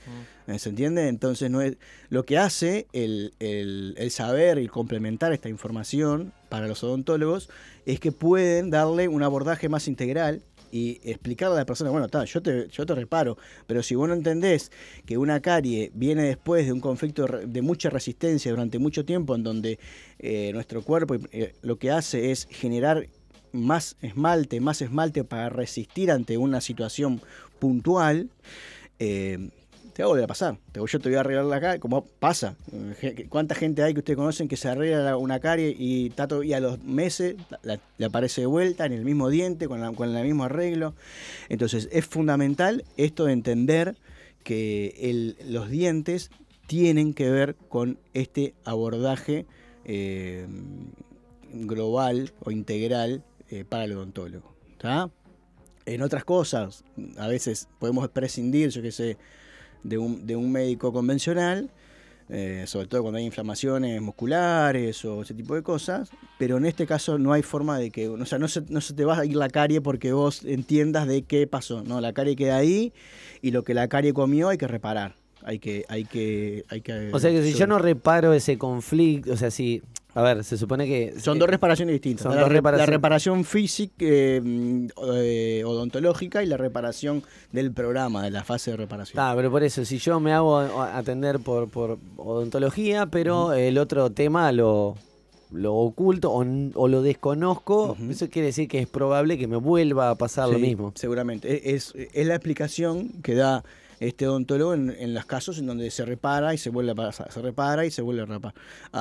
[0.46, 0.58] ¿Eh?
[0.60, 1.08] ¿Se entiende?
[1.08, 1.76] Entonces, no es,
[2.08, 7.50] lo que hace el, el- el saber y complementar esta información para los odontólogos
[7.84, 12.24] es que pueden darle un abordaje más integral y explicarle a la persona, bueno, está,
[12.24, 13.36] yo te, yo te reparo,
[13.66, 14.70] pero si vos no entendés
[15.04, 19.42] que una carie viene después de un conflicto de mucha resistencia durante mucho tiempo, en
[19.42, 19.78] donde
[20.18, 23.08] eh, nuestro cuerpo eh, lo que hace es generar
[23.52, 27.20] más esmalte, más esmalte para resistir ante una situación
[27.58, 28.28] puntual,
[28.98, 29.50] eh,
[29.96, 30.58] te va a volver a pasar.
[30.74, 32.54] Yo te voy a arreglar la carie, como pasa.
[33.00, 36.12] Eh, ¿Cuánta gente hay que ustedes conocen que se arregla la- una carie y,
[36.44, 37.36] y a los meses
[37.96, 40.94] le aparece de vuelta en el mismo diente, con, con el mismo arreglo?
[41.48, 43.96] Entonces es fundamental esto de entender
[44.44, 46.30] que los dientes
[46.66, 49.46] tienen que ver con este abordaje
[49.86, 50.46] eh,
[51.52, 54.54] global o integral eh, para el odontólogo.
[54.78, 55.10] ¿tá?
[55.86, 56.84] En otras cosas,
[57.16, 59.16] a veces podemos prescindir, yo qué sé,
[59.88, 61.70] de un, de un médico convencional,
[62.28, 66.86] eh, sobre todo cuando hay inflamaciones musculares o ese tipo de cosas, pero en este
[66.86, 69.24] caso no hay forma de que, o sea, no se, no se te va a
[69.24, 72.92] ir la carie porque vos entiendas de qué pasó, no, la carie queda ahí
[73.42, 75.14] y lo que la carie comió hay que reparar,
[75.46, 79.32] hay que, hay que, hay que O sea que si yo no reparo ese conflicto,
[79.32, 79.80] o sea, si,
[80.14, 81.14] a ver, se supone que...
[81.20, 82.24] Son eh, dos reparaciones distintas.
[82.24, 82.90] Son la, dos re- la reparaciones.
[82.90, 88.76] reparación física, eh, mm, eh, odontológica y la reparación del programa, de la fase de
[88.76, 89.22] reparación.
[89.22, 94.10] Ah, pero por eso, si yo me hago atender por, por odontología, pero el otro
[94.10, 94.96] tema lo,
[95.52, 100.14] lo oculto o, lo desconozco, eso quiere decir que es probable que me vuelva a
[100.16, 100.92] pasar lo mismo.
[100.96, 101.72] Seguramente.
[101.74, 103.62] Es, es la explicación que da
[104.00, 107.30] este odontólogo en, en los casos en donde se repara y se vuelve a pasar.
[107.32, 108.54] Se repara y se vuelve a, repa-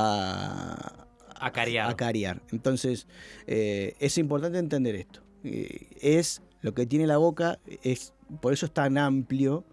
[0.09, 1.05] a,
[1.35, 1.89] A cariar.
[1.89, 2.41] a cariar.
[2.51, 3.07] Entonces,
[3.47, 5.21] eh, es importante entender esto.
[5.43, 9.63] Eh, es lo que tiene la boca, es por eso es tan amplio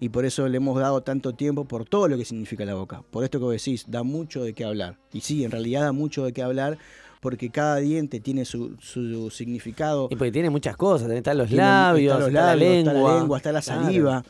[0.00, 3.02] y por eso le hemos dado tanto tiempo por todo lo que significa la boca.
[3.10, 4.98] Por esto que vos decís, da mucho de qué hablar.
[5.12, 6.78] Y sí, en realidad da mucho de qué hablar
[7.20, 10.06] porque cada diente tiene su, su significado.
[10.10, 12.92] Y porque tiene muchas cosas, están los labios, está los está la lengua.
[12.92, 14.22] está la lengua, está la Claro.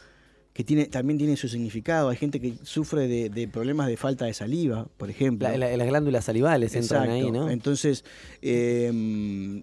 [0.57, 2.09] Que tiene, también tiene su significado.
[2.09, 5.47] Hay gente que sufre de, de problemas de falta de saliva, por ejemplo.
[5.51, 7.31] La- la- las glándulas salivales entran ahí.
[7.31, 7.51] ¿no?
[7.51, 8.07] Entonces,
[8.41, 9.63] eh,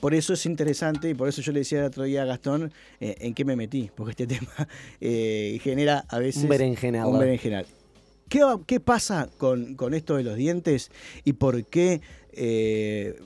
[0.00, 2.72] por eso es interesante y por eso yo le decía el otro día a Gastón
[3.00, 4.68] eh, en qué me metí, porque este tema
[5.00, 7.06] eh, genera a veces Un berenjenal.
[7.08, 7.66] un berenjenal.
[8.28, 10.92] ¿Qué, va- qué pasa con, con esto de los dientes
[11.24, 12.00] y por qué
[12.32, 13.16] eh,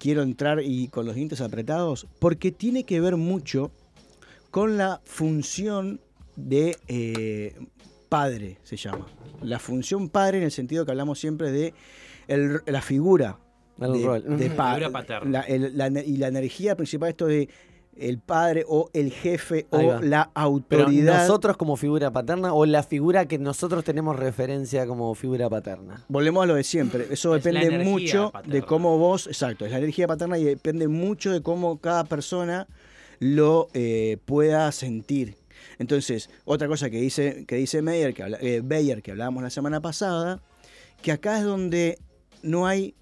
[0.00, 2.08] quiero entrar y con los dientes apretados?
[2.18, 3.70] Porque tiene que ver mucho
[4.50, 6.00] con la función
[6.36, 7.54] de eh,
[8.08, 9.06] padre, se llama.
[9.42, 11.74] La función padre en el sentido que hablamos siempre de
[12.28, 13.38] el- la figura.
[13.80, 14.22] El de, rol.
[14.38, 14.56] de Ujú.
[14.56, 15.30] pa- Figura paterna.
[15.30, 17.48] la- el- la ener- y la energía principal, esto de
[17.96, 21.18] el padre o el jefe o la Pero autoridad.
[21.22, 26.04] nosotros como figura paterna o la figura que nosotros tenemos referencia como figura paterna.
[26.08, 27.06] Volvemos a lo de siempre.
[27.10, 28.54] Eso Es depende mucho paterna.
[28.54, 32.66] de cómo vos, exacto, es la energía paterna y depende mucho de cómo cada persona
[33.18, 35.34] lo eh, pueda sentir.
[35.80, 39.48] Entonces, otra cosa que dice, que dice Meyer, que, habla- eh, Beyer, que hablábamos la
[39.48, 40.42] semana pasada,
[41.00, 41.98] que acá es donde
[42.42, 42.94] no hay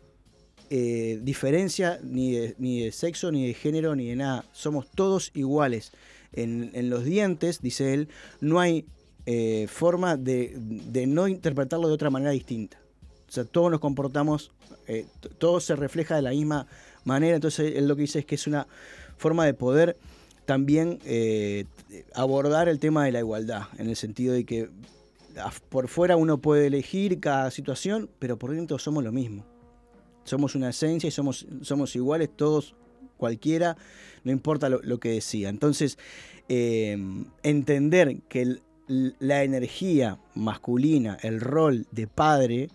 [0.71, 4.45] eh, diferencia ni de, ni de sexo, ni de género, ni de nada.
[4.53, 5.91] Somos todos iguales.
[6.33, 8.09] En, en los dientes, dice él,
[8.41, 8.85] no hay
[9.27, 12.79] eh, forma de, de no interpretarlo de otra manera distinta.
[13.29, 14.53] O sea, todos nos comportamos,
[14.87, 15.05] eh,
[15.39, 16.69] todo se refleja de la misma
[17.05, 17.35] manera.
[17.35, 18.69] Entonces, él lo que dice es que es una
[19.17, 19.97] forma de poder
[20.49, 21.67] también eh,
[22.15, 24.71] abordar el tema de la igualdad, en el sentido de que
[25.69, 29.45] por fuera uno puede elegir cada situación, pero por dentro somos lo mismo.
[30.25, 32.75] Somos una esencia y somos, somos iguales todos,
[33.19, 33.77] cualquiera,
[34.25, 35.51] no importa lo, que decía.
[35.51, 35.99] Entonces,
[36.49, 36.97] eh,
[37.43, 38.57] entender que
[38.87, 42.71] la energía masculina, el rol de padre,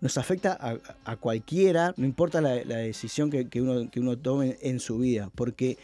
[0.00, 4.16] nos afecta a, a cualquiera, no importa la, la decisión que, que uno, que uno
[4.16, 5.76] tome en su vida, porque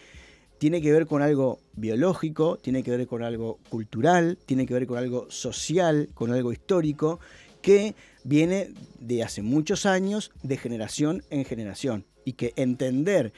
[0.64, 4.86] tiene que ver con algo biológico, tiene que ver con algo cultural, tiene que ver
[4.86, 7.20] con algo social, con algo histórico,
[7.60, 12.06] que viene de hace muchos años, de generación en generación.
[12.24, 13.34] Y que entender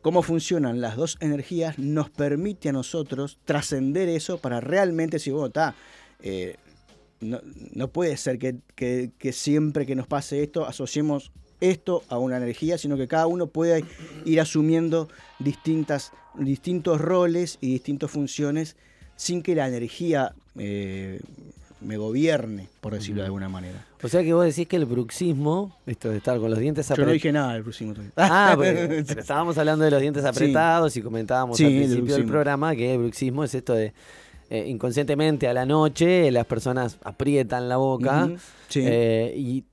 [0.00, 5.74] cómo funcionan las dos energías nos permite a nosotros trascender eso para realmente decir, está,
[6.22, 6.56] eh,
[7.20, 11.30] no, puede ser que siempre que nos pase esto asociemos
[11.60, 13.78] esto a una energía, sino que cada uno pueda
[14.24, 15.08] ir asumiendo
[15.38, 18.76] distintas, distintos roles y distintas funciones
[19.16, 21.20] sin que la energía eh,
[21.80, 23.86] me gobierne, por decirlo de alguna manera.
[24.02, 26.90] O sea que vos decís que el bruxismo, esto de estar con los dientes Yo
[26.90, 27.12] no apretados.
[27.14, 28.12] dije nada del bruxismo todavía.
[28.16, 30.28] Ah, pero estábamos hablando de los dientes Sí.
[30.28, 33.92] apretados y comentábamos Sí, al principio del programa que el bruxismo es esto de
[34.50, 38.28] eh, inconscientemente a la noche las personas aprietan la boca
[38.68, 38.80] sí.
[38.84, 39.64] eh, y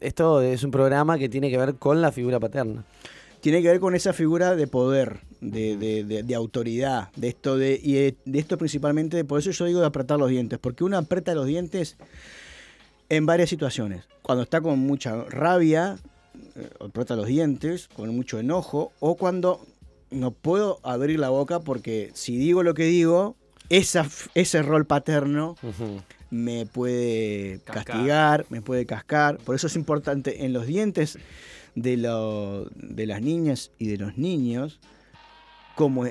[0.00, 2.84] esto es un programa que tiene que ver con la figura paterna.
[3.40, 7.56] tiene que ver con esa figura de poder, de, de- de- de autoridad, de esto
[7.56, 10.98] de, y de, esto principalmente, por eso yo digo de apretar los dientes, porque uno
[10.98, 11.96] aprieta los dientes
[13.08, 14.04] en varias situaciones.
[14.22, 15.96] Cuando está con mucha rabia,
[16.54, 19.64] eh, aprieta los dientes, con mucho enojo, o cuando
[20.10, 23.36] no puedo abrir la boca porque si digo lo que digo,
[23.70, 25.56] esa, ese rol paterno
[26.30, 27.84] me puede Cascar.
[27.84, 29.38] castigar, me puede cascar.
[29.38, 31.18] Por eso es importante en los dientes
[31.74, 34.78] de, lo- de las niñas y de los niños,
[35.76, 36.04] como,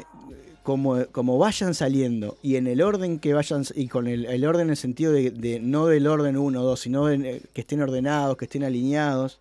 [0.64, 4.64] como, como vayan saliendo y en el orden que vayan, y con el, el orden
[4.68, 7.82] en el sentido de, de no del orden 1 o 2, sino eh, que estén
[7.82, 9.40] ordenados, que estén alineados,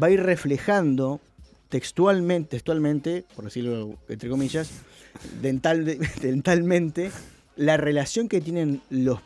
[0.00, 1.20] va a ir reflejando
[1.68, 4.70] textualmente, textualmente, por decirlo entre comillas,
[5.42, 5.84] dental,
[6.22, 7.10] dentalmente,
[7.56, 9.20] la relación que tienen los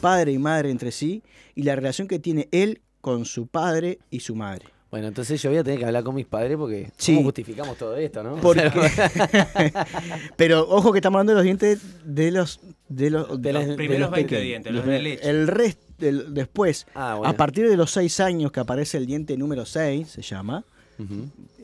[0.00, 1.22] padre y madre entre sí
[1.54, 4.66] y la relación que tiene él con su padre y su madre.
[4.90, 7.12] Bueno, entonces yo voy a tener que hablar con mis padres porque Sí.
[7.14, 8.36] ¿cómo justificamos todo esto, no?
[8.36, 8.70] Porque-
[10.36, 14.22] Pero ojo que estamos hablando de los dientes de los de los, De primeros 20
[14.28, 14.42] pequeños.
[14.44, 15.30] dientes, los de leche.
[15.30, 17.30] El resto después, Ah, bueno.
[17.32, 20.64] a partir de los 6 años que aparece el diente número 6, se llama,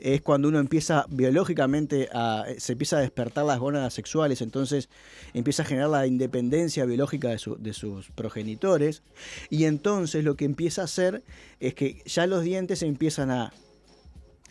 [0.01, 4.89] es cuando uno empieza biológicamente a se empieza a despertar las gónadas sexuales, entonces
[5.33, 9.01] empieza a generar la independencia biológica de, su- de sus progenitores
[9.49, 11.23] y entonces lo que empieza a hacer
[11.59, 13.51] es que ya los dientes empiezan a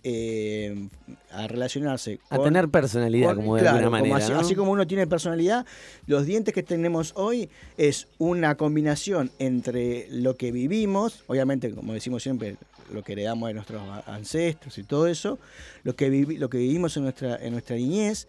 [0.08, 0.88] eh,
[1.32, 4.38] a relacionarse A tener personalidad, como de alguna como manera, así, ¿no?
[4.40, 5.66] así como uno tiene personalidad,
[6.06, 12.22] los dientes que tenemos hoy es una combinación entre lo que vivimos, obviamente, como decimos
[12.22, 12.56] siempre,
[12.92, 15.38] lo que heredamos de nuestros ancestros y todo eso,
[15.82, 18.28] lo que, vivimos en nuestra, en nuestra niñez,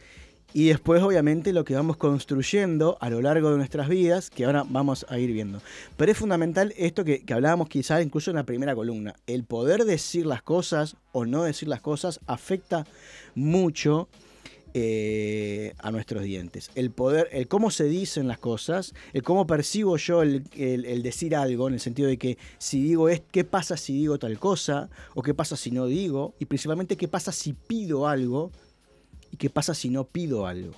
[0.53, 4.63] y después, obviamente, lo que vamos construyendo a lo largo de nuestras vidas, que ahora
[4.67, 5.61] vamos a ir viendo.
[5.97, 9.15] Pero es fundamental esto que, que hablábamos quizás incluso en la primera columna.
[9.27, 12.85] El poder decir las cosas o no decir las cosas afecta
[13.35, 14.07] mucho
[14.79, 16.69] eh, a nuestros dientes.
[16.75, 20.43] El poder, el cómo se dicen las cosas, el cómo percibo yo el,
[21.01, 24.37] decir algo, en el sentido de que si digo es, qué pasa si digo tal
[24.37, 28.51] cosa, o qué pasa si no digo, y principalmente qué pasa si pido algo,
[29.31, 30.73] y qué pasa si no pido algo.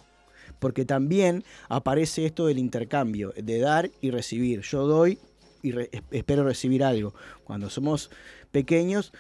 [0.60, 4.62] Porque también aparece esto del intercambio, de dar y recibir.
[4.62, 5.20] Yo doy
[5.62, 5.74] y
[6.12, 7.14] espero recibir algo.
[7.44, 8.12] Cuando somos
[8.52, 9.12] pequeños,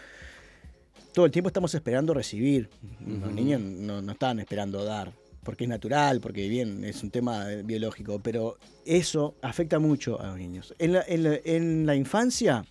[1.14, 2.70] todo el tiempo estamos esperando recibir.
[3.06, 5.12] Los niños no, no están esperando dar,
[5.44, 10.38] porque es natural, porque bien, es un tema biológico, pero eso afecta mucho a los
[10.38, 10.74] niños.
[10.80, 12.66] En la, en la- en la infancia,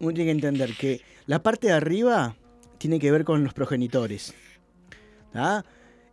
[0.00, 2.36] uno tiene que entender que la parte de arriba
[2.78, 4.34] tiene que ver con los progenitores.
[5.32, 5.64] ¿tá?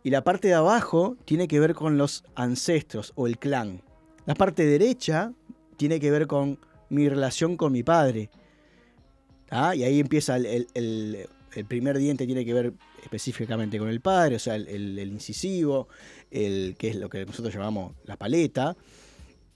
[0.02, 3.82] Y la parte de abajo tiene que ver con los ancestros o el clan.
[4.24, 5.32] La parte derecha
[5.76, 6.58] tiene que ver con
[6.90, 8.30] mi relación con mi padre.
[9.48, 9.74] ¿tá?
[9.74, 11.26] Y ahí empieza el, el- el-
[11.56, 12.72] el primer diente, tiene que ver
[13.02, 15.88] específicamente con el padre, o sea, el, el- el incisivo,
[16.30, 18.76] el, que es lo que nosotros llamamos la paleta.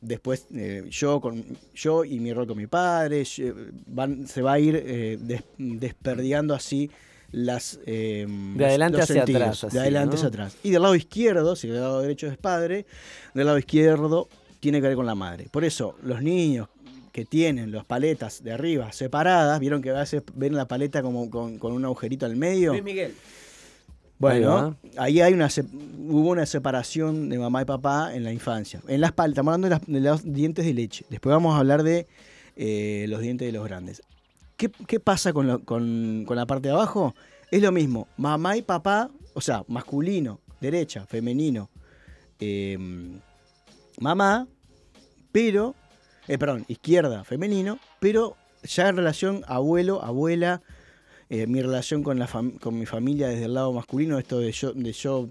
[0.01, 1.45] Después eh, yo, con,
[1.75, 3.53] yo y mi rol con mi padre, yo-
[3.87, 6.91] van- se va a ir eh, des- desperdigando así
[7.33, 10.15] las eh, De adelante los hacia sentidos, atrás, así, de adelante ¿no?
[10.17, 10.57] hacia atrás.
[10.63, 12.87] Y del lado izquierdo, si del lado derecho es padre,
[13.35, 14.29] del lado izquierdo
[14.59, 15.47] tiene que ver con la madre.
[15.51, 16.69] Por eso, los niños
[17.13, 21.29] que tienen las paletas de arriba separadas, vieron que a veces ven la paleta como
[21.31, 22.71] con, con un agujerito al medio.
[22.73, 23.15] Luis Miguel.
[24.19, 25.49] Bueno, ahí hay una
[26.09, 28.83] hubo una separación de mamá y papá en la infancia.
[28.87, 31.07] En las paletas, estamos hablando de, las- de los dientes de leche.
[31.09, 32.07] Después vamos a hablar de
[32.57, 34.03] eh, los dientes de los grandes.
[34.59, 37.15] ¿Qué, qué pasa con, lo- con- con la parte de abajo?
[37.51, 41.71] Es lo mismo, mamá y papá, o sea, masculino, derecha, femenino,
[42.39, 42.79] eh,
[43.99, 44.47] mamá,
[45.33, 45.75] pero,
[46.31, 50.63] eh, perdón, izquierda, femenino, pero ya en relación abuelo, abuela,
[51.29, 52.29] eh, mi relación con, la
[52.61, 55.31] con mi familia desde el lado masculino, esto de yo,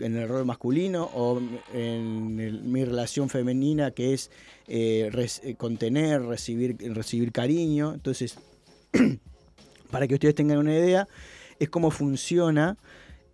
[0.00, 1.42] en el rol masculino, o
[1.74, 4.30] en mi relación femenina que es
[4.66, 5.10] eh,
[5.42, 7.92] eh, contener, recibir, recibir cariño.
[7.92, 8.38] Entonces,
[9.90, 11.06] para que ustedes tengan una idea,
[11.58, 12.78] es cómo funciona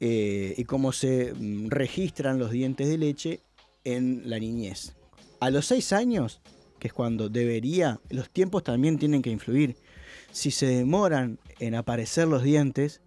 [0.02, 3.40] y cómo se mm, registran los dientes de leche
[3.84, 4.96] en la niñez.
[5.40, 6.40] A los seis años,
[6.80, 9.76] que es cuando debería, los tiempos también tienen que influir.
[10.32, 13.00] Si se demoran en aparecer los dientes,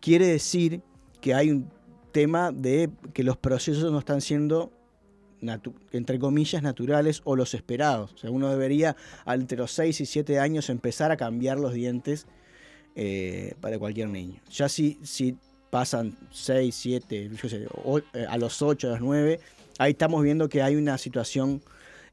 [0.00, 0.82] quiere decir
[1.20, 1.70] que hay un
[2.10, 4.72] tema de que los procesos no están siendo
[5.90, 8.12] entre comillas, naturales o los esperados.
[8.12, 12.26] O sea, uno debería, entre los 6 y 7 años, empezar a cambiar los dientes
[12.94, 14.40] eh, para cualquier niño.
[14.50, 15.36] Ya si, si
[15.70, 17.66] pasan 6, 7, yo sé,
[18.14, 19.40] eh, a los 8, a los 9,
[19.78, 21.60] ahí estamos viendo que hay una situación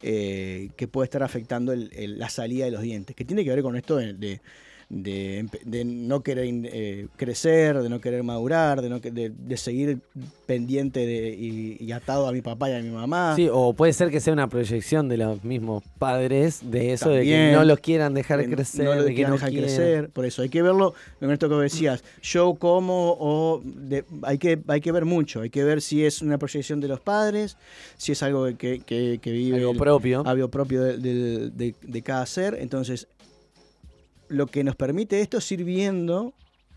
[0.01, 3.49] eh, que puede estar afectando el- el- la salida de los dientes, que tiene que
[3.51, 4.41] ver con esto de, de-
[4.89, 9.99] de de no querer eh, crecer, de no querer madurar, de, no, de, de seguir
[10.47, 13.33] pendiente de, y, y atado a mi papá y a mi mamá.
[13.35, 17.23] Sí, o puede ser que sea una proyección de los mismos padres de eso, de
[17.23, 19.67] que no los quieran dejar crecer, no de que no dejar quieren.
[19.69, 20.09] crecer.
[20.09, 24.59] Por eso hay que verlo, en esto que decías, yo como o de- hay, que,
[24.67, 27.57] hay que ver mucho, hay que ver si es una proyección de los padres,
[27.95, 30.23] si es algo que, que- que vive Algo el- propio.
[30.25, 32.57] algo propio de- de cada ser.
[32.59, 33.07] Entonces,
[34.29, 36.33] lo que nos permite esto es ir viendo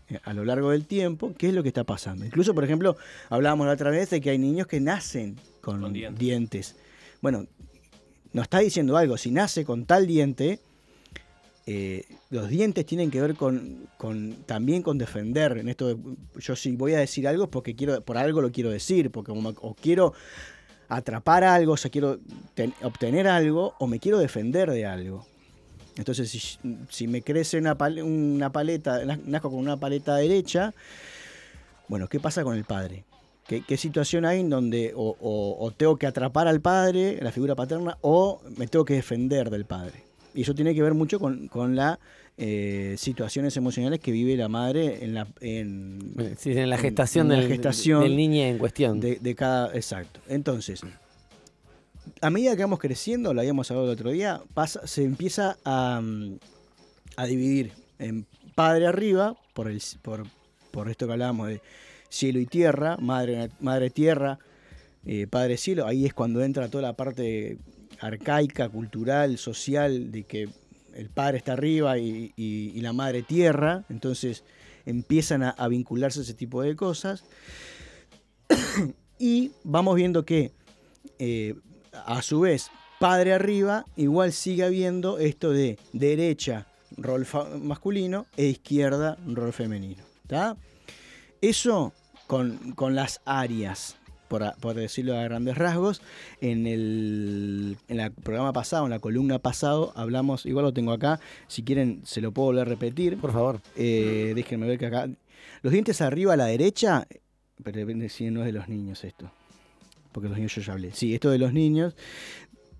[0.09, 2.25] eh, a lo largo del tiempo qué es lo que está pasando.
[2.25, 2.97] Incluso, por ejemplo,
[3.29, 5.79] hablábamos la otra vez de que hay niños que nacen con,
[6.17, 6.75] dientes.
[7.21, 7.45] Bueno,
[8.33, 10.59] nos está diciendo algo, si nace con tal diente,
[11.65, 15.57] eh, los dientes tienen que ver con, con- también con defender.
[15.59, 15.97] En esto,
[16.37, 19.31] yo si voy a decir algo es porque quiero, por algo lo quiero decir, porque
[19.31, 20.13] como- o quiero
[20.89, 22.19] atrapar algo, o sea, quiero
[22.53, 25.25] ten- obtener algo, o me quiero defender de algo.
[25.97, 26.39] Entonces, si,
[26.89, 30.73] si me crece una, pal- una paleta, naz- nazco con una paleta derecha,
[31.87, 33.03] bueno, ¿qué pasa con el padre?
[33.47, 37.31] ¿Qué, qué situación hay en donde o, o- o tengo que atrapar al padre, la
[37.31, 40.03] figura paterna, o me tengo que defender del padre?
[40.33, 41.99] Y eso tiene que ver mucho con, con las
[42.97, 47.39] situaciones emocionales que vive la madre en la, en, Sí, en la gestación, en la
[47.43, 48.99] del, gestación del niño en cuestión.
[48.99, 49.73] de, de cada.
[49.75, 50.19] Exacto.
[50.27, 50.81] Entonces,
[52.23, 55.99] a medida que vamos creciendo, lo habíamos hablado el otro día, pasa, se empieza a,
[56.01, 56.39] mm,
[57.17, 58.25] a dividir en
[58.55, 60.25] padre arriba, por, el, por,
[60.71, 61.61] por esto que hablábamos de
[62.09, 64.39] cielo y tierra, madre, madre tierra,
[65.05, 67.57] eh, padre cielo, ahí es cuando entra toda la parte
[67.99, 70.47] arcaica, cultural, social, de que
[70.93, 74.43] el padre está arriba y la madre tierra, entonces
[74.85, 77.25] empiezan a, a vincularse ese tipo de cosas.
[79.19, 80.51] y vamos viendo que
[81.19, 81.55] eh,
[82.05, 86.67] a su vez, padre arriba, igual sigue habiendo esto de derecha,
[86.97, 87.27] rol
[87.61, 90.03] masculino, e izquierda, rol femenino.
[90.27, 90.57] ¿tá?
[91.41, 91.93] Eso
[92.27, 93.97] con, con las áreas,
[94.27, 96.01] por, por decirlo a grandes rasgos,
[96.41, 101.19] en el, en el programa pasado, en la columna pasado, hablamos, igual lo tengo acá,
[101.47, 103.17] si quieren se lo puedo volver a repetir.
[103.17, 103.61] Por favor.
[103.75, 105.09] Eh, déjenme ver que acá...
[105.61, 107.07] Los dientes arriba a la derecha,
[107.63, 109.31] pero depende si no es de los niños esto
[110.13, 110.91] porque los niños yo ya hablé.
[110.93, 111.95] Sí, esto de los niños.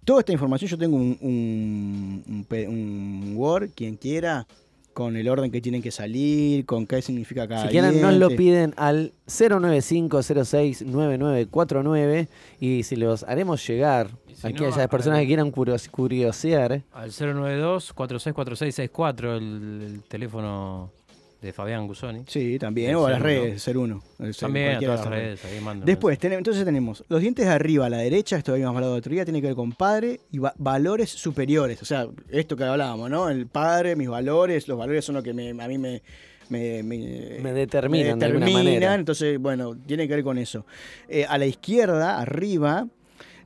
[0.06, 4.46] Toda esta información yo tengo un, un, un pe- un Word, quien quiera,
[4.94, 8.30] con el orden que tienen que salir, con qué significa cada Si quieren, nos lo
[8.30, 12.28] piden al 095069949
[12.60, 16.84] y si los haremos llegar si a no, aquellas a- personas que quieran curios- curiosear.
[16.92, 20.92] Al 092-464664, el, el teléfono
[21.44, 22.24] de Fabián Gusoni.
[22.28, 23.26] Sí, también, o a las 01.
[23.26, 24.02] redes, ser uno.
[24.20, 27.52] el ser- También a todas de las redes, ahí Después, entonces tenemos los dientes de
[27.52, 30.22] arriba a la derecha, esto habíamos hablado el otro día, tiene que ver con padre
[30.32, 31.82] y va- valores superiores.
[31.82, 33.30] O sea, esto que hablábamos, ¿no?
[33.30, 36.02] El padre, mis valores, los valores son lo que me- a mí me,
[36.50, 38.96] me, me- Me determinan me de alguna determinan, manera.
[38.96, 40.66] Entonces, bueno, tiene que ver con eso.
[41.08, 42.88] Eh, a la izquierda, arriba,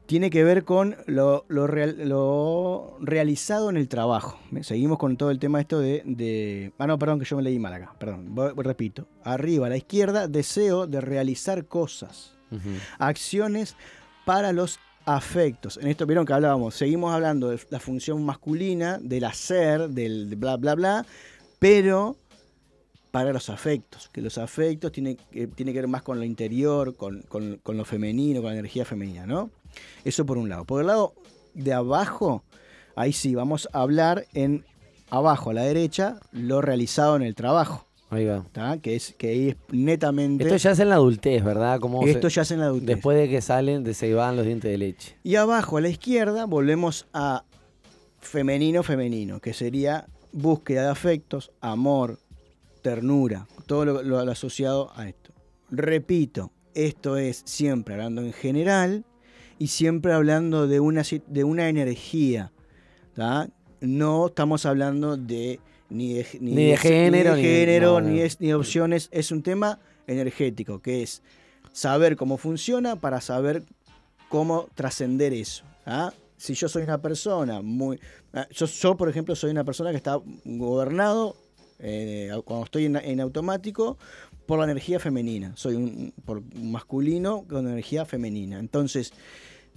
[0.08, 4.40] tiene que ver con lo, lo real- lo realizado en el trabajo.
[4.62, 7.60] Seguimos con todo el tema esto de, de- Ah, no, perdón, que yo me leí
[7.60, 7.94] mal acá.
[8.00, 9.08] Perdón, voy- repito.
[9.24, 12.34] Arriba a la izquierda, deseo de realizar cosas.
[12.98, 13.76] Acciones
[14.26, 15.78] para los afectos.
[15.78, 20.58] En esto vieron que hablábamos, seguimos hablando de la función masculina, del hacer, del bla,
[20.58, 21.06] bla, bla,
[21.60, 22.16] pero
[23.12, 26.96] para los afectos, que los afectos tienen que, tiene que ver más con lo interior,
[26.96, 29.50] con, con- con lo femenino, con la energía femenina, ¿no?
[30.04, 30.66] Eso por un lado.
[30.66, 31.14] Por el lado
[31.54, 32.44] de abajo,
[32.96, 34.66] ahí sí, vamos a hablar en
[35.10, 37.86] abajo a la derecha, lo realizado en el trabajo.
[38.10, 38.46] Ahí va.
[38.54, 38.78] ¿tá?
[38.78, 40.46] Que es que ahí es netamente.
[40.46, 41.80] Esto ya es en la adultez, ¿verdad?
[41.82, 42.88] Como Esto ya es en la adultez.
[42.88, 45.18] Después de que salen, de se van los dientes de leche.
[45.24, 47.44] Y abajo a la izquierda volvemos a
[48.22, 52.20] femenino femenino, que sería búsqueda de afectos, amor,
[52.82, 55.32] ternura, todo lo, lo- lo asociado a esto.
[55.70, 59.04] Repito, esto es siempre hablando en general
[59.60, 62.52] y siempre hablando de una, de una energía.
[63.14, 63.50] ¿tá?
[63.82, 65.60] No estamos hablando de
[65.90, 68.24] ni de, Ni de género, ni de, género, no, ni no.
[68.24, 69.10] es- ni de opciones.
[69.12, 71.22] Es un tema energético, que es
[71.72, 73.64] saber cómo funciona para saber
[74.30, 75.64] cómo trascender eso.
[75.86, 76.12] ¿ah?
[76.38, 78.00] Si yo soy una persona muy...
[78.34, 81.36] ah, Yo, yo, por ejemplo, soy una persona que está gobernado
[81.80, 83.98] eh, cuando estoy en, en automático
[84.48, 85.52] por la energía femenina.
[85.56, 86.14] Soy un,
[86.56, 88.58] masculino con energía femenina.
[88.60, 89.14] Entonces,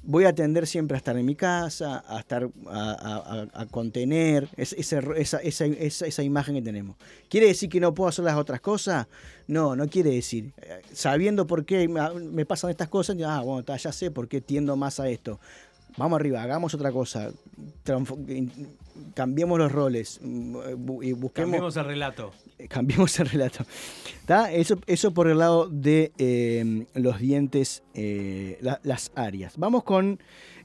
[0.02, 4.76] voy a tender siempre a estar en mi casa, a estar a, contener esa,
[5.16, 5.66] esa- esa-
[6.06, 6.96] esa imagen que tenemos.
[7.28, 9.06] ¿Quiere decir que no puedo hacer las otras cosas?
[9.46, 10.52] No, no quiere decir.
[10.62, 14.76] Eh, Sabiendo por qué me, pasan estas cosas, ah, bueno, ya sé por qué tiendo
[14.76, 15.38] más a esto.
[15.96, 17.30] Vamos arriba, hagamos otra cosa.
[19.14, 20.56] Cambiemos los roles mm,
[21.02, 22.32] y busquemos Cambiemos el relato.
[22.58, 23.64] eh, cambiemos el relato.
[24.26, 24.52] ¿Tá?
[24.52, 29.54] Eso, eso por el lado de eh, los dientes, eh, la- las áreas.
[29.56, 30.18] Vamos con.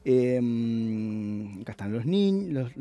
[0.07, 0.39] eh,
[1.61, 2.71] acá están los niños.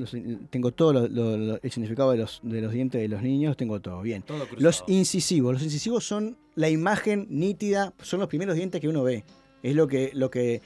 [0.50, 3.56] tengo todo lo- lo- lo- el significado de los, de los dientes de los niños,
[3.56, 4.02] tengo todo.
[4.02, 4.22] Bien.
[4.22, 5.54] Todo los incisivos.
[5.54, 9.24] Los incisivos son la imagen nítida, son los primeros dientes que uno ve.
[9.62, 10.60] Es lo que, lo que,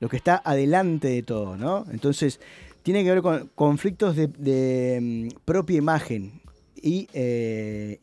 [0.00, 1.86] lo que está adelante de todo, ¿no?
[1.92, 2.40] Entonces,
[2.82, 6.40] tiene que ver con conflictos de, mm, propia imagen
[6.74, 8.00] y, eh,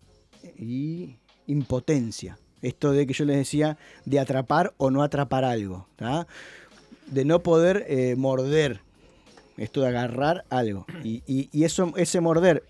[0.57, 1.15] y
[1.47, 2.37] impotencia.
[2.61, 6.27] Esto de que yo les decía, de atrapar o no atrapar algo, ¿tá?
[7.07, 8.81] de no poder eh, morder,
[9.57, 10.85] esto de agarrar algo.
[11.03, 12.63] Y, eso, ese morder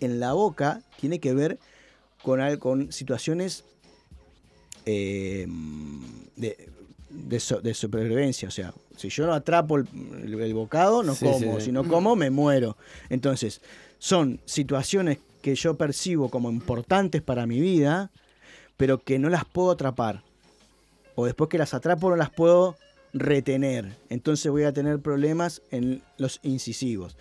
[0.00, 1.58] en la boca tiene que ver
[2.22, 3.64] con, con situaciones
[4.84, 5.46] eh,
[6.36, 6.68] de,
[7.12, 8.48] de so- de supervivencia.
[8.48, 9.86] O sea, si yo no atrapo el,
[10.24, 11.58] el- el bocado, no Sí, como.
[11.60, 11.66] sí.
[11.66, 12.76] Si no como, me muero.
[13.10, 13.60] Entonces,
[13.98, 18.10] son situaciones que yo percibo como importantes para mi vida,
[18.76, 20.22] pero que no las puedo atrapar.
[21.14, 22.76] O después que las atrapo, no las puedo
[23.12, 23.92] retener.
[24.08, 27.16] Entonces voy a tener problemas en los incisivos.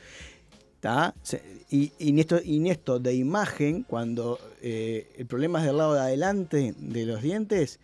[1.70, 5.78] Y, y en esto, y en esto de imagen, cuando eh, el problema es del
[5.78, 7.80] lado de adelante de los dientes,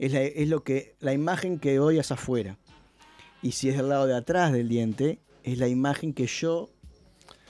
[0.00, 2.56] es, la, es lo que, la imagen que doy hacia afuera.
[3.42, 6.70] Y si es del lado de atrás del diente, es la imagen que yo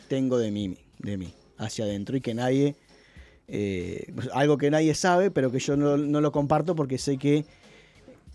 [0.09, 2.75] tengo de mí, de mí hacia adentro y que nadie,
[3.47, 7.45] eh, algo que nadie sabe, pero que yo no, no lo comparto porque sé que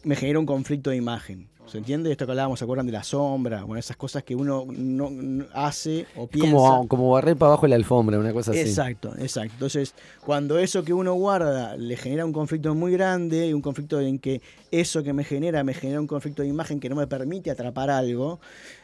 [0.05, 1.49] me genera un conflicto de imagen.
[1.67, 2.11] ¿Se entiende?
[2.11, 3.63] Esto que hablábamos, ¿se acuerdan de la sombra?
[3.63, 6.51] Bueno, esas cosas que uno no, no hace o piensa.
[6.51, 8.59] como, como barrer para abajo la alfombra, una cosa así.
[8.59, 9.53] Exacto, exacto.
[9.53, 13.99] Entonces, cuando eso que uno guarda le genera un conflicto muy grande, y un conflicto
[13.99, 17.07] en que eso que me genera me genera un conflicto de imagen que no me
[17.07, 18.39] permite atrapar algo,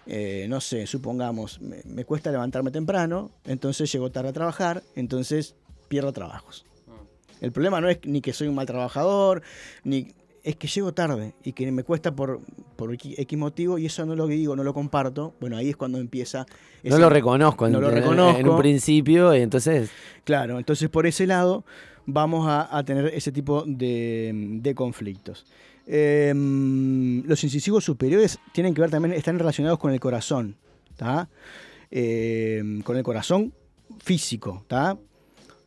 [0.08, 5.54] eh, no sé, supongamos, me, me cuesta levantarme temprano, entonces llego tarde a trabajar, entonces
[5.88, 6.66] pierdo trabajos.
[7.42, 9.42] El problema no es ni que soy un mal trabajador,
[9.84, 10.08] ni
[10.44, 12.40] es que llego tarde y que me cuesta por,
[12.76, 15.34] por X motivo y eso no lo digo, no lo comparto.
[15.40, 16.40] Bueno, ahí es cuando empieza...
[16.84, 18.40] No ese- lo reconozco, No lo en- reconozco.
[18.40, 19.90] En un principio, y entonces.
[20.24, 21.64] Claro, entonces por ese lado
[22.06, 24.32] vamos a, a tener ese tipo de,
[24.62, 25.46] de conflictos.
[25.88, 26.34] Eh,
[27.26, 30.56] los incisivos superiores tienen que ver también, están relacionados con el corazón,
[30.96, 31.28] ¿tá?
[31.90, 33.54] Eh, con el corazón
[34.00, 34.98] físico, ¿tá?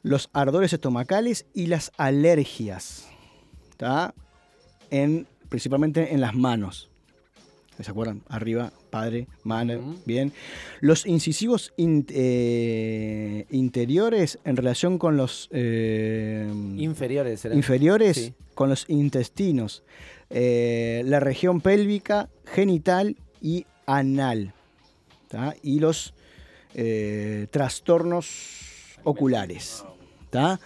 [0.02, 3.06] Los ardores estomacales y las alergias,
[3.76, 4.14] ¿tá?
[5.02, 6.88] En, principalmente en las manos.
[7.80, 8.22] ¿Se acuerdan?
[8.28, 10.32] Arriba, padre, mano, bien.
[10.80, 17.56] Los incisivos in- eh, interiores en relación con los eh, Inferiores, ¿será?
[17.56, 18.34] inferiores, Sí.
[18.54, 19.82] con los intestinos,
[20.30, 24.54] eh, la región pélvica, genital y anal.
[25.28, 25.56] ¿tá?
[25.64, 26.14] Y los
[27.50, 28.26] trastornos
[29.02, 29.84] oculares.
[30.30, 30.60] ¿tá?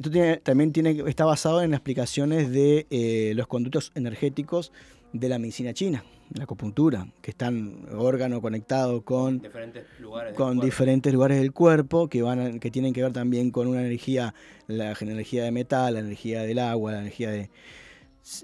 [0.00, 4.72] Esto tiene- también tiene, está basado en explicaciones de eh, los conductos energéticos
[5.12, 6.02] de la medicina china.
[6.32, 10.64] la acupuntura, que están órgano conectado con Diferentes lugares del con cuerpo.
[10.64, 14.32] diferentes lugares del cuerpo que van que tienen que ver también con una energía,
[14.68, 17.50] la energía de metal, la energía del agua, la energía de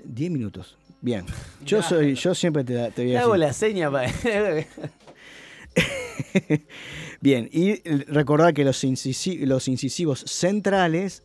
[0.05, 0.77] 10 minutos.
[1.01, 1.25] Bien.
[1.65, 3.47] Yo soy yo siempre te, te voy Te a hago decir.
[3.47, 4.13] la seña para.
[7.21, 7.77] Bien, y
[8.11, 11.23] recordar que los incisivos centrales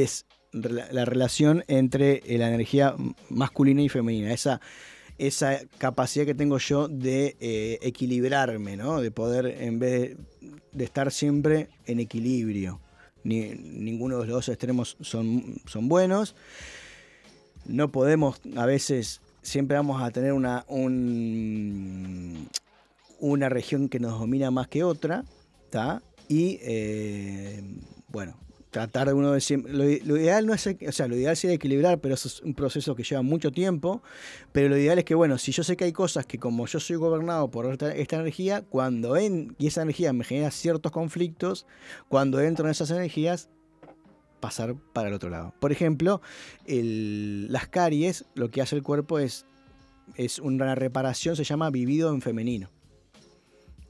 [0.00, 2.94] es la relación entre eh, la energía
[3.30, 4.60] masculina y femenina, esa,
[5.18, 9.00] esa capacidad que tengo yo de eh, equilibrarme, ¿no?
[9.00, 10.16] de poder, en vez de,
[10.72, 12.80] de estar siempre en equilibrio.
[13.24, 16.34] Ni- ninguno de los dos extremos son, son buenos.
[17.64, 22.48] No podemos, a veces, siempre vamos a tener una, un,
[23.20, 25.24] una región que nos domina más que otra.
[26.28, 27.62] Y eh,
[28.08, 28.36] bueno,
[28.72, 29.72] tratar de uno de siempre.
[29.72, 32.54] Lo, lo ideal no es, o sea, lo ideal sería equilibrar, pero eso es un
[32.54, 34.02] proceso que lleva mucho tiempo.
[34.50, 36.80] Pero lo ideal es que, bueno, si yo sé que hay cosas que como yo
[36.80, 41.66] soy gobernado por esta, energía, cuando en, y esa energía me genera ciertos conflictos,
[42.08, 43.50] cuando entro en esas energías,
[44.40, 45.54] pasar para el otro lado.
[45.60, 46.22] Por ejemplo,
[46.66, 49.44] las caries, lo que hace el cuerpo es,
[50.16, 52.70] es una reparación, se llama vivido en femenino.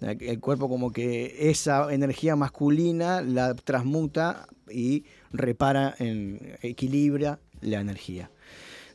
[0.02, 8.30] El cuerpo como que esa energía masculina la transmuta y repara, en, equilibra la energía.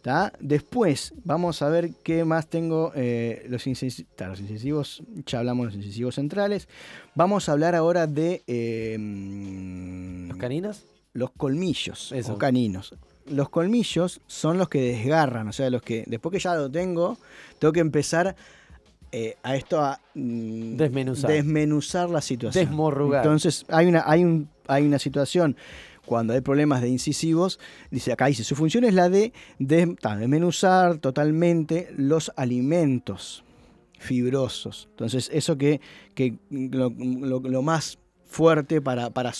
[0.01, 0.31] ¿tá?
[0.39, 2.91] Después vamos a ver qué más tengo.
[2.95, 6.67] eh, los, incis- tá, los incisivos, ya hablamos de los incisivos centrales.
[7.15, 8.43] Vamos a hablar ahora de...
[10.27, 10.83] ¿Los caninos?
[11.13, 12.33] Los colmillos Eso.
[12.33, 12.95] o caninos.
[13.25, 17.17] Los colmillos son los que desgarran, o sea, los que después que ya lo tengo,
[17.59, 18.35] tengo que empezar
[19.11, 21.31] eh, a esto a mm, Desmenuzar.
[21.31, 22.65] desmenuzar la situación.
[22.65, 23.23] Desmorrugar.
[23.23, 25.55] Entonces, hay una, hay, un, hay una situación
[26.05, 27.59] cuando hay problemas de incisivos,
[27.91, 33.43] dice acá dice, su función es la de desmenuzar totalmente los alimentos
[33.99, 34.87] fibrosos.
[34.91, 35.81] Entonces, eso que,
[36.13, 39.31] que lo, lo- lo más fuerte para, para,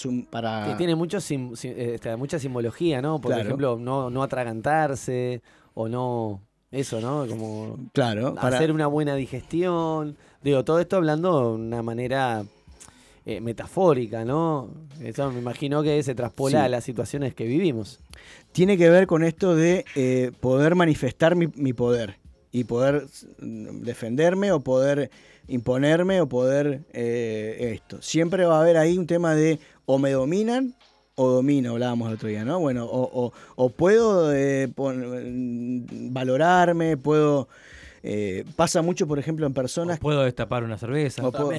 [0.66, 3.20] Que tiene mucho sim- sim- eh, este, mucha simbología, ¿no?
[3.22, 3.44] Por Claro.
[3.44, 5.42] ejemplo, no, no atragantarse
[5.74, 6.42] o no.
[6.72, 7.26] Eso, ¿no?
[7.28, 10.18] Como Claro, para- hacer una buena digestión.
[10.44, 12.44] Digo, todo esto hablando de una manera
[13.26, 14.70] eh, metafórica, ¿no?
[15.02, 16.66] Eso me imagino que se traspola Sí.
[16.66, 18.00] a las situaciones que vivimos.
[18.54, 22.18] tiene que ver con esto de eh, poder manifestar mi, mi poder
[22.52, 23.06] y poder
[23.40, 25.12] mm, defenderme o poder
[25.48, 28.02] imponerme o poder eh, esto.
[28.02, 30.74] Siempre va a haber ahí un tema de o me dominan
[31.20, 32.60] o domino, hablábamos el otro día, ¿no?
[32.60, 37.48] Bueno, o, o- o puedo eh, pon- mm, valorarme, puedo...
[38.04, 40.00] eh, pasa mucho, por ejemplo, en personas...
[40.00, 41.26] Puedo destapar una cerveza.
[41.28, 41.52] O puedo-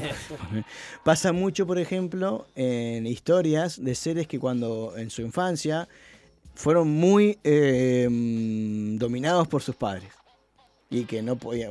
[1.05, 5.89] Pasa mucho, por ejemplo, en historias de seres que cuando en su infancia
[6.55, 10.09] fueron muy eh, mm, dominados por sus padres
[10.91, 11.69] y que no podía,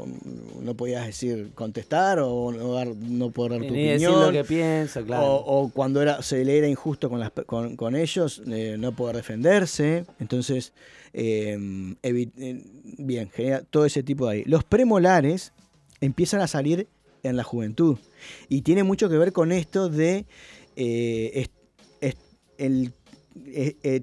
[0.61, 4.31] no podías decir contestar o no, dar, no poder dar tu Ni decir opinión lo
[4.31, 5.26] que piensa, claro.
[5.38, 8.91] o, o cuando era, se le era injusto con, las con, con ellos eh, no
[8.91, 10.72] poder defenderse entonces
[11.14, 11.57] eh,
[12.03, 12.64] evi- eh,
[12.99, 15.52] bien genera todo ese tipo de ahí los premolares
[15.99, 16.88] empiezan a salir
[17.23, 17.98] en la juventud
[18.49, 20.26] y tiene mucho que ver con esto de
[20.76, 21.49] eh, es-
[22.02, 22.18] es-
[22.60, 22.94] el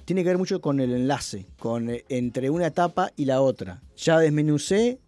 [0.04, 3.82] tiene que ver mucho con el enlace, con entre una etapa y la otra.
[3.96, 5.00] Ya desmenucé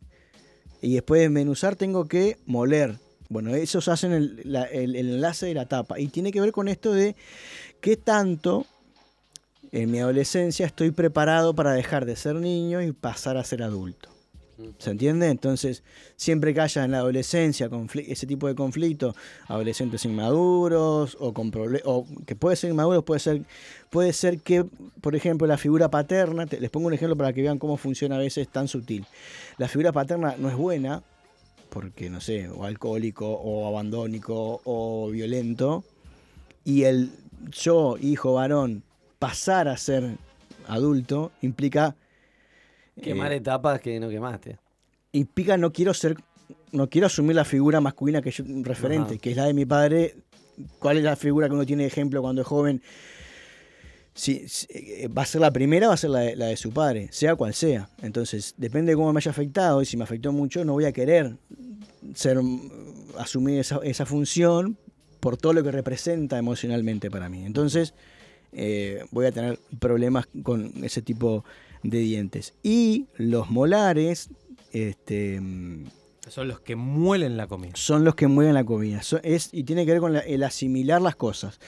[0.87, 2.97] y después de desmenuzar tengo que moler.
[3.29, 5.99] Bueno, esos hacen el, la- el- enlace de la etapa.
[5.99, 7.17] Y tiene que ver con esto de
[7.81, 8.67] qué tanto
[9.73, 14.09] en mi adolescencia estoy preparado para dejar de ser niño y pasar a ser adulto.
[14.79, 15.29] ¿Se entiende?
[15.29, 15.83] Entonces,
[16.17, 17.69] siempre que haya en la adolescencia
[18.07, 19.15] ese tipo de conflicto,
[19.49, 21.53] adolescentes inmaduros o con
[21.85, 23.43] o que puede ser inmaduros, puede ser,
[23.91, 24.65] puede ser que,
[25.01, 28.17] por ejemplo, la figura paterna, te- les pongo un ejemplo para que vean cómo funciona
[28.17, 29.05] a veces tan sutil.
[29.59, 31.03] La figura paterna no es buena
[31.69, 35.85] porque, no sé, o alcohólico, o abandónico, o violento,
[36.65, 37.11] y el
[37.51, 38.83] yo, hijo varón,
[39.19, 40.17] pasar a ser
[40.67, 41.95] adulto implica
[43.01, 44.59] Quemar eh, etapas que no quemaste.
[45.13, 46.17] implica no quiero ser,
[46.73, 49.21] no quiero asumir la figura masculina que yo referente, Ajá.
[49.21, 50.17] que es la de mi padre.
[50.79, 52.83] ¿Cuál es la figura que uno tiene de ejemplo cuando es joven?
[54.15, 56.57] Si, si, eh, va a ser la primera, va a ser la de, la de
[56.57, 57.91] su padre, sea cual sea.
[58.01, 60.93] Entonces, depende de cómo me haya afectado, y si me afectó mucho, no voy a
[60.93, 61.37] querer
[62.15, 62.71] ser mm,
[63.19, 64.79] asumir esa, esa función
[65.21, 67.45] por todo lo que representa emocionalmente para mí.
[67.45, 67.93] Entonces,
[68.53, 71.43] eh, voy a tener problemas con ese tipo de
[71.91, 72.55] dientes.
[72.63, 74.31] Y los molares,
[74.73, 75.41] este,
[76.29, 77.73] Son los que muelen la comida.
[77.75, 79.03] son los que mueven la comida.
[79.03, 81.61] So- es, y tiene que ver con la- el asimilar las cosas.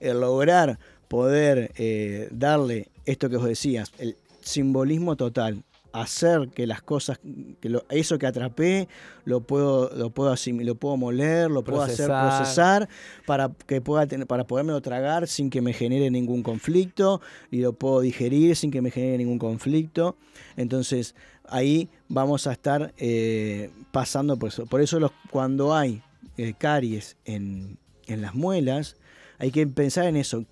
[0.00, 0.78] El lograr
[1.08, 5.62] poder eh, darle esto que vos decías, el simbolismo total
[5.92, 7.20] hacer que las cosas,
[7.60, 8.88] que lo- eso que atrapé,
[9.24, 12.28] lo puedo, lo puedo lo puedo moler, lo puedo hacer Procesar.
[12.38, 12.88] procesar
[13.26, 17.20] para que pueda tener, para podérmelo tragar sin que me genere ningún conflicto
[17.50, 20.16] y lo puedo digerir sin que me genere ningún conflicto.
[20.56, 21.14] Entonces
[21.48, 24.66] ahí vamos a estar eh, pasando por eso.
[24.66, 26.02] Por eso los, cuando hay
[26.38, 28.96] eh, caries en, en las muelas,
[29.38, 30.44] hay que pensar en eso.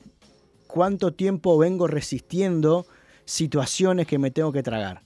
[0.66, 2.86] ¿Cuánto tiempo vengo resistiendo
[3.24, 5.02] situaciones que me tengo que tragar?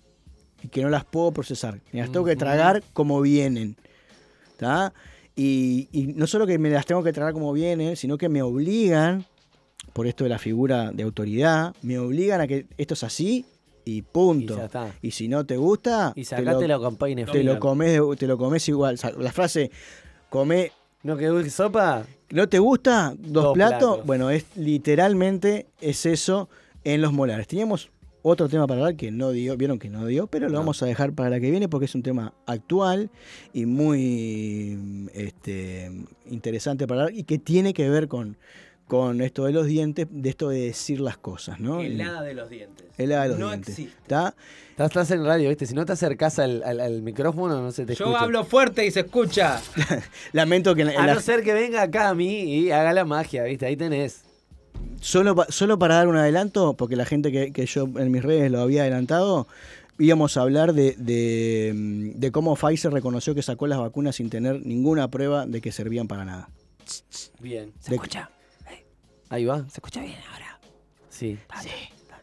[0.65, 1.79] Y que no las puedo procesar.
[1.93, 3.77] Me las tengo que tragar como vienen.
[5.37, 8.41] Y, y no solo que me las tengo que tragar como vienen, sino que me
[8.43, 9.27] obligan,
[9.93, 13.45] por esto de la figura de autoridad, me obligan a que esto es así
[13.85, 14.55] y punto.
[14.55, 14.95] Y ya está.
[15.03, 18.99] Y si no te gusta, Y con peine te lo comes, te lo comes igual.
[19.19, 19.71] La frase,
[20.31, 20.73] come.
[21.03, 22.07] ¿No que sopa?
[22.31, 23.15] ¿No te gusta?
[23.19, 23.79] Dos, Dos platos.
[23.79, 24.07] platos.
[24.07, 26.49] Bueno, es literalmente es eso
[26.83, 27.47] en los molares.
[27.47, 27.91] Teníamos
[28.27, 30.87] otro tema para hablar que no dio, vieron que no dio, pero lo vamos a
[30.87, 33.11] dejar para la que viene porque es un tema actual
[33.53, 35.91] y muy este,
[36.31, 38.37] interesante para hablar y que tiene que ver con,
[38.89, 41.81] con esto de los dientes, de esto de decir las cosas, ¿no?
[41.83, 42.87] El hada de los dientes.
[42.99, 43.79] el hada de los No dientes.
[43.79, 43.99] existe.
[44.03, 44.35] ¿Está?
[44.79, 45.67] Estás, en radio, ¿viste?
[45.67, 48.25] Si no te acercás al, al- al micrófono, no se te Yo escucha.
[48.25, 49.61] hablo fuerte y se escucha.
[50.33, 52.71] Lamento que en la- en A la- no ser que venga acá a mí y
[52.71, 53.67] haga la magia, ¿viste?
[53.67, 54.23] Ahí tenés.
[55.01, 58.23] Solo, pa- solo para dar un adelanto, porque la gente que, que yo en mis
[58.23, 59.47] redes lo había adelantado,
[59.99, 64.31] íbamos a hablar de, de, mm, de cómo Pfizer reconoció que sacó las vacunas sin
[64.31, 66.49] tener ninguna prueba de que servían para nada.
[67.41, 67.73] Bien.
[67.81, 68.31] ¿Se De- escucha?
[69.29, 69.59] Ahí va.
[69.69, 70.59] ¿Se escucha bien ahora?
[71.11, 71.39] Sí.
[71.63, 71.69] Sí.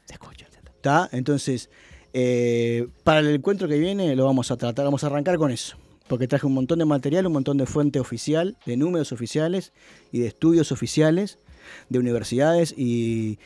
[0.06, 0.48] Se escucha.
[0.76, 1.10] ¿Está?
[1.11, 1.69] Entonces,
[2.14, 5.78] eh, para el encuentro que viene lo vamos a tratar, vamos a arrancar con eso.
[6.07, 9.72] Porque traje un montón de material, un montón de fuente oficial, de números oficiales
[10.11, 11.38] y de estudios oficiales
[11.89, 13.39] de universidades y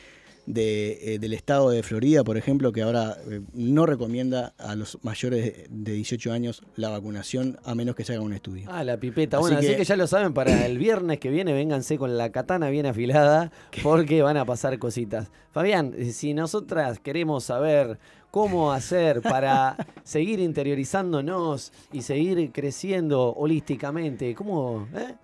[0.46, 4.96] de, eh, del estado de Florida, por ejemplo, que ahora eh, no recomienda a los
[5.02, 8.68] mayores de- de 18 años la vacunación a menos que se haga un estudio.
[8.70, 9.38] Ah, la pipeta.
[9.38, 12.30] Así Bueno, así que- ya lo saben, para el viernes que viene, vénganse con la
[12.30, 13.50] katana bien afilada,
[13.82, 15.32] porque van a pasar cositas.
[15.50, 17.98] Fabián, eh, si nosotras queremos saber
[18.30, 24.86] cómo hacer para seguir interiorizándonos y seguir creciendo holísticamente, ¿cómo?
[24.94, 25.14] eh?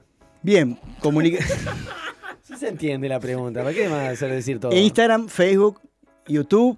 [0.42, 1.44] Bien, comunica
[2.42, 4.72] Sí se entiende la pregunta, ¿para qué a hacer decir todo?
[4.72, 5.80] Instagram, Facebook,
[6.26, 6.76] YouTube,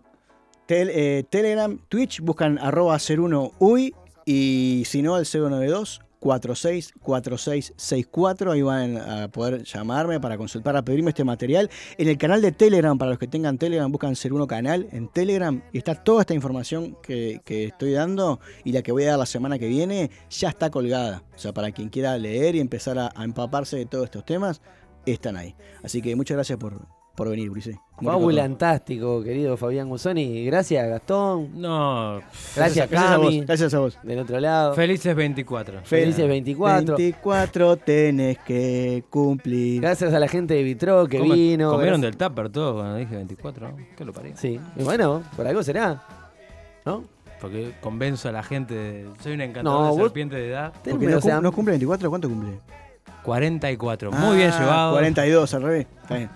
[0.69, 3.95] eh, Telegram, Twitch, buscan arroba 01UI
[4.27, 11.11] y si no al 092 464664, ahí van a poder llamarme para consultar, para pedirme
[11.11, 11.69] este material.
[11.99, 15.61] En el canal de Telegram, para los que tengan Telegram, buscan 01 canal en Telegram
[15.71, 19.19] y está toda esta información que, que estoy dando y la que voy a dar
[19.19, 21.23] la semana que viene, ya está colgada.
[21.37, 24.63] O sea, para quien quiera leer y empezar a empaparse de todos estos temas,
[25.13, 25.55] están ahí.
[25.83, 26.81] Así que muchas gracias por,
[27.15, 27.75] por venir, todo.
[28.03, 30.45] Fabulantástico, querido Fabián Gusoni.
[30.47, 31.61] Gracias, Gastón.
[31.61, 32.21] No.
[32.57, 33.41] Gracias, Gracias a vos, Cami.
[33.43, 33.99] gracias a vos.
[34.03, 34.75] Del otro lado.
[34.75, 35.83] Felices 24.
[35.85, 36.97] Felices 24.
[36.97, 39.81] 24 tenés que cumplir.
[39.81, 41.71] Gracias a la gente de Vitro que Come- vino.
[41.71, 43.77] Comieron gracias- del tupper todo cuando dije 24, ¿no?
[43.97, 44.33] ¿Qué lo parió?
[44.37, 46.03] Sí, y bueno, por algo será.
[46.85, 47.05] ¿No?
[47.41, 49.09] Porque convenzo a la gente de...
[49.23, 50.73] Soy un encantador No, de serpiente de edad.
[50.83, 52.53] Porque no, cum- no cumple 24, ¿cuánto cumple?
[53.25, 54.13] 44.
[54.13, 54.93] Muy bien Ah, llevado.
[54.93, 55.87] 42 al revés.
[56.03, 56.31] Está bien.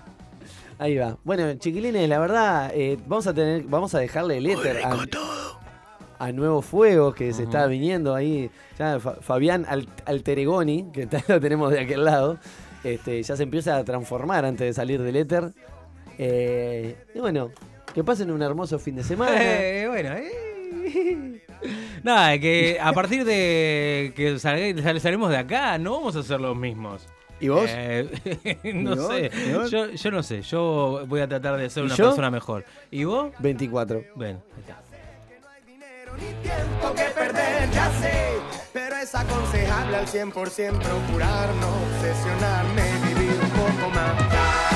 [0.78, 1.16] Ahí va.
[1.24, 4.96] Bueno, chiquilines, la verdad, eh, vamos a tener, vamos a dejarle el éter a,
[6.20, 8.50] a Nuevo Fuego, que se está viniendo ahí.
[8.78, 12.38] Ya Fa- Fabián Al- Alteregoni, que está- lo tenemos de aquel lado,
[12.84, 15.52] este, ya se empieza a transformar antes de salir del éter.
[16.16, 17.50] Eh, y bueno,
[17.92, 19.32] que pasen un hermoso fin de semana.
[19.40, 21.42] Eh, bueno, eh.
[22.02, 26.56] Nada, que a partir de que sal, sal, de acá, no vamos a ser los
[26.56, 27.06] mismos.
[27.40, 27.68] ¿Y vos?
[27.68, 29.08] Eh, no ¿Y vos?
[29.08, 29.30] sé.
[29.70, 30.42] Yo, yo, no sé.
[30.42, 32.06] Yo voy a tratar de ser una yo?
[32.06, 32.64] persona mejor.
[32.90, 33.32] ¿Y vos?
[33.38, 34.02] 24.
[34.14, 34.82] Bueno, está.
[36.16, 38.38] Ni tiempo que perder, ya sé,
[38.72, 44.67] pero es aconsejable al 100% procurar no obsesionarme, vivir un poco más.